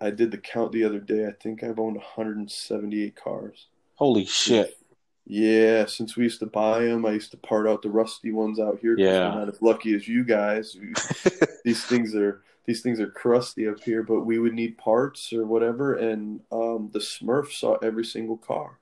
I 0.05 0.11
did 0.11 0.29
the 0.29 0.37
count 0.37 0.73
the 0.73 0.83
other 0.83 0.99
day. 0.99 1.25
I 1.25 1.31
think 1.31 1.63
I've 1.63 1.79
owned 1.79 1.95
178 1.95 3.15
cars. 3.15 3.67
Holy 3.95 4.25
shit! 4.25 4.77
Yeah, 5.25 5.85
since 5.85 6.15
we 6.15 6.23
used 6.23 6.39
to 6.41 6.45
buy 6.45 6.83
them, 6.83 7.05
I 7.05 7.11
used 7.11 7.31
to 7.31 7.37
part 7.37 7.67
out 7.67 7.81
the 7.81 7.89
rusty 7.89 8.31
ones 8.31 8.59
out 8.59 8.79
here. 8.79 8.95
Yeah, 8.97 9.29
not 9.29 9.49
as 9.49 9.61
lucky 9.61 9.95
as 9.95 10.07
you 10.07 10.23
guys. 10.23 10.77
these 11.65 11.83
things 11.85 12.13
are 12.13 12.43
these 12.67 12.81
things 12.81 12.99
are 12.99 13.07
crusty 13.07 13.67
up 13.67 13.79
here, 13.79 14.03
but 14.03 14.25
we 14.25 14.37
would 14.37 14.53
need 14.53 14.77
parts 14.77 15.31
or 15.31 15.45
whatever. 15.45 15.95
And 15.95 16.41
um, 16.51 16.89
the 16.91 16.99
Smurf 16.99 17.51
saw 17.51 17.75
every 17.75 18.03
single 18.03 18.37
car. 18.37 18.77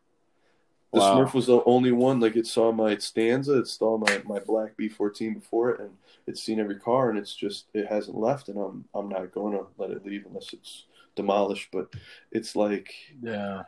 The 0.92 1.00
wow. 1.00 1.16
Smurf 1.16 1.34
was 1.34 1.46
the 1.46 1.64
only 1.66 1.92
one 1.92 2.20
like 2.20 2.36
it 2.36 2.48
saw 2.48 2.72
my 2.72 2.98
Stanza, 2.98 3.60
it 3.60 3.68
saw 3.68 3.98
my 3.98 4.22
my 4.26 4.40
black 4.40 4.76
B14 4.76 5.36
before 5.36 5.70
it, 5.72 5.82
and 5.82 5.92
it's 6.26 6.42
seen 6.42 6.60
every 6.60 6.80
car, 6.80 7.10
and 7.10 7.20
it's 7.20 7.36
just 7.36 7.66
it 7.74 7.88
hasn't 7.88 8.18
left, 8.18 8.50
and 8.50 8.58
I'm 8.58 8.86
I'm 8.96 9.08
not 9.08 9.32
going 9.34 9.54
to 9.54 9.68
let 9.78 9.92
it 9.92 10.06
leave 10.06 10.26
unless 10.26 10.52
it's 10.54 10.86
demolished. 11.16 11.70
But 11.72 11.94
it's 12.32 12.56
like 12.56 12.94
yeah 13.22 13.64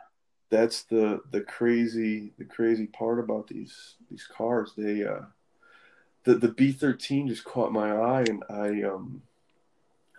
that's 0.50 0.82
the 0.84 1.20
the 1.30 1.42
crazy 1.42 2.32
the 2.38 2.44
crazy 2.44 2.86
part 2.86 3.18
about 3.18 3.46
these 3.46 3.94
these 4.10 4.26
cars. 4.26 4.72
They 4.76 5.04
uh, 5.04 5.26
the 6.24 6.34
the 6.34 6.48
B 6.48 6.72
thirteen 6.72 7.28
just 7.28 7.44
caught 7.44 7.72
my 7.72 7.92
eye, 7.92 8.24
and 8.28 8.42
I 8.48 8.82
um 8.88 9.22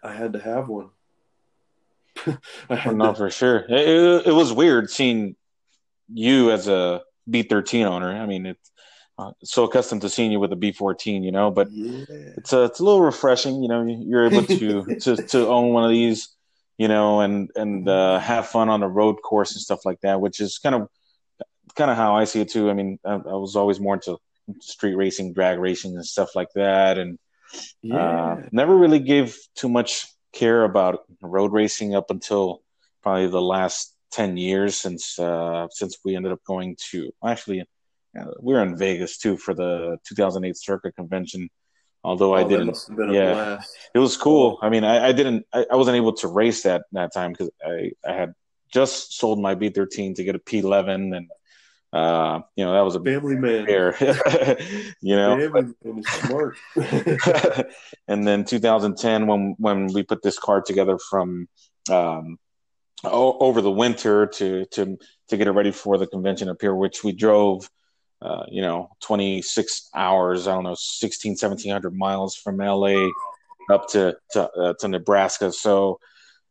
I 0.04 0.14
had 0.14 0.34
to 0.34 0.40
have 0.40 0.68
one. 0.68 0.90
I 2.70 2.92
no, 2.92 3.12
to... 3.12 3.18
for 3.18 3.30
sure. 3.30 3.60
It, 3.60 3.72
it, 3.72 4.28
it, 4.28 4.32
was 4.32 4.52
weird 4.52 4.90
seeing 4.90 5.36
you 6.12 6.52
as 6.52 6.68
a 6.68 7.02
B 7.30 7.44
thirteen 7.44 7.86
owner. 7.86 8.12
I 8.12 8.26
mean, 8.26 8.46
it's 8.46 8.72
uh, 9.18 9.32
so 9.44 9.64
accustomed 9.64 10.02
to 10.02 10.10
seeing 10.10 10.32
you 10.32 10.40
with 10.40 10.52
a 10.52 10.58
B 10.58 10.72
fourteen, 10.72 11.24
you 11.24 11.32
know. 11.32 11.52
But 11.52 11.72
yeah. 11.72 12.06
it's 12.10 12.54
a 12.54 12.64
it's 12.64 12.80
a 12.80 12.84
little 12.84 13.02
refreshing, 13.02 13.62
you 13.62 13.70
know. 13.70 13.84
You're 13.84 14.26
able 14.26 14.44
to 14.44 14.84
to 15.00 15.16
to 15.16 15.48
own 15.48 15.74
one 15.74 15.84
of 15.84 15.92
these 15.92 16.30
you 16.80 16.88
know, 16.88 17.20
and 17.20 17.52
and 17.56 17.88
uh, 17.88 18.20
have 18.20 18.48
fun 18.48 18.70
on 18.70 18.80
the 18.80 18.88
road 18.88 19.18
course 19.22 19.52
and 19.52 19.62
stuff 19.62 19.86
like 19.86 20.00
that, 20.00 20.22
which 20.22 20.40
is 20.40 20.58
kind 20.60 20.74
of 20.74 20.88
kind 21.76 21.92
of 21.92 21.98
how 21.98 22.16
I 22.16 22.24
see 22.24 22.40
it 22.40 22.50
too. 22.50 22.70
I 22.70 22.74
mean, 22.74 23.00
I, 23.06 23.16
I, 23.16 23.36
was 23.36 23.58
always 23.58 23.82
more 23.82 23.96
into 23.96 24.18
street 24.62 24.96
racing, 24.96 25.34
drag 25.34 25.60
racing, 25.60 25.94
and 25.94 26.06
stuff 26.06 26.36
like 26.36 26.48
that, 26.56 26.98
and 26.98 27.16
uh, 27.16 27.18
yeah. 27.82 27.98
uh, 27.98 28.42
never 28.52 28.76
really 28.76 29.00
gave 29.00 29.38
too 29.56 29.70
much 29.70 30.06
care 30.34 30.64
about 30.64 31.00
road 31.22 31.52
racing 31.52 31.96
up 31.96 32.12
until 32.12 32.62
probably 33.02 33.28
the 33.28 33.42
last 33.42 33.96
ten 34.12 34.38
years 34.38 34.78
since 34.78 35.18
uh, 35.20 35.68
since 35.72 35.98
we 36.04 36.16
ended 36.16 36.32
up 36.32 36.44
going 36.46 36.76
to 36.92 37.12
actually 37.26 37.64
we 38.42 38.54
were 38.54 38.64
in 38.64 38.78
Vegas 38.78 39.18
too 39.18 39.38
for 39.38 39.54
the 39.54 39.98
2008 40.08 40.58
Circuit 40.58 40.96
Convention. 40.96 41.50
Although 42.04 42.34
Oh, 42.34 42.38
I 42.38 42.44
didn't, 42.44 42.68
must 42.68 42.88
have 42.88 42.98
been 42.98 43.10
a 43.10 43.14
yeah, 43.14 43.34
blast. 43.34 43.76
it 43.94 44.00
was 44.00 44.16
cool. 44.16 44.58
I 44.62 44.70
mean, 44.70 44.84
I, 44.86 45.10
I 45.10 45.12
didn't, 45.12 45.46
I, 45.54 45.66
I 45.72 45.76
wasn't 45.76 45.98
able 45.98 46.14
to 46.14 46.28
race 46.28 46.64
that 46.64 46.84
that 46.94 47.14
time 47.14 47.32
because 47.32 47.50
I, 47.64 47.92
I 48.08 48.14
had 48.14 48.34
just 48.72 49.18
sold 49.18 49.40
my 49.40 49.54
B13 49.56 50.16
to 50.16 50.24
get 50.24 50.36
a 50.36 50.40
P11, 50.40 51.16
and 51.16 51.30
uh, 51.92 52.42
you 52.56 52.66
know 52.66 52.74
that 52.74 52.82
was 52.82 52.96
a 52.96 53.02
Family 53.02 53.36
man. 53.36 53.66
bear, 53.68 53.96
you 55.02 55.16
know. 55.16 55.38
Family 55.40 55.74
man 55.84 56.04
smart. 56.04 56.58
and 58.08 58.28
then 58.28 58.46
2010 58.46 59.28
when 59.28 59.56
when 59.58 59.88
we 59.88 60.04
put 60.04 60.22
this 60.22 60.38
card 60.38 60.66
together 60.66 60.98
from 61.10 61.48
um, 61.90 62.38
o- 63.04 63.38
over 63.40 63.62
the 63.62 63.72
winter 63.72 64.28
to 64.28 64.66
to 64.66 64.98
to 65.30 65.38
get 65.38 65.48
it 65.48 65.52
ready 65.52 65.72
for 65.72 65.98
the 65.98 66.08
convention 66.08 66.50
up 66.50 66.62
here 66.62 66.76
which 66.76 67.04
we 67.04 67.12
drove 67.12 67.70
uh, 68.22 68.44
you 68.50 68.62
know 68.62 68.90
26 69.02 69.90
hours 69.96 70.48
i 70.48 70.54
don't 70.54 70.64
know 70.64 70.76
16 70.78 71.32
1700 71.32 71.96
miles 71.96 72.36
from 72.36 72.58
la 72.58 73.08
up 73.72 73.88
to 73.90 74.16
to, 74.32 74.50
uh, 74.52 74.74
to 74.80 74.88
nebraska 74.88 75.52
so 75.52 76.00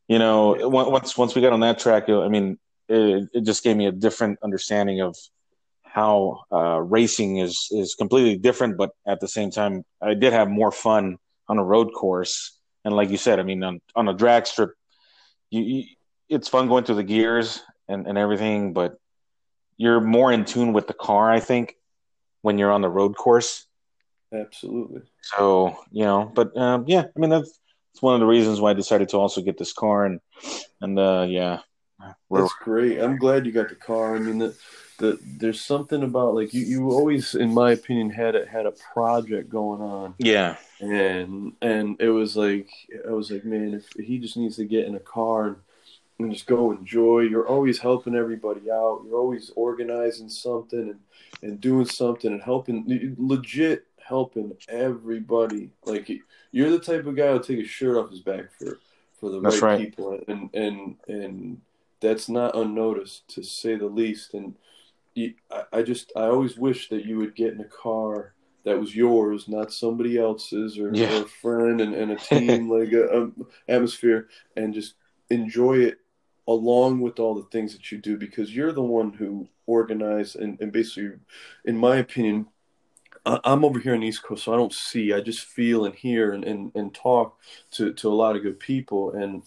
you 0.08 0.18
know 0.18 0.56
once 0.68 1.16
once 1.16 1.34
we 1.34 1.42
got 1.42 1.52
on 1.52 1.60
that 1.60 1.78
track 1.78 2.08
i 2.08 2.28
mean 2.28 2.58
it, 2.88 3.28
it 3.32 3.44
just 3.44 3.62
gave 3.62 3.76
me 3.76 3.86
a 3.86 3.92
different 3.92 4.38
understanding 4.42 5.00
of 5.00 5.16
how 5.82 6.42
uh, 6.52 6.80
racing 6.80 7.38
is 7.38 7.68
is 7.70 7.94
completely 7.94 8.36
different, 8.36 8.76
but 8.76 8.90
at 9.06 9.20
the 9.20 9.28
same 9.28 9.50
time, 9.50 9.84
I 10.00 10.14
did 10.14 10.32
have 10.32 10.48
more 10.48 10.70
fun 10.70 11.18
on 11.48 11.58
a 11.58 11.64
road 11.64 11.92
course. 11.92 12.58
And 12.84 12.94
like 12.94 13.10
you 13.10 13.16
said, 13.16 13.40
I 13.40 13.42
mean, 13.42 13.62
on, 13.62 13.80
on 13.94 14.08
a 14.08 14.14
drag 14.14 14.46
strip, 14.46 14.70
you, 15.50 15.62
you 15.62 15.84
it's 16.28 16.48
fun 16.48 16.68
going 16.68 16.84
through 16.84 16.96
the 16.96 17.02
gears 17.02 17.62
and, 17.88 18.06
and 18.06 18.18
everything, 18.18 18.72
but 18.74 18.98
you're 19.76 20.00
more 20.00 20.30
in 20.30 20.44
tune 20.44 20.72
with 20.72 20.86
the 20.86 20.94
car, 20.94 21.30
I 21.30 21.40
think, 21.40 21.74
when 22.42 22.58
you're 22.58 22.70
on 22.70 22.82
the 22.82 22.88
road 22.88 23.16
course. 23.16 23.64
Absolutely. 24.32 25.02
So 25.22 25.78
you 25.90 26.04
know, 26.04 26.30
but 26.32 26.56
um, 26.56 26.84
yeah, 26.86 27.04
I 27.14 27.18
mean 27.18 27.30
that's, 27.30 27.58
that's 27.92 28.02
one 28.02 28.14
of 28.14 28.20
the 28.20 28.26
reasons 28.26 28.60
why 28.60 28.70
I 28.70 28.74
decided 28.74 29.08
to 29.10 29.16
also 29.16 29.40
get 29.40 29.56
this 29.58 29.72
car 29.72 30.04
and 30.04 30.20
and 30.80 30.98
uh, 30.98 31.26
yeah, 31.28 31.60
That's 32.30 32.54
great. 32.60 33.00
I'm 33.00 33.16
glad 33.16 33.46
you 33.46 33.52
got 33.52 33.68
the 33.68 33.74
car. 33.74 34.14
I 34.14 34.18
mean, 34.18 34.38
the, 34.38 34.56
the 34.98 35.18
there's 35.38 35.60
something 35.60 36.02
about 36.02 36.34
like 36.34 36.54
you, 36.54 36.62
you 36.62 36.90
always, 36.90 37.34
in 37.34 37.52
my 37.52 37.72
opinion, 37.72 38.10
had 38.10 38.36
a, 38.36 38.46
had 38.46 38.66
a 38.66 38.72
project 38.92 39.48
going 39.48 39.80
on, 39.80 40.14
yeah, 40.18 40.56
and 40.80 41.52
and 41.60 41.96
it 42.00 42.10
was 42.10 42.36
like 42.36 42.68
I 43.06 43.10
was 43.10 43.30
like, 43.30 43.44
man, 43.44 43.74
if 43.74 43.88
he 44.04 44.18
just 44.18 44.36
needs 44.36 44.56
to 44.56 44.64
get 44.64 44.86
in 44.86 44.94
a 44.94 45.00
car 45.00 45.46
and, 45.48 45.56
and 46.20 46.32
just 46.32 46.46
go 46.46 46.70
enjoy. 46.70 47.20
You're 47.20 47.48
always 47.48 47.78
helping 47.78 48.14
everybody 48.14 48.70
out. 48.70 49.02
You're 49.04 49.18
always 49.18 49.50
organizing 49.56 50.28
something 50.28 50.90
and 50.90 51.00
and 51.42 51.60
doing 51.60 51.86
something 51.86 52.32
and 52.32 52.42
helping 52.42 53.14
legit 53.18 53.86
helping 53.98 54.52
everybody. 54.68 55.70
Like 55.84 56.10
you're 56.50 56.70
the 56.70 56.78
type 56.78 57.06
of 57.06 57.16
guy 57.16 57.28
who'll 57.28 57.40
take 57.40 57.58
his 57.58 57.68
shirt 57.68 57.96
off 57.96 58.10
his 58.10 58.20
back 58.20 58.52
for 58.58 58.78
for 59.18 59.30
the 59.30 59.40
That's 59.40 59.60
right, 59.62 59.72
right. 59.72 59.84
people 59.84 60.20
and 60.28 60.50
and 60.54 60.96
and 61.08 61.60
that's 62.00 62.28
not 62.28 62.56
unnoticed 62.56 63.28
to 63.34 63.42
say 63.42 63.76
the 63.76 63.86
least. 63.86 64.34
And 64.34 64.54
you, 65.14 65.34
I, 65.50 65.64
I 65.72 65.82
just 65.82 66.12
I 66.16 66.24
always 66.26 66.56
wish 66.56 66.88
that 66.90 67.04
you 67.04 67.18
would 67.18 67.34
get 67.34 67.52
in 67.54 67.60
a 67.60 67.64
car 67.64 68.34
that 68.64 68.78
was 68.78 68.94
yours, 68.94 69.48
not 69.48 69.72
somebody 69.72 70.18
else's 70.18 70.78
or, 70.78 70.94
Yeah. 70.94 71.18
or 71.18 71.22
a 71.22 71.28
friend 71.28 71.80
and, 71.80 71.94
and 71.94 72.12
a 72.12 72.16
team 72.30 72.70
like 72.70 72.92
a, 72.92 73.22
a 73.22 73.30
atmosphere, 73.68 74.28
and 74.56 74.74
just 74.74 74.94
enjoy 75.30 75.78
it 75.78 75.98
along 76.46 77.00
with 77.00 77.18
all 77.18 77.34
the 77.34 77.48
things 77.50 77.72
that 77.74 77.92
you 77.92 77.98
do 77.98 78.16
because 78.16 78.54
you're 78.54 78.72
the 78.72 78.82
one 78.82 79.12
who 79.12 79.46
organized 79.66 80.36
and, 80.36 80.58
and 80.60 80.72
basically, 80.72 81.10
in 81.66 81.76
my 81.76 81.96
opinion, 81.96 82.46
I- 83.26 83.40
I'm 83.44 83.64
over 83.64 83.78
here 83.78 83.94
on 83.94 84.00
the 84.00 84.06
East 84.06 84.22
Coast, 84.22 84.44
so 84.44 84.54
I 84.54 84.56
don't 84.56 84.72
see. 84.72 85.12
I 85.12 85.20
just 85.20 85.40
feel 85.40 85.84
and 85.84 85.94
hear 85.94 86.32
and, 86.32 86.44
and, 86.44 86.72
and 86.74 86.94
talk 86.94 87.38
to, 87.72 87.92
to 87.92 88.08
a 88.08 88.14
lot 88.14 88.34
of 88.36 88.42
good 88.42 88.58
people, 88.58 89.10
and 89.12 89.42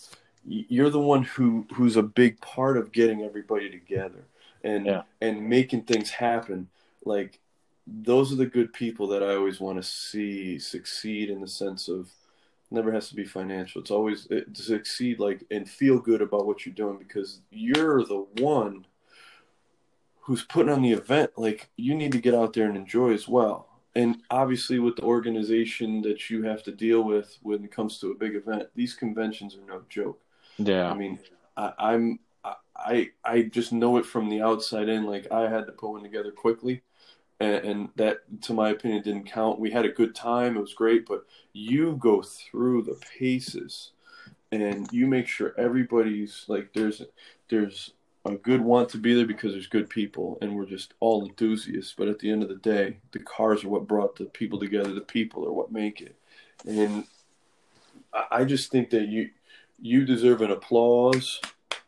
you're 0.45 0.89
the 0.89 0.99
one 0.99 1.23
who 1.23 1.65
who's 1.73 1.97
a 1.97 2.03
big 2.03 2.39
part 2.41 2.77
of 2.77 2.91
getting 2.91 3.23
everybody 3.23 3.69
together 3.69 4.25
and 4.63 4.85
Yeah. 4.85 5.03
and 5.21 5.47
making 5.47 5.83
things 5.83 6.09
happen. 6.09 6.69
Like 7.05 7.39
those 7.87 8.31
are 8.31 8.35
the 8.35 8.45
good 8.45 8.73
people 8.73 9.07
that 9.07 9.23
I 9.23 9.35
always 9.35 9.59
want 9.59 9.77
to 9.77 9.83
see 9.83 10.59
succeed 10.59 11.29
in 11.29 11.41
the 11.41 11.47
sense 11.47 11.87
of 11.87 12.11
never 12.69 12.91
has 12.91 13.09
to 13.09 13.15
be 13.15 13.25
financial. 13.25 13.81
It's 13.81 13.91
always 13.91 14.27
it, 14.27 14.53
to 14.55 14.61
succeed 14.61 15.19
like 15.19 15.43
and 15.51 15.69
feel 15.69 15.99
good 15.99 16.21
about 16.21 16.45
what 16.45 16.65
you're 16.65 16.75
doing 16.75 16.97
because 16.97 17.41
you're 17.51 18.03
the 18.03 18.25
one 18.37 18.85
who's 20.21 20.43
putting 20.43 20.71
on 20.71 20.81
the 20.81 20.91
event. 20.93 21.31
Like 21.37 21.69
you 21.75 21.95
need 21.95 22.11
to 22.13 22.21
get 22.21 22.33
out 22.35 22.53
there 22.53 22.67
and 22.67 22.77
enjoy 22.77 23.13
as 23.13 23.27
well. 23.27 23.67
And 23.93 24.21
obviously, 24.29 24.79
with 24.79 24.95
the 24.95 25.03
organization 25.03 26.01
that 26.03 26.29
you 26.29 26.43
have 26.43 26.63
to 26.63 26.71
deal 26.71 27.03
with 27.03 27.37
when 27.41 27.65
it 27.65 27.71
comes 27.71 27.99
to 27.99 28.11
a 28.11 28.15
big 28.15 28.35
event, 28.35 28.69
these 28.73 28.93
conventions 28.93 29.55
are 29.55 29.67
no 29.67 29.81
joke. 29.89 30.21
Yeah, 30.68 30.89
I 30.89 30.93
mean, 30.93 31.20
I, 31.57 31.74
I'm 31.78 32.20
I 32.86 33.09
I 33.24 33.43
just 33.43 33.72
know 33.72 33.97
it 33.97 34.05
from 34.05 34.30
the 34.30 34.41
outside 34.41 34.89
in. 34.89 35.05
Like 35.05 35.32
I 35.32 35.49
had 35.49 35.66
to 35.68 35.72
put 35.72 35.91
one 35.91 36.03
together 36.03 36.32
quickly, 36.32 36.82
and, 37.39 37.66
and 37.66 37.89
that, 37.95 38.41
to 38.43 38.53
my 38.53 38.70
opinion, 38.70 39.03
didn't 39.03 39.32
count. 39.32 39.59
We 39.59 39.72
had 39.72 39.86
a 39.86 39.91
good 39.91 40.16
time; 40.16 40.57
it 40.57 40.62
was 40.62 40.74
great. 40.74 41.05
But 41.05 41.26
you 41.53 41.95
go 41.95 42.22
through 42.22 42.84
the 42.84 42.99
paces, 43.20 43.91
and 44.51 44.88
you 44.91 45.07
make 45.07 45.28
sure 45.28 45.53
everybody's 45.57 46.45
like 46.47 46.74
there's 46.74 47.01
there's 47.49 47.93
a 48.26 48.36
good 48.36 48.62
want 48.62 48.89
to 48.89 48.97
be 48.97 49.16
there 49.16 49.26
because 49.26 49.53
there's 49.53 49.68
good 49.68 49.89
people, 49.89 50.38
and 50.41 50.55
we're 50.55 50.66
just 50.66 50.93
all 50.99 51.26
enthusiasts. 51.26 51.93
But 51.97 52.07
at 52.07 52.20
the 52.20 52.32
end 52.32 52.43
of 52.43 52.49
the 52.49 52.55
day, 52.55 52.97
the 53.12 53.20
cars 53.20 53.64
are 53.64 53.70
what 53.70 53.88
brought 53.88 54.16
the 54.16 54.26
people 54.26 54.59
together. 54.59 54.93
The 54.93 55.01
people 55.01 55.45
are 55.45 55.53
what 55.53 55.72
make 55.72 56.01
it, 56.01 56.16
and 56.68 57.05
I, 58.14 58.26
I 58.32 58.43
just 58.43 58.72
think 58.72 58.89
that 58.91 59.07
you 59.07 59.30
you 59.82 60.05
deserve 60.05 60.41
an 60.41 60.51
applause. 60.51 61.39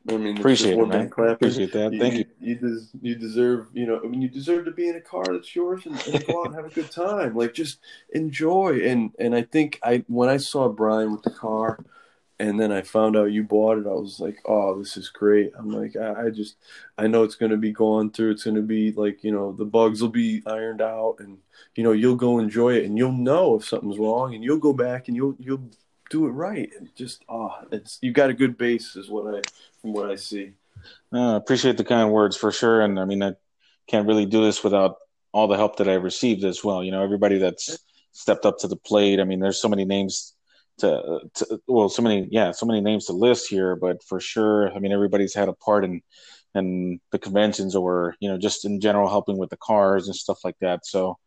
I 0.10 0.18
mean, 0.18 0.38
Appreciate 0.38 0.78
it, 0.78 0.88
man. 0.88 1.10
appreciate 1.16 1.72
that. 1.72 1.96
Thank 1.98 2.16
you. 2.16 2.26
You, 2.42 2.56
des- 2.56 2.98
you 3.02 3.16
deserve, 3.16 3.68
you 3.72 3.86
know, 3.86 4.02
I 4.04 4.08
mean, 4.08 4.22
you 4.22 4.28
deserve 4.28 4.66
to 4.66 4.72
be 4.72 4.90
in 4.90 4.98
a 4.98 5.02
car 5.02 5.24
that's 5.32 5.56
yours 5.56 5.86
and, 5.86 5.96
and 6.08 6.28
go 6.28 6.42
out 6.42 6.48
and 6.48 6.56
have 6.56 6.66
a 6.66 6.70
good 6.70 6.92
time. 6.92 7.36
Like, 7.36 7.54
just 7.54 7.80
enjoy. 8.14 8.82
And 8.84 9.12
and 9.18 9.34
I 9.34 9.44
think 9.44 9.80
I 9.82 10.04
when 10.08 10.28
I 10.28 10.38
saw 10.38 10.68
Brian 10.68 11.14
with 11.14 11.24
the 11.24 11.32
car, 11.32 11.80
and 12.38 12.60
then 12.60 12.70
I 12.70 12.82
found 12.82 13.16
out 13.16 13.32
you 13.32 13.44
bought 13.44 13.78
it, 13.78 13.88
I 13.88 13.94
was 13.94 14.20
like, 14.20 14.40
oh, 14.46 14.78
this 14.78 14.98
is 14.98 15.08
great. 15.08 15.54
I'm 15.58 15.70
like, 15.70 15.96
I, 15.96 16.26
I 16.26 16.30
just, 16.32 16.58
I 16.98 17.08
know 17.08 17.24
it's 17.24 17.36
gonna 17.36 17.56
be 17.56 17.72
going 17.72 18.10
through. 18.12 18.32
It's 18.32 18.44
gonna 18.44 18.62
be 18.62 18.92
like, 18.92 19.24
you 19.24 19.32
know, 19.32 19.54
the 19.54 19.64
bugs 19.66 20.02
will 20.02 20.10
be 20.10 20.44
ironed 20.46 20.82
out, 20.82 21.18
and 21.20 21.38
you 21.76 21.84
know, 21.84 21.94
you'll 21.94 22.18
go 22.18 22.40
enjoy 22.40 22.74
it, 22.76 22.86
and 22.86 22.98
you'll 22.98 23.14
know 23.14 23.56
if 23.56 23.66
something's 23.66 24.00
wrong, 24.00 24.36
and 24.36 24.44
you'll 24.44 24.58
go 24.58 24.74
back 24.74 25.08
and 25.08 25.16
you'll 25.16 25.36
you'll 25.40 25.70
do 26.14 26.28
it 26.28 26.32
right. 26.32 26.70
And 26.78 26.96
just, 26.96 27.26
oh, 27.28 27.52
it's 27.72 27.98
you 28.02 28.12
got 28.12 28.30
a 28.30 28.36
good 28.36 28.56
base, 28.56 28.96
is 28.96 29.10
what 29.10 29.36
I 29.36 29.42
from 29.82 29.94
what 29.94 30.12
I 30.12 30.16
see. 30.16 30.54
Uh, 31.12 31.36
appreciate 31.36 31.76
the 31.78 31.84
kind 31.84 32.12
words 32.12 32.38
for 32.38 32.52
sure. 32.52 32.82
And 32.82 33.00
I 33.00 33.06
mean, 33.06 33.24
I 33.24 33.34
can't 33.88 34.08
really 34.08 34.28
do 34.28 34.46
this 34.46 34.64
without 34.64 34.98
all 35.32 35.48
the 35.48 35.58
help 35.58 35.78
that 35.78 35.90
I've 35.90 36.04
received 36.04 36.44
as 36.44 36.64
well. 36.64 36.84
You 36.84 36.92
know, 36.92 37.04
everybody 37.04 37.40
that's 37.40 37.80
stepped 38.12 38.46
up 38.46 38.60
to 38.60 38.68
the 38.68 38.76
plate. 38.76 39.20
I 39.20 39.24
mean, 39.24 39.40
there's 39.40 39.60
so 39.60 39.68
many 39.68 39.86
names 39.86 40.36
to, 40.78 41.22
to 41.34 41.60
well, 41.68 41.90
so 41.90 42.04
many, 42.04 42.28
yeah, 42.30 42.52
so 42.52 42.68
many 42.68 42.80
names 42.80 43.06
to 43.06 43.14
list 43.14 43.50
here, 43.50 43.76
but 43.76 44.04
for 44.04 44.20
sure, 44.20 44.72
I 44.72 44.78
mean, 44.80 44.92
everybody's 44.92 45.34
had 45.34 45.50
a 45.50 45.54
part 45.54 45.84
in, 45.84 46.02
and 46.54 47.00
the 47.12 47.18
conventions 47.18 47.76
or, 47.76 48.16
you 48.20 48.30
know, 48.30 48.38
just 48.38 48.66
in 48.66 48.80
general 48.80 49.10
helping 49.10 49.38
with 49.40 49.50
the 49.50 49.58
cars 49.58 50.06
and 50.06 50.16
stuff 50.16 50.40
like 50.44 50.58
that. 50.62 50.86
So, 50.86 51.18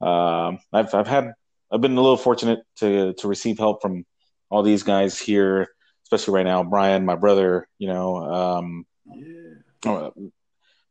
um, 0.00 0.58
I've, 0.72 0.92
I've 0.92 1.06
had, 1.06 1.34
I've 1.70 1.80
been 1.80 1.96
a 1.96 2.00
little 2.00 2.16
fortunate 2.16 2.60
to, 2.78 3.14
to 3.14 3.28
receive 3.28 3.58
help 3.58 3.80
from 3.82 4.04
all 4.50 4.62
these 4.62 4.82
guys 4.82 5.18
here, 5.18 5.68
especially 6.04 6.34
right 6.34 6.46
now, 6.46 6.62
Brian, 6.62 7.04
my 7.04 7.16
brother, 7.16 7.68
you 7.78 7.88
know, 7.88 8.16
um, 8.16 8.86
Yeah. 9.06 9.92
uh, 9.92 10.10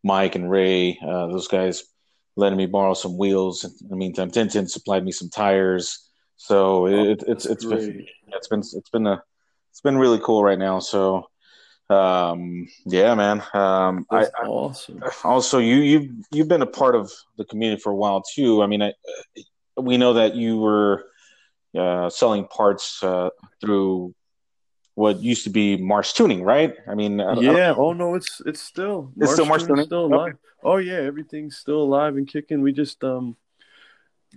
Mike 0.03 0.35
and 0.35 0.49
Ray, 0.49 0.99
uh, 1.01 1.27
those 1.27 1.47
guys 1.47 1.83
letting 2.35 2.57
me 2.57 2.65
borrow 2.65 2.93
some 2.93 3.17
wheels. 3.17 3.63
In 3.63 3.89
the 3.89 3.95
meantime, 3.95 4.31
Tintin 4.31 4.69
supplied 4.69 5.05
me 5.05 5.11
some 5.11 5.29
tires. 5.29 6.09
So 6.35 6.87
it, 6.87 7.23
it's 7.27 7.45
it's 7.45 7.63
been 7.63 8.05
it's 8.27 8.47
been 8.47 8.59
it's 8.59 8.89
been 8.89 9.07
a 9.07 9.23
it's 9.71 9.81
been 9.81 9.97
really 9.97 10.19
cool 10.19 10.43
right 10.43 10.59
now. 10.59 10.79
So 10.79 11.29
um, 11.89 12.67
yeah, 12.85 13.15
man. 13.15 13.43
Um, 13.53 14.05
I, 14.11 14.19
That's 14.19 14.31
awesome. 14.43 15.03
also 15.23 15.59
you 15.59 15.75
you've 15.77 16.09
you've 16.31 16.47
been 16.47 16.61
a 16.61 16.67
part 16.67 16.95
of 16.95 17.11
the 17.37 17.45
community 17.45 17.81
for 17.81 17.91
a 17.91 17.95
while 17.95 18.23
too. 18.35 18.61
I 18.61 18.67
mean, 18.67 18.81
I, 18.81 18.93
we 19.77 19.97
know 19.97 20.13
that 20.13 20.35
you 20.35 20.57
were 20.57 21.05
uh, 21.77 22.09
selling 22.09 22.45
parts 22.47 23.01
uh, 23.03 23.29
through 23.61 24.13
what 24.95 25.19
used 25.21 25.43
to 25.45 25.49
be 25.49 25.75
Marsh 25.77 26.13
Tuning, 26.13 26.43
right? 26.43 26.75
I 26.87 26.93
mean, 26.95 27.19
I- 27.19 27.31
I 27.33 27.39
Yeah. 27.41 27.73
Oh 27.75 27.93
no, 27.93 28.13
it's 28.13 28.41
it's 28.45 28.61
still 28.61 29.11
It's 29.19 29.33
still 29.33 29.45
Marsh 29.45 29.63
Tuning's 29.63 29.87
20? 29.87 29.87
still 29.87 30.05
Okay. 30.05 30.13
alive. 30.13 30.37
Oh 30.63 30.77
yeah, 30.77 30.97
everything's 30.99 31.57
still 31.57 31.81
alive 31.81 32.15
and 32.15 32.27
kicking. 32.27 32.61
We 32.61 32.71
just 32.73 33.03
um, 33.03 33.35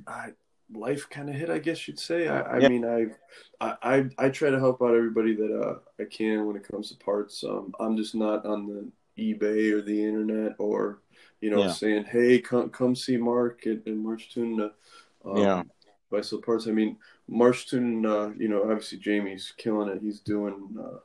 I, 0.07 0.31
life 0.73 1.09
kind 1.11 1.29
of 1.29 1.37
hit, 1.37 1.51
I 1.51 1.59
guess 1.59 1.87
you'd 1.87 1.99
say. 1.99 2.29
I, 2.29 2.41
I 2.41 2.59
Yeah. 2.59 2.69
mean, 2.69 2.85
I, 2.85 3.07
I 3.61 3.77
I 3.97 4.27
I 4.27 4.29
try 4.31 4.51
to 4.51 4.59
help 4.59 4.81
out 4.83 4.95
everybody 4.95 5.35
that 5.37 5.53
uh, 5.61 5.79
I 6.01 6.05
can 6.05 6.47
when 6.47 6.57
it 6.57 6.67
comes 6.67 6.91
to 6.91 6.97
parts. 7.05 7.45
Um, 7.45 7.75
I'm 7.79 7.97
just 7.97 8.15
not 8.15 8.45
on 8.47 8.67
the 8.67 8.89
eBay 9.23 9.73
or 9.73 9.83
the 9.83 10.05
internet 10.05 10.55
or 10.59 11.01
you 11.41 11.51
know, 11.51 11.61
Yeah. 11.61 11.73
saying, 11.73 12.05
"Hey, 12.05 12.41
come 12.41 12.71
come 12.71 12.97
see 12.97 13.17
Mark 13.19 13.67
and, 13.67 13.87
at 13.87 13.95
Marsh 13.95 14.29
Tune." 14.33 14.71
Um, 15.25 15.37
Yeah. 15.37 15.63
Bicycle 16.11 16.41
Parts. 16.43 16.67
I 16.67 16.71
mean, 16.71 16.97
Marsh 17.29 17.67
Tune. 17.67 18.05
Uh, 18.07 18.33
you 18.39 18.49
know, 18.49 18.63
obviously 18.63 18.99
Jamie's 18.99 19.53
killing 19.57 19.89
it. 19.89 20.01
He's 20.03 20.21
doing 20.21 20.77
uh, 20.79 20.99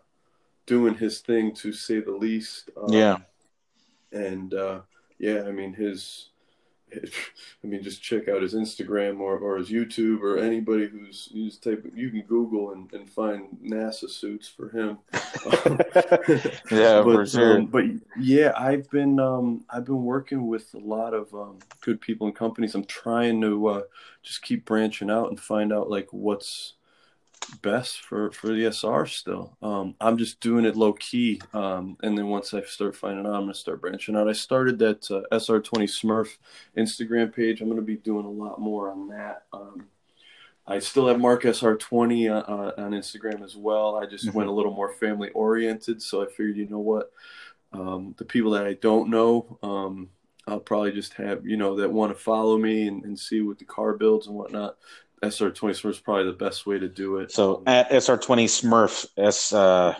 doing 0.65 0.95
his 0.95 1.19
thing 1.19 1.53
to 1.55 1.71
say 1.73 1.99
the 1.99 2.11
least. 2.11 2.69
Um, 2.77 2.93
Yeah. 2.93 3.17
and 4.11 4.53
uh, 4.53 4.81
yeah, 5.19 5.43
I 5.47 5.51
mean 5.51 5.73
his. 5.73 6.29
I 7.63 7.67
mean, 7.67 7.83
just 7.83 8.01
check 8.01 8.27
out 8.27 8.41
his 8.41 8.53
Instagram 8.53 9.19
or, 9.19 9.37
or 9.37 9.57
his 9.57 9.69
YouTube 9.69 10.21
or 10.21 10.37
anybody 10.37 10.87
who's 10.87 11.29
you 11.31 11.49
just 11.49 11.63
type 11.63 11.85
you 11.95 12.09
can 12.09 12.21
Google 12.23 12.71
and, 12.71 12.91
and 12.93 13.09
find 13.09 13.47
NASA 13.63 14.09
suits 14.09 14.47
for 14.47 14.69
him. 14.69 14.97
Yeah, 16.71 17.01
but, 17.03 17.13
for 17.13 17.25
sure. 17.25 17.57
um, 17.57 17.65
but 17.67 17.85
yeah, 18.19 18.53
I've 18.57 18.89
been 18.89 19.19
um, 19.19 19.63
I've 19.69 19.85
been 19.85 20.03
working 20.03 20.47
with 20.47 20.73
a 20.73 20.79
lot 20.79 21.13
of 21.13 21.33
um, 21.33 21.59
good 21.81 22.01
people 22.01 22.27
and 22.27 22.35
companies. 22.35 22.75
I'm 22.75 22.85
trying 22.85 23.41
to 23.41 23.67
uh, 23.67 23.81
just 24.23 24.41
keep 24.41 24.65
branching 24.65 25.09
out 25.09 25.29
and 25.29 25.39
find 25.39 25.73
out 25.73 25.89
like 25.89 26.07
what's 26.11 26.73
best 27.61 28.01
for 28.01 28.31
for 28.31 28.47
the 28.47 28.65
SR 28.65 29.05
still. 29.05 29.57
Um, 29.61 29.95
I'm 29.99 30.17
just 30.17 30.39
doing 30.39 30.65
it 30.65 30.75
low 30.75 30.93
key, 30.93 31.41
um, 31.53 31.97
and 32.03 32.17
then 32.17 32.27
once 32.27 32.53
I 32.53 32.61
start 32.63 32.95
finding 32.95 33.25
out, 33.25 33.33
I'm 33.33 33.41
gonna 33.43 33.53
start 33.53 33.81
branching 33.81 34.15
out. 34.15 34.29
I 34.29 34.33
started 34.33 34.79
that 34.79 35.09
uh, 35.11 35.21
SR20 35.31 35.83
Smurf 35.83 36.37
Instagram 36.77 37.33
page. 37.33 37.61
I'm 37.61 37.69
gonna 37.69 37.81
be 37.81 37.97
doing 37.97 38.25
a 38.25 38.29
lot 38.29 38.59
more 38.59 38.91
on 38.91 39.07
that. 39.09 39.43
Um, 39.53 39.87
I 40.67 40.79
still 40.79 41.07
have 41.07 41.19
Mark 41.19 41.43
SR20 41.43 42.29
uh, 42.29 42.51
uh, 42.51 42.71
on 42.77 42.91
Instagram 42.91 43.43
as 43.43 43.55
well. 43.55 43.95
I 43.95 44.05
just 44.05 44.27
Mhm. 44.27 44.33
went 44.35 44.49
a 44.49 44.53
little 44.53 44.73
more 44.73 44.93
family 44.93 45.29
oriented, 45.31 46.01
so 46.01 46.21
I 46.21 46.27
figured, 46.27 46.57
you 46.57 46.67
know 46.67 46.79
what, 46.79 47.11
um, 47.73 48.13
the 48.17 48.25
people 48.25 48.51
that 48.51 48.67
I 48.67 48.73
don't 48.73 49.09
know, 49.09 49.57
um, 49.63 50.09
I'll 50.47 50.59
probably 50.59 50.91
just 50.91 51.13
have, 51.15 51.45
you 51.45 51.57
know, 51.57 51.75
that 51.77 51.91
want 51.91 52.15
to 52.15 52.23
follow 52.23 52.57
me 52.57 52.87
and, 52.87 53.03
and 53.05 53.17
see 53.17 53.41
what 53.41 53.59
the 53.59 53.65
car 53.65 53.93
builds 53.93 54.27
and 54.27 54.35
whatnot. 54.35 54.77
SR20 55.23 55.71
Smurf 55.81 55.89
is 55.91 55.99
probably 55.99 56.25
the 56.25 56.31
best 56.33 56.65
way 56.65 56.79
to 56.79 56.87
do 56.87 57.17
it. 57.17 57.31
So 57.31 57.57
Um, 57.57 57.63
at 57.67 57.91
SR20 57.91 58.45
Smurf 58.45 59.05
S, 59.17 59.53
uh, 59.53 59.95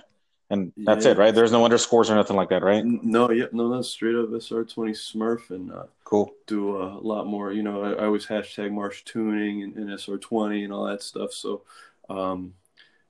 and 0.49 0.73
that's 0.75 1.05
Yeah. 1.05 1.11
it, 1.11 1.17
right? 1.17 1.33
There's 1.33 1.51
no 1.51 1.63
underscores 1.63 2.09
or 2.09 2.15
nothing 2.15 2.35
like 2.35 2.49
that, 2.49 2.63
right? 2.63 2.83
no, 2.83 3.29
yep, 3.31 3.53
no, 3.53 3.69
that's 3.69 3.89
straight 3.89 4.15
up 4.15 4.29
SR20 4.29 4.91
Smurf 4.93 5.49
and 5.51 5.71
uh, 5.71 5.83
Cool. 6.03 6.33
do 6.47 6.75
a 6.81 6.99
lot 6.99 7.27
more. 7.27 7.53
You 7.53 7.63
know, 7.63 7.83
I, 7.83 7.91
I 7.93 8.05
always 8.05 8.25
hashtag 8.25 8.71
Marsh 8.71 9.03
tuning 9.03 9.63
and, 9.63 9.75
and 9.77 9.89
SR20 9.89 10.63
and 10.63 10.73
all 10.73 10.85
that 10.85 11.01
stuff. 11.03 11.31
So, 11.33 11.61
um, 12.09 12.55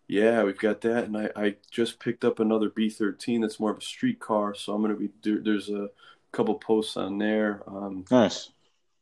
yeah, 0.08 0.44
we've 0.44 0.60
got 0.60 0.82
that. 0.82 1.06
And 1.06 1.18
I, 1.18 1.30
I 1.36 1.56
just 1.72 2.00
picked 2.00 2.26
up 2.26 2.40
another 2.40 2.70
B13 2.70 3.42
that's 3.42 3.60
more 3.60 3.72
of 3.72 3.78
a 3.78 3.82
street 3.82 4.20
car. 4.20 4.54
So 4.54 4.74
I'm 4.74 4.82
going 4.84 4.94
to 4.94 5.00
be, 5.00 5.10
there, 5.24 5.40
there's 5.42 5.70
a 5.70 5.90
couple 6.34 6.56
posts 6.56 6.98
on 6.98 7.18
there. 7.18 7.64
Um, 7.66 8.06
Nice. 8.12 8.50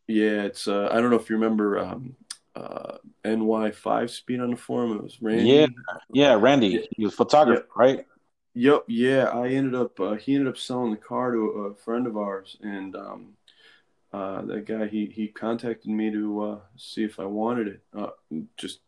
yeah, 0.08 0.44
it's, 0.44 0.68
uh, 0.68 0.88
I 0.92 1.02
don't 1.02 1.10
know 1.10 1.16
if 1.18 1.30
you 1.30 1.36
remember 1.36 1.80
um, 1.80 2.16
uh, 2.56 2.98
NY5 3.24 4.10
speed 4.10 4.40
on 4.40 4.52
the 4.52 4.58
forum. 4.58 4.98
It 4.98 5.04
was 5.04 5.22
Randy. 5.22 5.50
Yeah. 5.50 5.68
Yeah, 6.12 6.34
Randy, 6.40 6.88
he 6.96 7.04
was 7.04 7.14
a 7.14 7.18
photographer, 7.18 7.68
right? 7.76 8.06
Yep, 8.54 8.86
yeah. 8.88 9.26
I 9.26 9.50
ended 9.50 9.76
up 9.76 10.00
uh, 10.00 10.16
he 10.16 10.36
ended 10.36 10.50
up 10.50 10.58
selling 10.58 10.92
the 10.92 10.98
car 10.98 11.32
to 11.32 11.40
a 11.40 11.76
friend 11.76 12.08
of 12.08 12.18
ours, 12.18 12.58
and 12.62 12.96
um, 12.96 13.34
uh, 14.12 14.42
that 14.44 14.66
guy 14.66 14.88
he 14.88 15.06
he 15.06 15.28
contacted 15.28 15.90
me 15.90 16.12
to 16.12 16.42
uh, 16.44 16.60
see 16.76 17.04
if 17.04 17.20
I 17.20 17.26
wanted 17.26 17.68
it, 17.68 17.82
uh, 17.96 18.10
just 18.58 18.80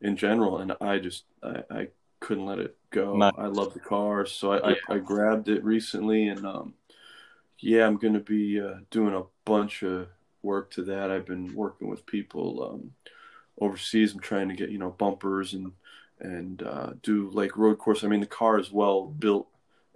in 0.00 0.16
general, 0.16 0.58
and 0.58 0.72
I 0.80 0.98
just 0.98 1.24
I, 1.42 1.62
I 1.70 1.88
couldn't 2.20 2.46
let 2.46 2.58
it 2.58 2.76
go. 2.90 3.16
Nice. 3.16 3.32
I 3.38 3.46
love 3.46 3.72
the 3.72 3.80
car, 3.80 4.26
so 4.26 4.52
I, 4.52 4.72
I, 4.72 4.76
I 4.90 4.98
grabbed 4.98 5.48
it 5.48 5.64
recently, 5.64 6.28
and 6.28 6.44
um, 6.46 6.74
yeah, 7.58 7.86
I'm 7.86 7.96
gonna 7.96 8.20
be 8.20 8.60
uh, 8.60 8.74
doing 8.90 9.14
a 9.14 9.22
bunch 9.44 9.82
of 9.82 10.08
work 10.42 10.70
to 10.72 10.82
that. 10.84 11.10
I've 11.10 11.26
been 11.26 11.54
working 11.54 11.88
with 11.88 12.06
people 12.06 12.62
um, 12.62 12.92
overseas. 13.60 14.12
I'm 14.12 14.20
trying 14.20 14.48
to 14.48 14.54
get 14.54 14.70
you 14.70 14.78
know 14.78 14.90
bumpers 14.90 15.54
and 15.54 15.72
and 16.20 16.62
uh, 16.62 16.90
do 17.02 17.30
like 17.30 17.56
road 17.56 17.78
course. 17.78 18.04
I 18.04 18.08
mean, 18.08 18.20
the 18.20 18.26
car 18.26 18.58
is 18.58 18.70
well 18.70 19.06
built 19.06 19.48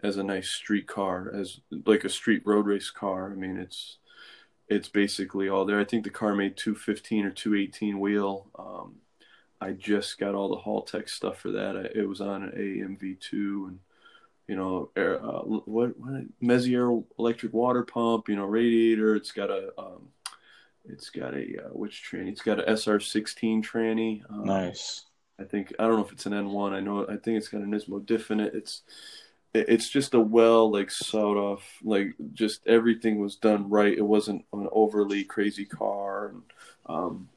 as 0.03 0.17
a 0.17 0.23
nice 0.23 0.49
street 0.49 0.87
car, 0.87 1.33
as 1.35 1.61
like 1.87 2.05
a 2.05 2.09
street 2.09 2.43
road 2.45 2.67
race 2.67 2.91
car. 2.91 3.33
I 3.33 3.35
mean, 3.35 3.57
it's 3.57 3.99
it's 4.69 4.89
basically 4.89 5.49
all 5.49 5.65
there. 5.65 5.81
I 5.81 5.85
think 5.85 6.05
the 6.05 6.11
car 6.11 6.35
made 6.35 6.57
215 6.57 7.27
or 7.27 7.31
218 7.31 8.01
wheel. 8.01 8.51
Um, 8.59 8.97
I 9.61 9.73
just 9.73 10.19
got 10.19 10.35
all 10.35 10.49
the 10.49 10.63
Haltech 10.63 11.09
stuff 11.09 11.39
for 11.39 11.51
that. 11.53 11.77
I, 11.77 11.99
it 11.99 12.09
was 12.09 12.21
on 12.21 12.43
an 12.43 12.51
AMV2 12.51 13.33
and 13.33 13.79
you 14.47 14.57
know 14.57 14.91
air, 14.97 15.25
uh, 15.25 15.41
what 15.41 15.99
what 15.99 16.41
Meziere 16.43 17.05
electric 17.19 17.53
water 17.53 17.83
pump. 17.83 18.29
You 18.29 18.37
know 18.37 18.45
radiator. 18.45 19.17
It's 19.17 19.33
got 19.33 19.51
a 19.51 19.73
um, 19.79 20.09
it's 20.85 21.11
got 21.11 21.35
a 21.35 21.67
uh, 21.67 21.69
which 21.71 22.05
tranny? 22.11 22.29
It's 22.29 22.43
got 22.43 22.61
a 22.61 22.73
SR16 22.73 23.63
tranny. 23.65 24.23
Um, 24.31 24.45
Nice. 24.45 25.07
I 25.39 25.45
think 25.45 25.73
I 25.79 25.85
don't 25.87 25.97
know 25.97 26.05
if 26.05 26.13
it's 26.13 26.27
an 26.27 26.33
N1. 26.33 26.73
I 26.73 26.81
know 26.81 27.05
I 27.07 27.17
think 27.17 27.39
it's 27.39 27.49
got 27.49 27.63
an 27.63 27.71
Nismo 27.71 28.05
diff 28.05 28.31
in 28.31 28.41
it. 28.41 28.55
It's 28.55 28.83
it's 29.53 29.89
just 29.89 30.15
a 30.15 30.21
well 30.21 30.71
like 30.71 30.91
sawed 30.91 31.37
off 31.37 31.79
like 31.83 32.15
just 32.33 32.67
everything 32.67 33.19
was 33.19 33.37
done 33.37 33.69
right. 33.69 33.97
It 33.97 34.07
wasn't 34.07 34.45
an 34.53 34.69
overly 34.73 35.25
crazy 35.25 35.65
car, 35.65 36.29
and 36.29 36.43
um, 36.87 37.29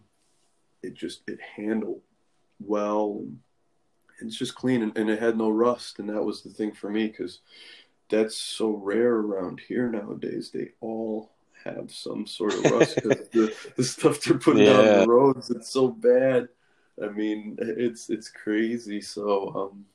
it 0.84 0.94
just 0.94 1.22
it 1.28 1.40
handled 1.56 2.02
well. 2.60 3.24
And 4.20 4.30
it's 4.30 4.38
just 4.38 4.56
clean, 4.56 4.82
and, 4.82 4.98
and 4.98 5.10
it 5.10 5.20
had 5.20 5.38
no 5.38 5.50
rust, 5.50 6.00
and 6.00 6.10
that 6.10 6.24
was 6.24 6.42
the 6.42 6.50
thing 6.50 6.72
for 6.72 6.90
me 6.90 7.08
because 7.08 7.40
that's 8.10 8.36
so 8.36 8.72
rare 8.72 9.14
around 9.14 9.60
here 9.60 9.88
nowadays. 9.90 10.50
They 10.52 10.70
all 10.82 11.32
have 11.74 11.92
some 11.92 12.26
sort 12.28 12.56
of 12.56 12.66
rust 12.66 13.00
because 13.02 13.30
the, 13.30 13.56
the 13.76 13.84
stuff 13.84 14.22
they're 14.22 14.38
putting 14.38 14.64
down 14.64 14.86
Yeah. 14.86 15.00
the 15.00 15.08
roads 15.08 15.50
it's 15.50 15.70
so 15.70 15.90
bad. 15.90 16.50
I 17.04 17.08
mean, 17.10 17.58
it's 17.60 18.10
it's 18.10 18.30
crazy. 18.30 19.02
So 19.02 19.54
um, 19.56 19.86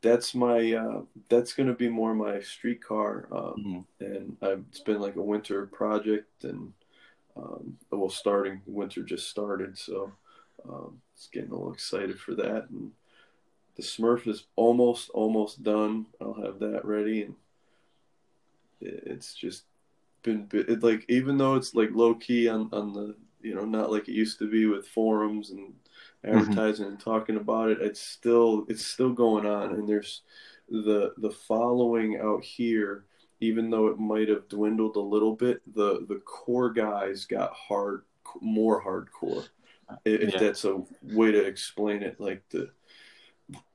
that's 0.00 0.34
my 0.34 0.72
uh, 0.72 1.02
that's 1.28 1.52
gonna 1.54 1.74
be 1.74 1.88
more 1.88 2.14
my 2.14 2.40
street 2.40 2.82
car, 2.82 3.28
um, 3.32 3.64
Mhm. 3.64 3.84
and 4.00 4.36
I've, 4.42 4.64
it's 4.70 4.80
been 4.80 5.00
like 5.00 5.16
a 5.16 5.22
winter 5.22 5.66
project, 5.66 6.44
and 6.44 6.72
um, 7.36 7.78
well, 7.90 8.10
starting 8.10 8.60
winter 8.66 9.02
just 9.02 9.28
started, 9.28 9.78
so 9.78 10.12
um, 10.68 11.00
it's 11.14 11.28
getting 11.28 11.50
a 11.50 11.54
little 11.54 11.72
excited 11.72 12.18
for 12.18 12.34
that. 12.34 12.68
And 12.70 12.92
the 13.76 13.82
Smurf 13.82 14.26
is 14.26 14.44
almost 14.56 15.10
almost 15.10 15.62
done. 15.62 16.06
I'll 16.20 16.34
have 16.34 16.58
that 16.60 16.84
ready, 16.84 17.22
and 17.22 17.34
it's 18.80 19.34
just 19.34 19.64
been 20.22 20.48
it, 20.52 20.82
like 20.82 21.04
even 21.08 21.36
though 21.36 21.54
it's 21.54 21.74
like 21.74 21.90
low 21.92 22.14
key 22.14 22.48
on 22.48 22.68
on 22.72 22.92
the 22.92 23.14
you 23.40 23.54
know 23.54 23.64
not 23.64 23.90
like 23.90 24.08
it 24.08 24.14
used 24.14 24.38
to 24.38 24.50
be 24.50 24.66
with 24.66 24.86
forums 24.86 25.50
and 25.50 25.72
mm-hmm. 26.24 26.38
advertising 26.38 26.86
and 26.86 27.00
talking 27.00 27.36
about 27.36 27.70
it 27.70 27.78
it's 27.80 28.00
still 28.00 28.64
it's 28.68 28.84
still 28.84 29.12
going 29.12 29.46
on 29.46 29.74
and 29.74 29.88
there's 29.88 30.22
the 30.68 31.12
the 31.18 31.30
following 31.30 32.18
out 32.20 32.42
here 32.42 33.04
even 33.40 33.70
though 33.70 33.88
it 33.88 33.98
might 33.98 34.28
have 34.28 34.48
dwindled 34.48 34.96
a 34.96 35.00
little 35.00 35.34
bit 35.34 35.60
the 35.74 36.06
the 36.08 36.20
core 36.24 36.70
guys 36.72 37.24
got 37.24 37.52
hard 37.52 38.02
more 38.40 38.82
hardcore 38.82 39.46
if 40.04 40.32
Yeah. 40.32 40.38
that's 40.38 40.64
a 40.64 40.82
way 41.02 41.32
to 41.32 41.44
explain 41.44 42.02
it 42.02 42.20
like 42.20 42.42
the 42.50 42.70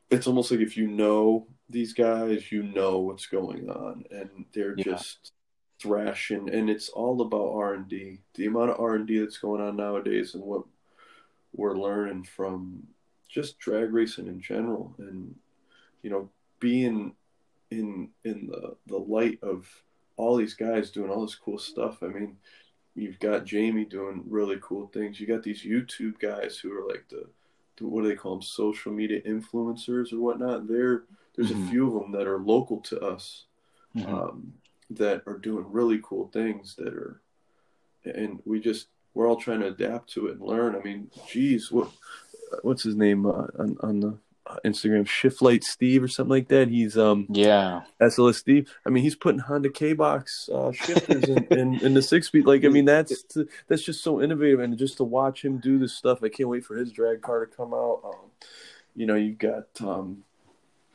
it's 0.10 0.26
almost 0.26 0.52
like 0.52 0.62
if 0.62 0.78
you 0.78 0.88
know 0.88 1.48
these 1.70 1.94
guys 1.94 2.52
you 2.52 2.64
know 2.64 3.00
what's 3.00 3.26
going 3.26 3.70
on 3.70 4.06
and 4.10 4.46
they're 4.54 4.76
Yeah. 4.78 4.86
just 4.86 5.34
thrashing 5.80 6.50
and 6.50 6.70
it's 6.70 6.90
all 6.90 7.22
about 7.22 7.52
r&d 7.54 8.18
the 8.34 8.46
amount 8.46 8.72
of 8.72 8.80
r&d 8.80 9.20
that's 9.20 9.38
going 9.38 9.62
on 9.62 9.76
nowadays 9.76 10.34
and 10.34 10.44
what 10.44 10.64
we're 11.54 11.78
learning 11.78 12.24
from 12.24 12.82
just 13.30 13.60
drag 13.60 13.94
racing 13.94 14.28
in 14.28 14.40
general 14.42 14.94
and 14.98 15.36
you 16.02 16.10
know 16.10 16.30
being 16.60 17.14
in 17.72 18.10
in 18.24 18.48
the 18.48 18.76
the 18.88 18.98
light 18.98 19.38
of 19.44 19.68
all 20.16 20.36
these 20.36 20.56
guys 20.56 20.90
doing 20.90 21.12
all 21.12 21.22
this 21.22 21.36
cool 21.36 21.60
stuff. 21.60 22.02
I 22.02 22.08
mean 22.08 22.38
you've 22.96 23.20
got 23.20 23.46
jamie 23.46 23.86
doing 23.86 24.24
really 24.28 24.58
cool 24.62 24.88
things. 24.88 25.20
You 25.20 25.28
got 25.28 25.44
these 25.44 25.64
youtube 25.64 26.18
guys 26.20 26.58
who 26.58 26.72
are 26.76 26.88
like 26.88 27.06
the, 27.10 27.26
the 27.78 27.86
what 27.88 28.02
do 28.02 28.08
they 28.10 28.16
call 28.16 28.34
them 28.36 28.42
social 28.42 28.92
media 28.92 29.22
influencers 29.22 30.12
or 30.14 30.20
whatnot. 30.20 30.68
There 30.68 31.04
there's 31.36 31.52
Mhm. 31.52 31.68
a 31.68 31.70
few 31.70 31.88
of 31.88 32.02
them 32.02 32.12
that 32.14 32.26
are 32.28 32.40
local 32.40 32.80
to 32.82 33.00
us. 33.02 33.46
Mhm. 33.96 34.08
um, 34.12 34.54
that 34.90 35.22
are 35.28 35.38
doing 35.38 35.66
really 35.70 36.00
cool 36.04 36.28
things 36.34 36.76
that 36.78 36.94
are 36.94 37.22
and 38.06 38.40
we 38.46 38.60
just 38.60 38.88
we're 39.14 39.28
all 39.28 39.36
trying 39.36 39.60
to 39.60 39.68
adapt 39.68 40.10
to 40.10 40.28
it 40.28 40.34
and 40.38 40.42
learn 40.42 40.76
i 40.76 40.80
mean 40.80 41.10
geez 41.28 41.72
what 41.72 41.90
what's 42.62 42.84
his 42.84 42.96
name 42.96 43.26
uh, 43.26 43.48
on, 43.60 43.76
on 43.82 44.00
the 44.00 44.18
uh, 44.46 44.56
instagram 44.64 45.06
shift 45.06 45.42
light 45.42 45.62
steve 45.64 46.02
or 46.02 46.08
something 46.08 46.30
like 46.32 46.48
that 46.48 46.70
he's 46.70 46.98
um 46.98 47.26
Yeah. 47.30 47.82
SLS 48.00 48.36
Steve. 48.36 48.72
I 48.86 48.90
mean, 48.90 49.04
he's 49.04 49.16
putting 49.16 49.40
Honda 49.40 49.70
K 49.70 49.92
box 49.94 50.50
uh, 50.54 50.72
shifters 50.72 51.24
in, 51.26 51.44
in, 51.52 51.80
in 51.82 51.94
the 51.96 52.02
six 52.02 52.28
speed. 52.28 52.46
Like, 52.46 52.64
I 52.64 52.70
mean, 52.70 52.86
that's 52.86 53.26
that's 53.68 53.82
just 53.82 54.04
so 54.04 54.22
innovative, 54.22 54.60
and 54.62 54.78
just 54.78 54.98
to 54.98 55.04
watch 55.04 55.44
him 55.44 55.58
do 55.58 55.78
this 55.80 55.94
stuff, 55.94 56.24
I 56.24 56.30
can't 56.30 56.48
wait 56.48 56.64
for 56.64 56.78
his 56.78 56.92
drag 56.92 57.22
car 57.22 57.46
to 57.46 57.54
come 57.54 57.74
out. 57.74 58.02
Um, 58.06 58.30
you 58.96 59.06
know, 59.08 59.16
you've 59.16 59.40
got 59.40 59.66
um, 59.82 60.24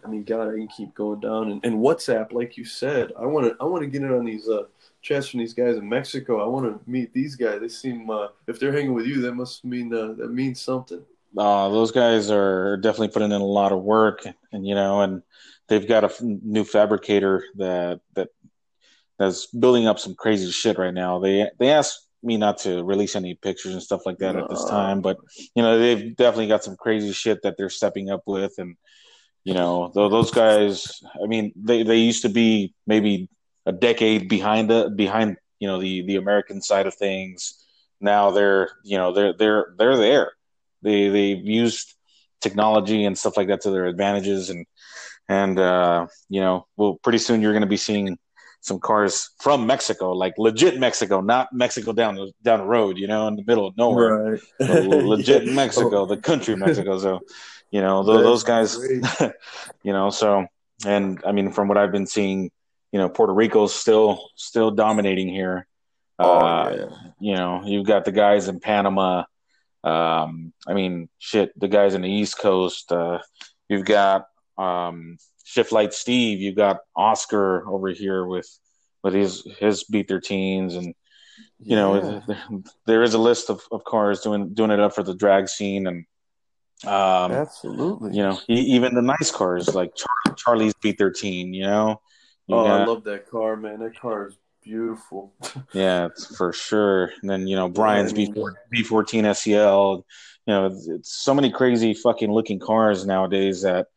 I 0.05 0.09
mean, 0.09 0.25
God, 0.25 0.49
I 0.49 0.57
can 0.57 0.69
keep 0.69 0.95
going 0.95 1.21
down. 1.21 1.51
And, 1.51 1.65
and 1.65 1.77
WhatsApp, 1.77 2.33
like 2.33 2.57
you 2.57 2.65
said, 2.65 3.13
I 3.19 3.27
want 3.27 3.47
to 3.47 3.57
I 3.61 3.65
want 3.65 3.83
to 3.83 3.89
get 3.89 4.03
in 4.03 4.13
on 4.13 4.25
these 4.25 4.49
uh, 4.49 4.65
chats 5.01 5.29
from 5.29 5.41
these 5.41 5.55
guys 5.55 5.77
in 5.77 5.89
Mexico. 5.89 6.43
I 6.43 6.47
want 6.47 6.67
to 6.67 6.91
meet 6.91 7.13
these 7.13 7.37
guys. 7.37 7.61
They 7.61 7.69
seem 7.69 8.11
uh, 8.11 8.29
if 8.47 8.59
they're 8.59 8.73
hanging 8.73 8.95
with 8.95 9.07
you, 9.07 9.21
that 9.23 9.35
must 9.35 9.65
mean 9.65 9.93
uh, 9.95 10.15
that 10.19 10.33
means 10.33 10.61
something. 10.61 11.03
Uh, 11.37 11.69
those 11.71 11.93
guys 11.93 12.31
are 12.31 12.77
definitely 12.77 13.09
putting 13.09 13.33
in 13.33 13.41
a 13.41 13.45
lot 13.45 13.73
of 13.73 13.83
work, 13.83 14.27
and, 14.53 14.67
you 14.67 14.75
know, 14.75 15.01
and 15.01 15.23
they've 15.67 15.89
got 15.89 16.05
a 16.05 16.09
f- 16.09 16.21
new 16.21 16.65
fabricator 16.65 17.43
that 17.57 18.01
that 18.15 18.29
that's 19.19 19.47
building 19.47 19.87
up 19.87 19.99
some 19.99 20.15
crazy 20.15 20.51
shit 20.51 20.79
right 20.79 20.93
now. 20.93 21.19
They 21.21 21.51
they 21.59 21.71
asked 21.71 22.07
me 22.23 22.37
not 22.37 22.59
to 22.59 22.85
release 22.85 23.17
any 23.17 23.35
pictures 23.35 23.73
and 23.73 23.83
stuff 23.83 24.03
like 24.05 24.19
that 24.19 24.37
at 24.37 24.49
this 24.49 24.65
time, 24.67 25.01
but 25.01 25.19
you 25.55 25.63
know, 25.63 25.79
they've 25.79 26.15
definitely 26.15 26.49
got 26.49 26.63
some 26.63 26.77
crazy 26.77 27.13
shit 27.13 27.43
that 27.43 27.57
they're 27.57 27.71
stepping 27.71 28.11
up 28.11 28.23
with, 28.27 28.59
and 28.59 28.77
you 29.45 29.55
know, 29.55 29.91
those 29.95 30.31
guys. 30.31 31.03
I 31.23 31.27
mean, 31.27 31.53
they 31.57 31.83
they 31.83 31.99
used 31.99 32.23
to 32.23 32.29
be 32.29 32.75
maybe 32.87 33.29
a 33.67 33.73
decade 33.73 34.29
behind 34.29 34.71
the 34.71 34.91
behind 34.95 35.37
you 35.59 35.69
know 35.69 35.81
the 35.81 36.03
the 36.07 36.17
American 36.17 36.63
side 36.63 36.87
of 36.87 36.95
things. 36.95 37.65
Now 38.01 38.31
they're 38.31 38.71
you 38.85 38.99
know 38.99 39.13
they're 39.13 39.33
they're 39.33 39.75
they're 39.79 39.97
there. 39.97 40.33
They 40.83 41.09
they've 41.09 41.45
used 41.45 41.95
technology 42.41 43.05
and 43.05 43.17
stuff 43.17 43.37
like 43.37 43.49
that 43.49 43.63
to 43.63 43.71
their 43.71 43.87
advantages, 43.87 44.51
and 44.51 44.67
and 45.29 45.59
uh, 45.59 46.07
you 46.29 46.41
know, 46.41 46.67
well, 46.77 46.99
pretty 47.03 47.19
soon 47.19 47.41
you're 47.41 47.53
going 47.53 47.63
to 47.63 47.69
be 47.69 47.77
seeing 47.77 48.19
some 48.61 48.79
cars 48.79 49.31
from 49.41 49.67
Mexico, 49.67 50.13
like 50.13 50.35
legit 50.39 50.79
Mexico, 50.79 51.21
not 51.21 51.49
Mexico 51.53 51.93
down 51.93 52.15
the 52.15 52.33
down 52.43 52.61
the 52.61 52.65
road, 52.65 52.97
you 52.97 53.09
know, 53.09 53.27
in 53.27 53.37
the 53.37 53.45
middle 53.45 53.67
of 53.67 53.77
nowhere. 53.77 54.41
Right. 54.61 54.85
legit 54.87 55.45
yeah. 55.47 55.53
Mexico, 55.53 56.07
the 56.07 56.17
country 56.17 56.55
Mexico. 56.57 56.99
So, 56.99 57.21
you 57.73 57.81
know, 57.81 58.05
those, 58.05 58.23
those 58.23 58.45
guys, 58.45 58.77
you 59.83 59.93
know, 59.93 60.11
so 60.11 60.47
and 60.85 61.21
I 61.27 61.33
mean, 61.33 61.51
from 61.53 61.69
what 61.69 61.79
I've 61.79 61.91
been 61.91 62.07
seeing, 62.07 62.51
you 62.93 62.99
know, 62.99 63.09
Puerto 63.09 63.33
Rico's 63.33 63.75
still 63.75 64.29
still 64.37 64.71
dominating 64.71 65.29
here. 65.29 65.67
Oh, 66.19 66.39
uh, 66.39 66.77
yeah. 66.77 67.11
You 67.19 67.35
know, 67.35 67.63
you've 67.65 67.87
got 67.87 68.05
the 68.05 68.13
guys 68.13 68.49
in 68.49 68.61
Panama. 68.61 69.25
Um, 69.83 70.53
I 70.69 70.75
mean, 70.75 71.09
shit, 71.19 71.59
the 71.59 71.67
guys 71.67 71.95
in 71.95 72.03
the 72.03 72.11
East 72.11 72.39
Coast. 72.39 72.93
Uh, 72.93 73.21
you've 73.71 73.87
got 73.87 74.27
um, 74.59 75.17
Shift 75.45 75.73
Light 75.73 75.95
Steve. 75.95 76.41
You've 76.41 76.57
got 76.57 76.81
Oscar 76.95 77.67
over 77.67 77.89
here 77.89 78.27
with 78.27 78.49
with 79.03 79.15
his 79.15 79.47
his 79.59 79.85
B13s, 79.91 80.77
and 80.77 80.87
you 80.87 80.95
yeah. 81.59 81.77
know 81.77 82.23
there, 82.29 82.45
there 82.87 83.03
is 83.03 83.15
a 83.15 83.19
list 83.19 83.49
of, 83.49 83.63
of 83.73 83.83
cars 83.85 84.21
doing 84.21 84.53
doing 84.53 84.71
it 84.71 84.81
up 84.81 84.95
for 84.95 85.03
the 85.03 85.15
drag 85.15 85.49
scene, 85.49 85.87
and 85.87 86.05
um, 86.85 87.33
absolutely, 87.33 88.17
you 88.17 88.23
know 88.23 88.39
even 88.49 88.95
the 88.95 89.03
nice 89.03 89.31
cars 89.31 89.75
like 89.75 89.95
Char- 89.95 90.35
Charlie's 90.37 90.75
B13. 90.75 91.55
You 91.55 91.63
know, 91.63 92.01
you 92.47 92.57
oh, 92.57 92.65
got, 92.65 92.81
I 92.81 92.85
love 92.85 93.05
that 93.05 93.31
car, 93.31 93.57
man. 93.57 93.81
That 93.81 93.99
car 93.99 94.29
is 94.29 94.37
beautiful. 94.63 95.33
yeah, 95.73 96.09
for 96.37 96.53
sure. 96.53 97.13
And 97.21 97.31
then 97.31 97.47
you 97.47 97.57
know 97.57 97.69
Brian's 97.69 98.13
B 98.13 98.33
B14 98.75 99.35
SEL. 99.37 100.07
You 100.47 100.55
know, 100.55 100.67
it's 100.67 101.15
so 101.15 101.35
many 101.35 101.51
crazy 101.51 101.95
fucking 101.95 102.33
looking 102.33 102.59
cars 102.59 103.07
nowadays 103.07 103.63
that 103.63 103.89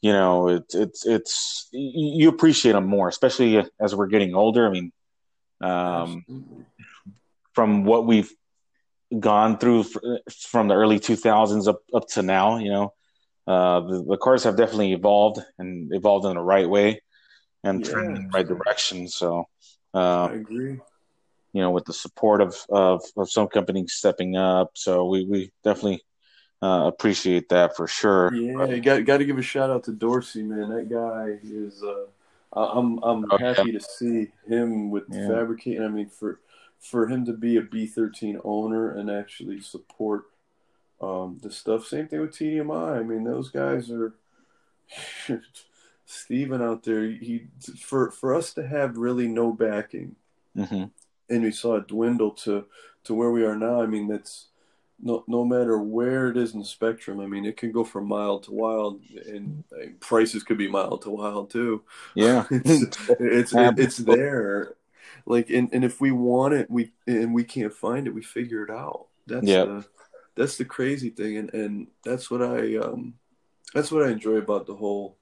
you 0.00 0.12
know 0.12 0.48
it's 0.48 0.74
it's 0.74 1.06
it's 1.06 1.68
you 1.72 2.28
appreciate 2.28 2.72
them 2.72 2.86
more, 2.86 3.08
especially 3.08 3.64
as 3.80 3.94
we're 3.94 4.06
getting 4.06 4.34
older. 4.34 4.66
I 4.66 4.70
mean, 4.70 4.92
um, 5.60 6.24
from 7.52 7.84
what 7.84 8.06
we've 8.06 8.32
gone 9.16 9.58
through 9.58 9.84
from 10.30 10.68
the 10.68 10.74
early 10.74 11.00
2000s 11.00 11.68
up 11.68 11.80
up 11.94 12.08
to 12.08 12.22
now, 12.22 12.58
you 12.58 12.70
know, 12.70 12.94
uh, 13.46 13.80
the, 13.80 14.04
the 14.04 14.16
cars 14.18 14.44
have 14.44 14.56
definitely 14.56 14.92
evolved 14.92 15.40
and 15.58 15.92
evolved 15.92 16.26
in 16.26 16.34
the 16.34 16.40
right 16.40 16.68
way 16.68 17.00
and 17.64 17.84
yeah, 17.84 17.92
trending 17.92 18.16
in 18.16 18.22
the 18.24 18.28
right 18.28 18.46
direction. 18.46 19.08
So 19.08 19.48
uh, 19.94 20.26
I 20.26 20.34
agree. 20.34 20.78
You 21.54 21.62
know, 21.62 21.70
with 21.70 21.86
the 21.86 21.94
support 21.94 22.42
of, 22.42 22.56
of, 22.68 23.02
of 23.16 23.30
some 23.30 23.48
companies 23.48 23.94
stepping 23.94 24.36
up, 24.36 24.72
so 24.74 25.06
we 25.06 25.24
we 25.24 25.50
definitely 25.64 26.02
uh, 26.62 26.84
appreciate 26.86 27.48
that 27.48 27.74
for 27.74 27.86
sure. 27.86 28.32
Yeah, 28.34 28.54
but, 28.56 28.82
got 28.82 29.04
got 29.06 29.16
to 29.18 29.24
give 29.24 29.38
a 29.38 29.42
shout 29.42 29.70
out 29.70 29.84
to 29.84 29.92
Dorsey, 29.92 30.42
man. 30.42 30.68
That 30.68 30.90
guy 30.90 31.38
is. 31.42 31.82
Uh, 31.82 32.04
I'm 32.52 32.98
I'm 33.02 33.24
oh, 33.30 33.38
happy 33.38 33.72
to 33.72 33.80
see 33.80 34.28
him 34.46 34.90
with 34.90 35.04
yeah. 35.10 35.28
fabricating. 35.28 35.82
I 35.82 35.88
mean, 35.88 36.08
for 36.08 36.40
for 36.80 37.08
him 37.08 37.24
to 37.26 37.32
be 37.32 37.56
a 37.56 37.62
B13 37.62 38.40
owner 38.44 38.90
and 38.90 39.10
actually 39.10 39.60
support 39.60 40.24
um, 41.00 41.38
the 41.42 41.50
stuff. 41.50 41.86
Same 41.86 42.08
thing 42.08 42.20
with 42.20 42.32
TDMI. 42.32 42.98
I 42.98 43.02
mean, 43.02 43.24
those 43.24 43.50
guys 43.50 43.90
are. 43.90 44.14
Steven 46.10 46.62
out 46.62 46.84
there, 46.84 47.04
he 47.04 47.48
for 47.78 48.10
for 48.10 48.34
us 48.34 48.54
to 48.54 48.66
have 48.66 48.96
really 48.96 49.28
no 49.28 49.52
backing, 49.52 50.16
mm-hmm. 50.56 50.84
and 51.28 51.42
we 51.42 51.52
saw 51.52 51.76
it 51.76 51.86
dwindle 51.86 52.30
to 52.30 52.64
to 53.04 53.14
where 53.14 53.30
we 53.30 53.44
are 53.44 53.54
now. 53.54 53.82
I 53.82 53.86
mean, 53.86 54.08
that's 54.08 54.46
no 54.98 55.22
no 55.26 55.44
matter 55.44 55.78
where 55.78 56.28
it 56.28 56.38
is 56.38 56.54
in 56.54 56.60
the 56.60 56.64
spectrum. 56.64 57.20
I 57.20 57.26
mean, 57.26 57.44
it 57.44 57.58
can 57.58 57.72
go 57.72 57.84
from 57.84 58.08
mild 58.08 58.44
to 58.44 58.52
wild, 58.52 59.02
and 59.26 59.64
prices 60.00 60.44
could 60.44 60.56
be 60.56 60.70
mild 60.70 61.02
to 61.02 61.10
wild 61.10 61.50
too. 61.50 61.82
Yeah, 62.14 62.46
it's 62.50 62.96
it's, 63.20 63.52
it's 63.54 63.96
there. 63.98 64.76
Like, 65.26 65.50
and, 65.50 65.68
and 65.72 65.84
if 65.84 66.00
we 66.00 66.10
want 66.10 66.54
it, 66.54 66.70
we 66.70 66.92
and 67.06 67.34
we 67.34 67.44
can't 67.44 67.72
find 67.72 68.06
it, 68.06 68.14
we 68.14 68.22
figure 68.22 68.64
it 68.64 68.70
out. 68.70 69.06
That's 69.26 69.46
yep. 69.46 69.66
the 69.66 69.86
that's 70.36 70.56
the 70.56 70.64
crazy 70.64 71.10
thing, 71.10 71.36
and 71.36 71.52
and 71.52 71.86
that's 72.04 72.30
what 72.30 72.42
I 72.42 72.76
um 72.76 73.14
that's 73.74 73.92
what 73.92 74.04
I 74.04 74.10
enjoy 74.10 74.36
about 74.36 74.66
the 74.66 74.74
whole 74.74 75.16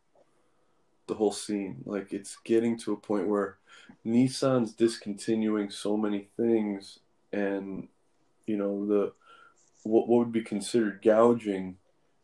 the 1.06 1.14
whole 1.14 1.32
scene. 1.32 1.82
Like 1.84 2.12
it's 2.12 2.36
getting 2.44 2.78
to 2.80 2.92
a 2.92 2.96
point 2.96 3.28
where 3.28 3.58
Nissan's 4.04 4.72
discontinuing 4.72 5.70
so 5.70 5.96
many 5.96 6.28
things, 6.36 6.98
and 7.32 7.88
you 8.46 8.56
know 8.56 8.86
the 8.86 9.12
what, 9.82 10.08
what 10.08 10.18
would 10.18 10.32
be 10.32 10.42
considered 10.42 11.02
gouging 11.02 11.76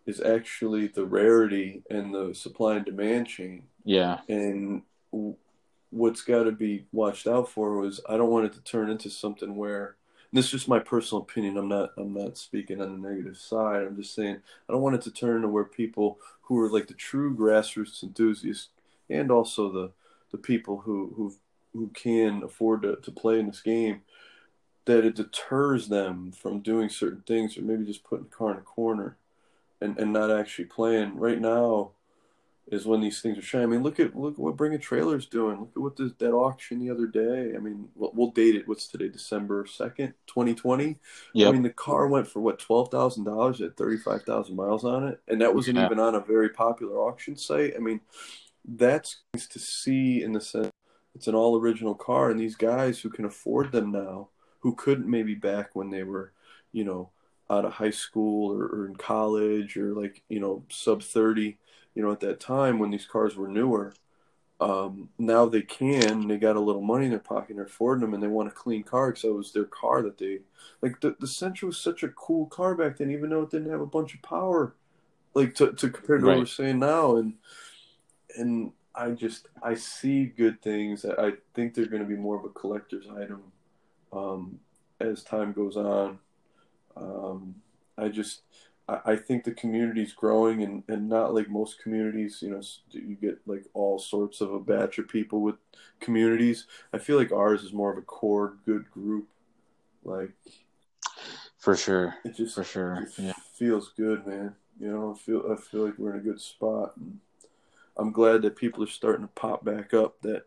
is 0.07 0.21
actually 0.21 0.89
the 0.89 1.05
rarity 1.05 1.83
and 1.89 2.15
the 2.15 2.35
supply 2.35 2.77
and 2.77 2.85
demand 2.85 3.29
chain. 3.29 3.65
Yeah, 3.85 4.21
and 4.29 4.83
what's 5.93 6.23
got 6.23 6.45
to 6.45 6.53
be 6.53 6.87
watched 6.91 7.27
out 7.27 7.49
for 7.49 7.77
was 7.77 8.01
I 8.09 8.17
don't 8.17 8.31
want 8.31 8.47
it 8.47 8.55
to 8.55 8.61
turn 8.61 8.91
into 8.91 9.11
something 9.11 9.57
where 9.57 9.97
this 10.33 10.47
is 10.47 10.51
just 10.51 10.69
my 10.69 10.79
personal 10.79 11.23
opinion. 11.23 11.59
I'm 11.59 11.69
not 11.69 11.91
I'm 11.99 12.15
not 12.15 12.39
speaking 12.39 12.81
on 12.81 13.01
the 13.01 13.09
negative 13.09 13.37
side. 13.37 13.83
I'm 13.83 13.97
just 13.97 14.15
saying 14.15 14.39
I 14.69 14.73
don't 14.73 14.83
want 14.83 14.97
it 14.97 15.03
to 15.03 15.11
turn 15.11 15.37
into 15.37 15.49
where 15.49 15.65
people 15.65 16.19
who 16.43 16.59
are 16.61 16.71
like 16.71 16.87
the 16.87 16.95
true 16.95 17.37
grassroots 17.37 18.03
enthusiasts 18.03 18.69
and 19.11 19.31
also 19.31 19.71
the 19.71 19.91
the 20.31 20.39
people 20.39 20.79
who 20.79 21.13
who 21.15 21.35
who 21.75 21.89
can 21.89 22.43
afford 22.43 22.83
to, 22.83 22.97
to 22.97 23.11
play 23.11 23.39
in 23.39 23.47
this 23.47 23.61
game 23.61 24.03
that 24.85 25.05
it 25.05 25.15
deters 25.15 25.89
them 25.89 26.33
from 26.33 26.61
doing 26.61 26.89
certain 26.89 27.23
things 27.27 27.57
or 27.57 27.63
maybe 27.63 27.85
just 27.85 28.05
putting 28.05 28.25
the 28.25 28.35
car 28.35 28.53
in 28.53 28.59
a 28.59 28.63
corner 28.63 29.17
and, 29.81 29.99
and 29.99 30.13
not 30.13 30.31
actually 30.31 30.65
playing. 30.65 31.17
Right 31.17 31.41
now, 31.41 31.91
is 32.69 32.87
when 32.87 33.01
these 33.01 33.21
things 33.21 33.37
are 33.37 33.43
shining. 33.43 33.69
I 33.69 33.71
mean, 33.71 33.83
look 33.83 33.99
at 34.01 34.17
look 34.17 34.35
at 34.35 34.39
what 34.39 34.57
Bring 34.57 34.75
a 34.75 34.79
Trailer's 34.79 35.27
doing. 35.27 35.61
Look 35.61 35.73
at 35.77 35.83
what 35.83 35.97
the, 35.97 36.15
that 36.19 36.33
auction 36.33 36.79
the 36.79 36.91
other 36.91 37.07
day. 37.07 37.55
I 37.57 37.59
mean, 37.59 37.89
we'll, 37.95 38.13
we'll 38.15 38.31
date 38.31 38.55
it. 38.55 38.69
What's 38.69 38.87
today? 38.87 39.09
December 39.09 39.67
second, 39.67 40.15
twenty 40.27 40.55
twenty. 40.55 40.99
Yeah. 41.35 41.49
I 41.49 41.53
mean, 41.53 41.63
the 41.63 41.71
car 41.71 42.07
went 42.07 42.29
for 42.29 42.41
what 42.41 42.59
twelve 42.59 42.91
thousand 42.91 43.25
dollars 43.25 43.61
at 43.61 43.77
thirty 43.77 43.99
five 43.99 44.23
thousand 44.23 44.57
miles 44.57 44.85
on 44.85 45.09
it, 45.09 45.21
and 45.29 45.41
that 45.41 45.55
wasn't 45.55 45.79
yeah. 45.79 45.87
even 45.87 45.99
on 45.99 46.15
a 46.15 46.21
very 46.21 46.51
popular 46.51 46.99
auction 46.99 47.37
site. 47.37 47.75
I 47.77 47.81
mean, 47.81 48.01
that's 48.65 49.23
to 49.35 49.59
see 49.59 50.23
in 50.23 50.33
the 50.33 50.41
sense 50.41 50.71
it's 51.15 51.27
an 51.27 51.35
all 51.35 51.61
original 51.61 51.95
car, 51.95 52.31
and 52.31 52.41
these 52.41 52.57
guys 52.57 53.01
who 53.01 53.11
can 53.11 53.25
afford 53.25 53.73
them 53.73 53.91
now, 53.93 54.29
who 54.61 54.75
couldn't 54.75 55.11
maybe 55.11 55.35
back 55.35 55.71
when 55.75 55.91
they 55.91 56.05
were, 56.05 56.33
you 56.73 56.85
know, 56.85 57.11
out 57.51 57.65
of 57.65 57.73
high 57.73 57.91
school 57.91 58.53
or, 58.53 58.65
or 58.65 58.87
in 58.87 58.97
college 58.97 59.77
or 59.77 59.93
like 59.95 60.23
you 60.29 60.41
know 60.41 60.65
sub 60.71 61.03
thirty 61.03 61.59
you 61.95 62.03
know, 62.03 62.13
at 62.13 62.21
that 62.21 62.41
time 62.41 62.79
when 62.79 62.91
these 62.91 63.07
cars 63.07 63.37
were 63.37 63.49
newer, 63.49 63.93
um, 64.61 65.09
now 65.19 65.47
they 65.47 65.63
can. 65.63 66.29
They 66.29 66.37
got 66.37 66.57
a 66.57 66.61
little 66.61 66.83
money 66.83 67.07
in 67.07 67.11
their 67.11 67.19
pocket. 67.19 67.51
and 67.51 67.59
They're 67.59 67.67
affording 67.67 68.03
them, 68.03 68.15
and 68.15 68.23
they 68.23 68.29
want 68.29 68.49
a 68.49 68.53
clean 68.53 68.85
car 68.85 69.11
because 69.11 69.25
it 69.25 69.35
was 69.35 69.53
their 69.53 69.65
car 69.65 70.03
that 70.03 70.19
they 70.19 70.39
like. 70.81 71.01
The 71.01 71.17
the 71.19 71.27
Sentra 71.27 71.65
was 71.65 71.79
such 71.79 72.03
a 72.03 72.09
cool 72.09 72.47
car 72.47 72.75
back 72.75 72.97
then, 72.97 73.11
even 73.11 73.31
though 73.31 73.43
it 73.43 73.51
didn't 73.51 73.71
have 73.71 73.81
a 73.81 73.87
bunch 73.87 74.15
of 74.15 74.23
power, 74.23 74.75
like 75.35 75.55
to 75.57 75.73
to 75.73 75.91
compare 75.91 76.19
to 76.19 76.25
right. 76.25 76.33
what 76.33 76.39
we're 76.39 76.47
saying 76.47 76.79
now. 76.79 77.17
And 77.17 77.35
and 78.37 78.73
I 78.95 79.11
just 79.11 79.49
I 79.63 79.75
see 79.75 80.27
good 80.27 80.63
things. 80.63 81.05
I 81.05 81.33
think 81.55 81.75
they're 81.75 81.87
going 81.87 82.03
to 82.03 82.09
be 82.09 82.17
more 82.17 82.39
of 82.39 82.45
a 82.45 82.51
collector's 82.51 83.07
item 83.09 83.43
um, 84.13 84.61
as 85.01 85.25
time 85.25 85.53
goes 85.53 85.77
on. 85.77 86.19
Um, 86.97 87.57
I 87.99 88.09
just 88.09 88.43
I, 89.05 89.17
think 89.17 89.45
the 89.45 89.53
community 89.53 90.03
is 90.03 90.13
growing 90.13 90.63
and, 90.63 90.83
and 90.89 91.09
not 91.09 91.35
like 91.35 91.49
most 91.49 91.81
communities, 91.81 92.41
you 92.43 92.51
know, 92.51 92.63
you 92.91 93.15
get 93.15 93.39
like 93.47 93.65
all 93.75 93.99
sorts 93.99 94.41
of 94.41 94.53
a 94.53 94.61
batch 94.61 94.99
of 94.99 95.09
people 95.09 95.41
with 95.41 95.57
communities. 96.01 96.67
I 96.93 96.99
feel 96.99 97.17
like 97.17 97.33
ours 97.33 97.63
is 97.63 97.73
more 97.73 97.93
of 97.93 97.99
a 97.99 98.03
core 98.03 98.57
good 98.65 98.91
group. 98.91 99.29
Like, 100.05 100.31
for 101.59 101.77
sure. 101.77 102.17
It 102.25 102.37
just, 102.37 102.55
for 102.55 102.65
sure. 102.65 103.07
yeah. 103.17 103.33
feels 103.55 103.93
good, 103.97 104.27
man. 104.27 104.55
You 104.81 104.89
know, 104.89 105.15
I 105.15 105.19
feel, 105.19 105.45
I 105.53 105.57
feel 105.57 105.85
like 105.85 105.99
we're 105.99 106.15
in 106.15 106.21
a 106.21 106.25
good 106.25 106.41
spot. 106.41 106.95
And 106.97 107.21
I'm 107.97 108.13
glad 108.13 108.43
that 108.43 108.57
people 108.57 108.83
are 108.83 108.89
starting 108.89 109.27
to 109.27 109.33
pop 109.35 109.65
back 109.65 109.95
up 109.95 110.21
that 110.23 110.45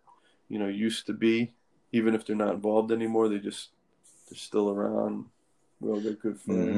you 0.49 0.59
know 0.59 0.67
used 0.67 1.05
to 1.07 1.13
be, 1.13 1.53
even 1.91 2.15
if 2.15 2.25
they're 2.25 2.35
not 2.35 2.55
involved 2.55 2.91
anymore. 2.91 3.29
They 3.29 3.39
just 3.39 3.69
they're 4.29 4.37
still 4.37 4.69
around. 4.69 5.25
We 5.79 5.89
all 5.89 6.01
got 6.01 6.19
good 6.19 6.39
Mm-hmm. 6.39 6.77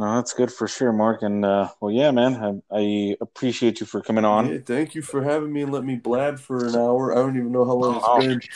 No, 0.00 0.14
that's 0.14 0.32
good 0.32 0.50
for 0.50 0.66
sure, 0.66 0.94
Mark. 0.94 1.20
And 1.20 1.44
uh, 1.44 1.68
well, 1.78 1.90
yeah, 1.90 2.10
man, 2.10 2.62
I, 2.70 2.74
I 2.78 3.16
appreciate 3.20 3.80
you 3.80 3.86
for 3.86 4.00
coming 4.00 4.24
on. 4.24 4.50
Yeah, 4.50 4.58
thank 4.64 4.94
you 4.94 5.02
for 5.02 5.22
having 5.22 5.52
me 5.52 5.60
and 5.60 5.70
let 5.70 5.84
me 5.84 5.96
blab 5.96 6.38
for 6.38 6.64
an 6.64 6.74
hour. 6.74 7.12
I 7.12 7.16
don't 7.16 7.36
even 7.36 7.52
know 7.52 7.66
how 7.66 7.74
long 7.74 8.00
Oh. 8.02 8.18
it's 8.22 8.48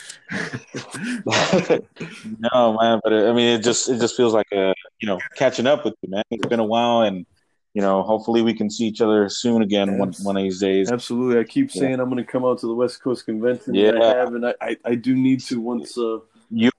been. 1.68 1.80
no, 2.54 2.78
man, 2.80 2.98
but 3.04 3.12
uh, 3.12 3.28
I 3.28 3.32
mean, 3.34 3.58
it 3.58 3.62
just 3.62 3.90
it 3.90 4.00
just 4.00 4.16
feels 4.16 4.32
like 4.32 4.46
a 4.52 4.72
you 5.00 5.06
know 5.06 5.18
catching 5.36 5.66
up 5.66 5.84
with 5.84 5.92
you, 6.00 6.08
man. 6.12 6.22
It's 6.30 6.46
been 6.46 6.60
a 6.60 6.64
while, 6.64 7.02
and 7.02 7.26
you 7.74 7.82
know, 7.82 8.02
hopefully 8.02 8.40
we 8.40 8.54
can 8.54 8.70
see 8.70 8.86
each 8.86 9.02
other 9.02 9.28
soon 9.28 9.60
again 9.60 9.98
one 9.98 10.14
one 10.22 10.38
of 10.38 10.42
these 10.42 10.60
days. 10.60 10.90
Absolutely. 10.90 11.40
I 11.40 11.44
keep 11.44 11.74
Yeah. 11.74 11.80
saying 11.80 12.00
I'm 12.00 12.08
going 12.08 12.24
to 12.24 12.30
come 12.30 12.46
out 12.46 12.60
to 12.60 12.66
the 12.66 12.74
West 12.74 13.02
Coast 13.02 13.26
Convention. 13.26 13.74
Yeah. 13.74 13.90
and 13.90 14.02
I 14.02 14.16
have, 14.16 14.34
and 14.34 14.46
I, 14.46 14.54
I, 14.62 14.76
I 14.82 14.94
do 14.94 15.14
need 15.14 15.40
to 15.40 15.60
once. 15.60 15.98
Uh, 15.98 16.20
You 16.50 16.70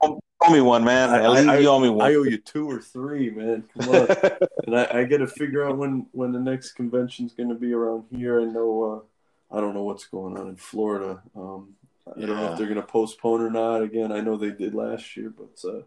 owe 0.47 0.53
me 0.53 0.61
one, 0.61 0.83
man. 0.83 1.09
I- 1.09 1.23
At 1.23 1.31
least 1.31 1.47
I- 1.49 1.57
you 1.59 1.67
owe 1.69 1.79
me 1.79 1.89
one. 1.89 2.05
I 2.07 2.15
owe 2.15 2.23
you 2.23 2.37
two 2.37 2.69
or 2.69 2.79
three, 2.79 3.29
man. 3.29 3.63
Come 3.77 3.89
on. 3.95 4.07
and 4.65 4.77
I, 4.79 4.99
I 4.99 5.03
got 5.05 5.17
to 5.17 5.27
figure 5.27 5.65
out 5.67 5.77
when, 5.77 6.07
when 6.11 6.31
the 6.31 6.39
next 6.39 6.73
convention's 6.73 7.33
going 7.33 7.49
to 7.49 7.55
be 7.55 7.73
around 7.73 8.03
here. 8.11 8.41
I 8.41 8.45
know, 8.45 9.05
uh, 9.51 9.55
I 9.57 9.61
don't 9.61 9.73
know 9.73 9.83
what's 9.83 10.05
going 10.05 10.37
on 10.37 10.47
in 10.49 10.55
Florida. 10.55 11.21
Um, 11.35 11.75
I 12.15 12.19
don't 12.21 12.35
know 12.35 12.51
if 12.53 12.57
they're 12.57 12.67
going 12.67 12.81
to 12.81 12.87
postpone 12.87 13.41
or 13.41 13.49
not. 13.49 13.81
Again, 13.81 14.11
I 14.11 14.21
know 14.21 14.37
they 14.37 14.51
did 14.51 14.75
last 14.75 15.17
year, 15.17 15.33
but, 15.35 15.67
uh, 15.67 15.81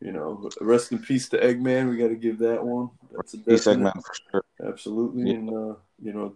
you 0.00 0.12
know, 0.12 0.48
rest 0.60 0.92
in 0.92 0.98
peace 0.98 1.28
to 1.30 1.38
Eggman. 1.38 1.90
We 1.90 1.96
got 1.96 2.08
to 2.08 2.14
give 2.16 2.38
that 2.38 2.64
one. 2.64 2.90
That's 3.14 3.34
a 3.34 3.38
Peace. 3.38 3.66
Eggman, 3.66 3.92
for 4.02 4.14
sure. 4.30 4.44
Absolutely, 4.66 5.30
Yeah. 5.30 5.36
and 5.36 5.48
uh, 5.50 5.74
you 6.02 6.12
know, 6.12 6.34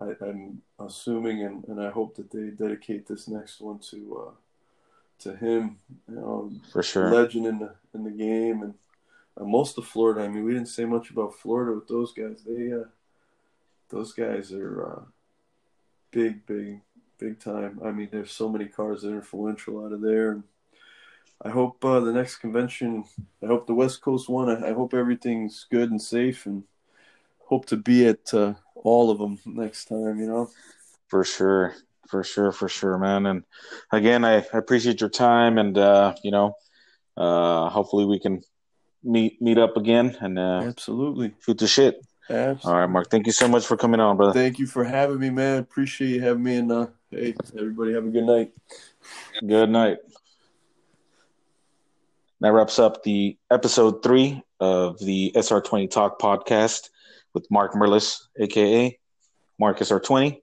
I, 0.00 0.14
I'm 0.24 0.62
assuming, 0.78 1.42
and, 1.44 1.64
and 1.68 1.80
I 1.80 1.90
hope 1.90 2.14
that 2.16 2.30
they 2.30 2.48
dedicate 2.50 3.06
this 3.06 3.28
next 3.28 3.60
one 3.60 3.78
to 3.90 4.26
uh, 4.28 4.30
to 5.20 5.36
him. 5.36 5.78
You 6.08 6.16
know, 6.16 6.52
For 6.72 6.82
sure. 6.82 7.10
legend 7.10 7.46
in 7.46 7.58
the 7.58 7.74
in 7.94 8.04
the 8.04 8.10
game, 8.10 8.62
and 8.62 8.74
uh, 9.40 9.44
most 9.44 9.78
of 9.78 9.86
Florida. 9.86 10.22
I 10.22 10.28
mean, 10.28 10.44
we 10.44 10.52
didn't 10.52 10.68
say 10.68 10.84
much 10.84 11.10
about 11.10 11.34
Florida 11.34 11.74
with 11.74 11.88
those 11.88 12.12
guys. 12.12 12.42
They 12.46 12.72
uh, 12.72 12.84
those 13.88 14.12
guys 14.12 14.52
are 14.52 14.84
uh, 14.86 15.02
big, 16.10 16.44
big, 16.46 16.80
big 17.18 17.38
time. 17.38 17.80
I 17.84 17.90
mean, 17.90 18.08
there's 18.10 18.32
so 18.32 18.48
many 18.48 18.66
cars 18.66 19.02
that 19.02 19.12
are 19.12 19.16
influential 19.16 19.84
out 19.84 19.92
of 19.92 20.00
there. 20.00 20.32
And 20.32 20.42
I 21.42 21.50
hope 21.50 21.84
uh, 21.84 22.00
the 22.00 22.12
next 22.12 22.36
convention. 22.36 23.04
I 23.42 23.46
hope 23.46 23.66
the 23.66 23.74
West 23.74 24.00
Coast 24.00 24.28
one. 24.28 24.48
I, 24.48 24.70
I 24.70 24.72
hope 24.72 24.94
everything's 24.94 25.66
good 25.70 25.90
and 25.90 26.00
safe, 26.00 26.46
and 26.46 26.64
hope 27.44 27.66
to 27.66 27.76
be 27.76 28.06
at 28.06 28.32
uh, 28.32 28.54
all 28.74 29.10
of 29.10 29.18
them 29.18 29.38
next 29.44 29.86
time. 29.86 30.18
You 30.18 30.26
know. 30.26 30.50
For 31.08 31.22
sure. 31.22 31.74
For 32.08 32.22
sure, 32.22 32.52
for 32.52 32.68
sure, 32.68 32.98
man. 32.98 33.26
And 33.26 33.44
again, 33.92 34.24
I, 34.24 34.36
I 34.36 34.58
appreciate 34.58 35.00
your 35.00 35.10
time 35.10 35.58
and 35.58 35.76
uh, 35.76 36.14
you 36.22 36.30
know, 36.30 36.56
uh 37.16 37.70
hopefully 37.70 38.04
we 38.04 38.18
can 38.18 38.42
meet 39.02 39.40
meet 39.40 39.56
up 39.56 39.76
again 39.76 40.16
and 40.20 40.38
uh 40.38 40.62
Absolutely. 40.64 41.34
shoot 41.40 41.58
the 41.58 41.66
shit. 41.66 42.04
Absolutely. 42.28 42.72
All 42.72 42.80
right, 42.80 42.90
Mark. 42.90 43.10
Thank 43.10 43.26
you 43.26 43.32
so 43.32 43.46
much 43.46 43.66
for 43.66 43.76
coming 43.76 44.00
on, 44.00 44.16
brother. 44.16 44.32
Thank 44.32 44.58
you 44.58 44.66
for 44.66 44.84
having 44.84 45.20
me, 45.20 45.30
man. 45.30 45.58
Appreciate 45.58 46.08
you 46.08 46.20
having 46.20 46.42
me. 46.42 46.56
And 46.56 46.72
uh, 46.72 46.86
hey, 47.10 47.34
everybody, 47.56 47.92
have 47.92 48.04
a 48.04 48.08
good 48.08 48.24
night. 48.24 48.52
Good 49.46 49.70
night. 49.70 49.98
That 52.40 52.52
wraps 52.52 52.78
up 52.78 53.02
the 53.02 53.38
episode 53.50 54.02
three 54.02 54.42
of 54.60 54.98
the 54.98 55.32
SR20 55.36 55.90
Talk 55.90 56.20
podcast 56.20 56.90
with 57.32 57.50
Mark 57.50 57.74
Merlis, 57.74 58.22
aka 58.38 58.98
Marcus 59.58 59.90
SR20. 59.90 60.40